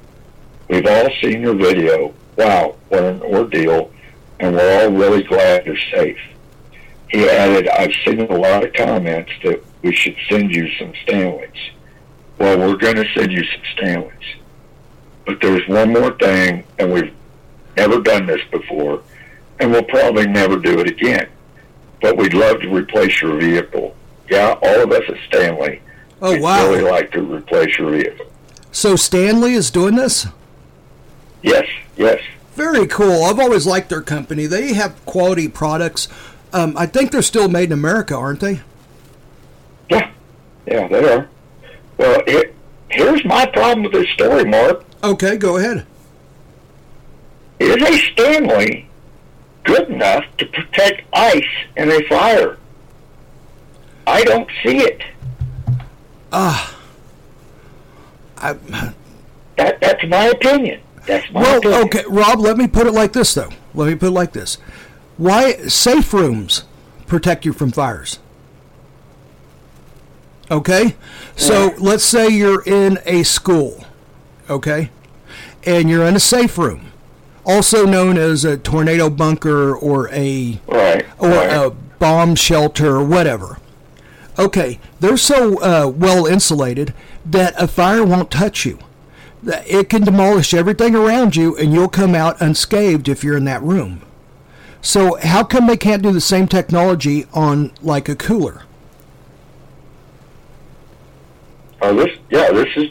We've 0.68 0.86
all 0.86 1.10
seen 1.20 1.42
your 1.42 1.54
video. 1.54 2.14
Wow, 2.36 2.76
what 2.88 3.02
an 3.02 3.22
ordeal, 3.22 3.90
and 4.38 4.54
we're 4.54 4.84
all 4.84 4.90
really 4.90 5.22
glad 5.22 5.66
you're 5.66 5.76
safe. 5.90 6.18
He 7.10 7.28
added, 7.28 7.68
I've 7.68 7.92
seen 8.06 8.20
a 8.20 8.36
lot 8.36 8.64
of 8.64 8.72
comments 8.72 9.32
that 9.42 9.62
we 9.82 9.94
should 9.94 10.16
send 10.28 10.54
you 10.54 10.68
some 10.78 10.92
Stanleys. 11.02 11.70
Well, 12.38 12.58
we're 12.58 12.76
going 12.76 12.96
to 12.96 13.06
send 13.14 13.32
you 13.32 13.44
some 13.44 13.62
Stanleys. 13.76 14.36
But 15.26 15.40
there's 15.40 15.66
one 15.68 15.92
more 15.92 16.12
thing, 16.12 16.64
and 16.78 16.92
we've 16.92 17.12
never 17.76 18.00
done 18.00 18.26
this 18.26 18.40
before, 18.50 19.02
and 19.60 19.70
we'll 19.70 19.84
probably 19.84 20.26
never 20.26 20.56
do 20.56 20.80
it 20.80 20.88
again. 20.88 21.28
But 22.00 22.16
we'd 22.16 22.34
love 22.34 22.60
to 22.60 22.74
replace 22.74 23.20
your 23.22 23.38
vehicle. 23.38 23.94
Yeah, 24.28 24.58
all 24.62 24.82
of 24.82 24.90
us 24.90 25.04
at 25.08 25.16
Stanley. 25.28 25.80
Oh, 26.20 26.38
wow. 26.38 26.68
really 26.68 26.82
like 26.82 27.12
to 27.12 27.22
replace 27.22 27.78
your 27.78 27.90
vehicle. 27.90 28.26
So 28.70 28.96
Stanley 28.96 29.54
is 29.54 29.70
doing 29.70 29.96
this? 29.96 30.26
Yes, 31.42 31.66
yes. 31.96 32.20
Very 32.54 32.86
cool. 32.86 33.24
I've 33.24 33.38
always 33.38 33.66
liked 33.66 33.88
their 33.88 34.02
company. 34.02 34.46
They 34.46 34.72
have 34.74 35.04
quality 35.04 35.48
products. 35.48 36.08
Um, 36.52 36.76
I 36.76 36.86
think 36.86 37.10
they're 37.10 37.22
still 37.22 37.48
made 37.48 37.64
in 37.64 37.72
America, 37.72 38.14
aren't 38.14 38.40
they? 38.40 38.60
Yeah, 39.92 40.10
yeah, 40.66 40.88
they 40.88 41.12
are. 41.12 41.28
Well, 41.98 42.22
it, 42.26 42.54
here's 42.90 43.24
my 43.24 43.46
problem 43.46 43.82
with 43.84 43.92
this 43.92 44.08
story, 44.10 44.44
Mark. 44.44 44.84
Okay, 45.04 45.36
go 45.36 45.56
ahead. 45.58 45.86
Is 47.58 47.76
a 47.82 47.96
Stanley 48.12 48.88
good 49.64 49.88
enough 49.90 50.24
to 50.38 50.46
protect 50.46 51.02
ice 51.12 51.44
in 51.76 51.90
a 51.90 52.02
fire? 52.08 52.56
I 54.06 54.24
don't 54.24 54.48
see 54.64 54.78
it. 54.78 55.02
Ah. 56.32 56.76
I, 58.38 58.54
That 59.56 59.80
that's 59.80 60.04
my 60.08 60.26
opinion. 60.26 60.80
That's 61.06 61.30
my 61.32 61.42
well, 61.42 61.58
opinion. 61.58 61.82
okay, 61.84 62.02
Rob. 62.08 62.40
Let 62.40 62.56
me 62.56 62.66
put 62.66 62.86
it 62.86 62.92
like 62.92 63.12
this, 63.12 63.34
though. 63.34 63.50
Let 63.74 63.88
me 63.88 63.94
put 63.94 64.08
it 64.08 64.12
like 64.12 64.32
this: 64.32 64.56
Why 65.18 65.52
safe 65.68 66.12
rooms 66.12 66.64
protect 67.06 67.44
you 67.44 67.52
from 67.52 67.70
fires? 67.70 68.18
Okay, 70.50 70.96
so 71.36 71.74
let's 71.78 72.04
say 72.04 72.28
you're 72.28 72.62
in 72.64 72.98
a 73.06 73.22
school, 73.22 73.84
okay, 74.50 74.90
and 75.64 75.88
you're 75.88 76.04
in 76.04 76.16
a 76.16 76.20
safe 76.20 76.58
room, 76.58 76.92
also 77.46 77.86
known 77.86 78.18
as 78.18 78.44
a 78.44 78.58
tornado 78.58 79.08
bunker 79.08 79.74
or 79.74 80.10
a 80.10 80.60
Right. 80.66 81.06
or 81.18 81.32
a 81.32 81.70
bomb 81.70 82.34
shelter 82.34 82.96
or 82.96 83.04
whatever. 83.04 83.58
Okay, 84.38 84.78
they're 85.00 85.16
so 85.16 85.58
uh, 85.62 85.88
well 85.88 86.26
insulated 86.26 86.92
that 87.24 87.54
a 87.60 87.66
fire 87.68 88.04
won't 88.04 88.30
touch 88.30 88.66
you. 88.66 88.78
It 89.46 89.88
can 89.88 90.02
demolish 90.04 90.52
everything 90.52 90.94
around 90.94 91.34
you, 91.34 91.56
and 91.56 91.72
you'll 91.72 91.88
come 91.88 92.14
out 92.14 92.40
unscathed 92.40 93.08
if 93.08 93.24
you're 93.24 93.36
in 93.36 93.44
that 93.44 93.62
room. 93.62 94.02
So 94.82 95.16
how 95.16 95.44
come 95.44 95.66
they 95.66 95.76
can't 95.76 96.02
do 96.02 96.12
the 96.12 96.20
same 96.20 96.46
technology 96.48 97.26
on 97.32 97.72
like 97.80 98.08
a 98.08 98.16
cooler? 98.16 98.62
Oh, 101.82 101.94
this 101.94 102.16
yeah, 102.30 102.50
this 102.52 102.68
is 102.76 102.90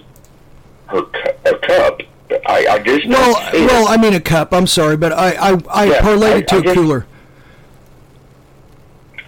her 0.88 1.02
cu- 1.02 1.32
a 1.46 1.56
cup. 1.60 2.02
I 2.46 2.66
I 2.68 2.80
just 2.80 3.08
Well, 3.08 3.34
well. 3.54 3.88
I 3.88 3.98
mean 3.98 4.14
a 4.14 4.20
cup. 4.22 4.54
I'm 4.54 4.68
sorry, 4.68 4.98
but 4.98 5.12
I 5.14 5.32
I, 5.32 5.58
I 5.70 5.86
Yeah, 5.86 6.02
parlayed 6.02 6.40
it 6.40 6.48
to 6.50 6.56
I 6.56 6.60
a 6.60 6.62
just- 6.62 6.76
cooler. 6.76 7.06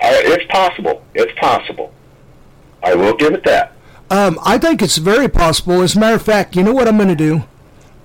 I, 0.02 0.22
it's 0.26 0.46
possible. 0.52 1.02
It's 1.14 1.32
possible. 1.40 1.94
I 2.84 2.94
will 2.96 3.16
give 3.16 3.34
it 3.34 3.44
that. 3.46 3.72
Um, 4.10 4.38
I 4.44 4.58
think 4.58 4.82
it's 4.82 4.98
very 4.98 5.30
possible. 5.30 5.82
As 5.82 5.96
a 5.96 6.00
matter 6.00 6.16
of 6.16 6.22
fact, 6.22 6.56
you 6.58 6.64
know 6.64 6.74
what 6.74 6.88
I'm 6.88 6.98
going 6.98 7.08
to 7.10 7.16
do? 7.16 7.44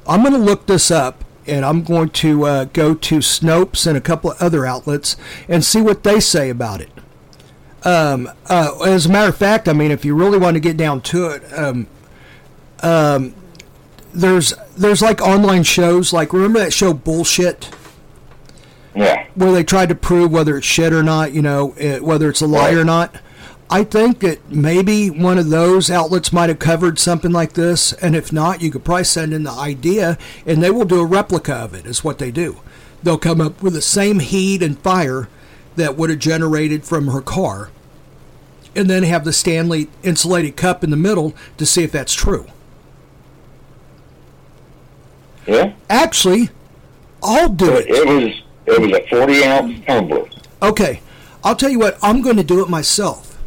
I'm 0.07 0.21
going 0.23 0.33
to 0.33 0.39
look 0.39 0.67
this 0.67 0.91
up, 0.93 1.25
and 1.47 1.65
I'm 1.65 1.83
going 1.83 2.11
to 2.11 2.45
uh, 2.45 2.65
go 2.67 2.95
to 2.95 3.17
Snopes 3.19 3.87
and 3.87 3.97
a 3.97 4.01
couple 4.01 4.31
of 4.31 4.41
other 4.41 4.65
outlets 4.65 5.17
and 5.49 5.65
see 5.65 5.81
what 5.81 6.05
they 6.05 6.21
say 6.21 6.49
about 6.51 6.81
it. 6.81 6.91
Um, 7.85 8.31
uh, 8.49 8.79
as 8.81 9.07
a 9.07 9.09
matter 9.09 9.29
of 9.29 9.37
fact, 9.37 9.69
I 9.69 9.73
mean, 9.73 9.91
if 9.91 10.05
you 10.05 10.15
really 10.15 10.39
want 10.39 10.55
to 10.55 10.61
get 10.61 10.77
down 10.77 11.01
to 11.03 11.29
it, 11.29 11.43
um, 11.53 11.87
um, 12.83 13.35
there's 14.13 14.55
there's 14.77 15.03
like 15.03 15.21
online 15.21 15.63
shows. 15.63 16.13
Like 16.13 16.33
remember 16.33 16.59
that 16.59 16.73
show 16.73 16.93
Bullshit? 16.93 17.71
Yeah. 18.95 19.29
where 19.37 19.53
they 19.53 19.63
tried 19.63 19.91
to 19.91 19.95
prove 19.95 20.33
whether 20.33 20.57
it's 20.57 20.67
shit 20.67 20.93
or 20.93 21.05
not, 21.05 21.33
you 21.33 21.41
know, 21.41 21.73
eh, 21.79 22.01
whether 22.01 22.29
it's 22.29 22.41
a 22.41 22.49
lie 22.49 22.73
or 22.73 22.85
not. 22.85 23.15
I 23.71 23.85
think 23.85 24.21
that 24.21 24.51
maybe 24.51 25.09
one 25.09 25.39
of 25.39 25.51
those 25.51 25.89
outlets 25.89 26.33
might 26.33 26.49
have 26.49 26.59
covered 26.59 26.99
something 26.99 27.31
like 27.31 27.53
this, 27.53 27.93
and 27.93 28.17
if 28.17 28.33
not, 28.33 28.61
you 28.61 28.73
could 28.73 28.85
probably 28.85 29.05
send 29.05 29.33
in 29.33 29.45
the 29.45 29.53
idea, 29.53 30.19
and 30.45 30.61
they 30.61 30.71
will 30.71 30.87
do 30.87 31.01
a 31.01 31.07
replica 31.07 31.55
of 31.55 31.75
it. 31.75 31.87
Is 31.87 32.03
what 32.03 32.19
they 32.19 32.33
do. 32.33 32.61
They'll 33.03 33.19
come 33.19 33.41
up 33.41 33.63
with 33.63 33.75
the 33.75 33.83
same 33.83 34.19
heat 34.19 34.63
and 34.65 34.77
fire 34.81 35.29
that 35.79 35.97
would 35.97 36.11
have 36.11 36.19
generated 36.19 36.85
from 36.85 37.09
her 37.09 37.21
car, 37.21 37.71
and 38.77 38.89
then 38.89 39.03
have 39.03 39.25
the 39.25 39.33
Stanley 39.33 39.89
insulated 40.03 40.57
cup 40.57 40.85
in 40.85 40.91
the 40.91 40.97
middle 40.97 41.35
to 41.57 41.67
see 41.67 41.83
if 41.83 41.91
that's 41.91 42.15
true. 42.15 42.47
Yeah. 45.47 45.73
Actually, 45.89 46.51
I'll 47.23 47.49
do 47.49 47.75
it. 47.75 47.87
It 47.89 48.07
was 48.07 48.43
it 48.67 48.81
was 48.81 48.93
a 48.93 49.07
forty 49.09 49.43
ounce 49.45 49.85
tumbler. 49.87 50.29
Okay, 50.63 51.01
I'll 51.43 51.57
tell 51.57 51.71
you 51.71 51.79
what, 51.79 51.99
I'm 52.03 52.21
going 52.21 52.37
to 52.37 52.45
do 52.45 52.63
it 52.63 52.69
myself. 52.69 53.39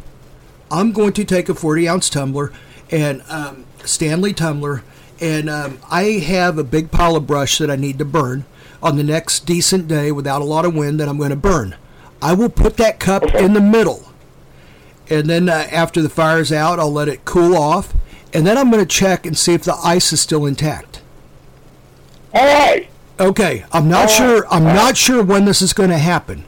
I'm 0.70 0.92
going 0.92 1.12
to 1.12 1.24
take 1.24 1.50
a 1.50 1.54
40 1.54 1.86
ounce 1.86 2.08
tumbler 2.08 2.50
and 2.90 3.22
um, 3.28 3.66
Stanley 3.84 4.32
tumbler, 4.32 4.82
and 5.20 5.50
um, 5.50 5.78
I 5.90 6.04
have 6.04 6.56
a 6.56 6.64
big 6.64 6.90
pile 6.90 7.16
of 7.16 7.26
brush 7.26 7.58
that 7.58 7.70
I 7.70 7.76
need 7.76 7.98
to 7.98 8.04
burn 8.04 8.46
on 8.82 8.96
the 8.96 9.02
next 9.02 9.40
decent 9.46 9.86
day 9.86 10.10
without 10.10 10.40
a 10.40 10.44
lot 10.44 10.64
of 10.64 10.74
wind 10.74 10.98
that 11.00 11.08
I'm 11.08 11.18
going 11.18 11.30
to 11.30 11.36
burn. 11.36 11.76
I 12.22 12.34
will 12.34 12.48
put 12.48 12.76
that 12.76 13.00
cup 13.00 13.34
in 13.34 13.52
the 13.52 13.60
middle, 13.60 14.12
and 15.10 15.28
then 15.28 15.48
uh, 15.48 15.66
after 15.70 16.00
the 16.00 16.08
fire's 16.08 16.52
out, 16.52 16.78
I'll 16.78 16.92
let 16.92 17.08
it 17.08 17.24
cool 17.24 17.56
off, 17.56 17.92
and 18.32 18.46
then 18.46 18.56
I'm 18.56 18.70
going 18.70 18.82
to 18.82 18.88
check 18.88 19.26
and 19.26 19.36
see 19.36 19.54
if 19.54 19.64
the 19.64 19.74
ice 19.74 20.12
is 20.12 20.20
still 20.20 20.46
intact. 20.46 21.02
All 22.32 22.46
right. 22.46 22.88
Okay, 23.18 23.64
I'm 23.72 23.88
not 23.88 24.08
sure. 24.08 24.46
I'm 24.50 24.64
not 24.64 24.96
sure 24.96 25.22
when 25.22 25.44
this 25.44 25.60
is 25.60 25.72
going 25.72 25.90
to 25.90 25.98
happen, 25.98 26.44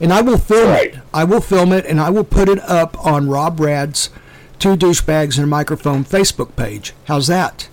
and 0.00 0.12
I 0.12 0.22
will 0.22 0.38
film 0.38 0.70
it. 0.72 0.98
I 1.12 1.24
will 1.24 1.40
film 1.40 1.72
it, 1.72 1.84
and 1.84 2.00
I 2.00 2.08
will 2.10 2.24
put 2.24 2.48
it 2.48 2.60
up 2.60 2.96
on 3.04 3.28
Rob 3.28 3.60
Rad's 3.60 4.10
Two 4.58 4.76
Douchebags 4.76 5.36
and 5.36 5.44
a 5.44 5.48
Microphone 5.48 6.04
Facebook 6.04 6.56
page. 6.56 6.94
How's 7.06 7.26
that? 7.26 7.68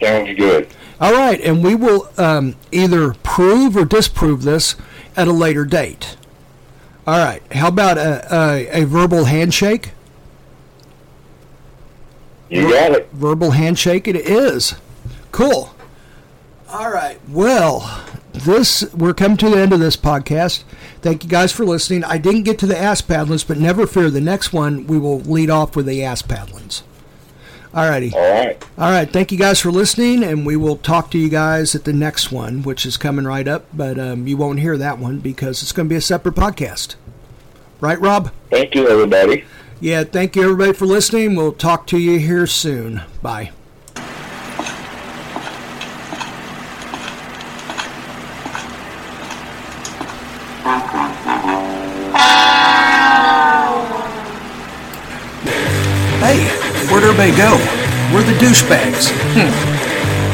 Sounds 0.00 0.34
good. 0.36 0.68
All 1.00 1.12
right, 1.12 1.40
and 1.40 1.62
we 1.62 1.74
will 1.74 2.10
um, 2.16 2.56
either 2.72 3.14
prove 3.22 3.76
or 3.76 3.84
disprove 3.84 4.42
this 4.42 4.76
at 5.16 5.28
a 5.28 5.32
later 5.32 5.64
date. 5.64 6.16
All 7.06 7.18
right, 7.18 7.42
how 7.52 7.68
about 7.68 7.98
a, 7.98 8.34
a, 8.34 8.82
a 8.82 8.84
verbal 8.84 9.24
handshake? 9.24 9.92
You 12.50 12.68
got 12.70 12.92
it. 12.92 13.08
Verbal 13.12 13.52
handshake 13.52 14.08
it 14.08 14.16
is. 14.16 14.74
Cool. 15.30 15.74
All 16.68 16.90
right. 16.90 17.18
Well, 17.28 18.04
this 18.32 18.92
we're 18.92 19.14
coming 19.14 19.36
to 19.38 19.50
the 19.50 19.58
end 19.58 19.72
of 19.72 19.80
this 19.80 19.96
podcast. 19.96 20.64
Thank 21.00 21.24
you 21.24 21.30
guys 21.30 21.52
for 21.52 21.64
listening. 21.64 22.04
I 22.04 22.18
didn't 22.18 22.42
get 22.42 22.58
to 22.60 22.66
the 22.66 22.76
ass 22.78 23.00
paddlings, 23.02 23.46
but 23.46 23.58
never 23.58 23.86
fear. 23.86 24.10
The 24.10 24.20
next 24.20 24.52
one 24.52 24.86
we 24.86 24.98
will 24.98 25.20
lead 25.20 25.48
off 25.48 25.76
with 25.76 25.86
the 25.86 26.02
ass 26.04 26.22
paddlings. 26.22 26.82
All 27.72 27.88
righty. 27.88 28.12
All 28.12 28.20
right. 28.20 28.62
All 28.78 28.90
right. 28.90 29.08
Thank 29.08 29.30
you 29.30 29.38
guys 29.38 29.60
for 29.60 29.70
listening, 29.70 30.24
and 30.24 30.44
we 30.44 30.56
will 30.56 30.76
talk 30.76 31.10
to 31.12 31.18
you 31.18 31.28
guys 31.28 31.74
at 31.74 31.84
the 31.84 31.92
next 31.92 32.32
one, 32.32 32.62
which 32.62 32.84
is 32.84 32.96
coming 32.96 33.24
right 33.24 33.46
up. 33.46 33.66
But 33.72 33.98
um, 33.98 34.26
you 34.26 34.36
won't 34.36 34.58
hear 34.58 34.76
that 34.76 34.98
one 34.98 35.20
because 35.20 35.62
it's 35.62 35.72
going 35.72 35.88
to 35.88 35.90
be 35.90 35.96
a 35.96 36.00
separate 36.00 36.34
podcast. 36.34 36.96
Right, 37.80 38.00
Rob? 38.00 38.32
Thank 38.50 38.74
you, 38.74 38.88
everybody. 38.88 39.44
Yeah. 39.80 40.04
Thank 40.04 40.34
you, 40.34 40.42
everybody, 40.42 40.72
for 40.72 40.86
listening. 40.86 41.36
We'll 41.36 41.52
talk 41.52 41.86
to 41.88 41.98
you 41.98 42.18
here 42.18 42.46
soon. 42.46 43.02
Bye. 43.22 43.52
Everybody 57.10 57.36
go? 57.36 57.58
We're 58.14 58.22
the 58.22 58.38
douchebags. 58.38 59.10
Hmm. 59.34 59.50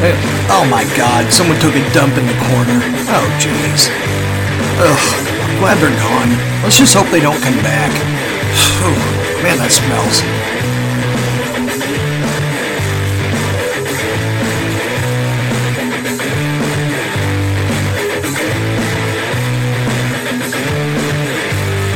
Hey, 0.05 0.13
oh 0.53 0.69
my 0.69 0.85
god, 0.93 1.33
someone 1.33 1.59
took 1.59 1.75
a 1.75 1.81
dump 1.97 2.19
in 2.19 2.27
the 2.27 2.37
corner. 2.53 2.85
Oh 3.09 3.27
jeez. 3.41 3.89
Ugh, 4.85 5.59
glad 5.59 5.81
they're 5.81 5.97
gone. 5.97 6.37
Let's 6.63 6.77
just 6.77 6.93
hope 6.93 7.09
they 7.09 7.21
don't 7.21 7.41
come 7.41 7.57
back. 7.65 7.89
Whew, 8.77 8.93
man, 9.43 9.57
that 9.57 9.73
smells. 9.73 10.21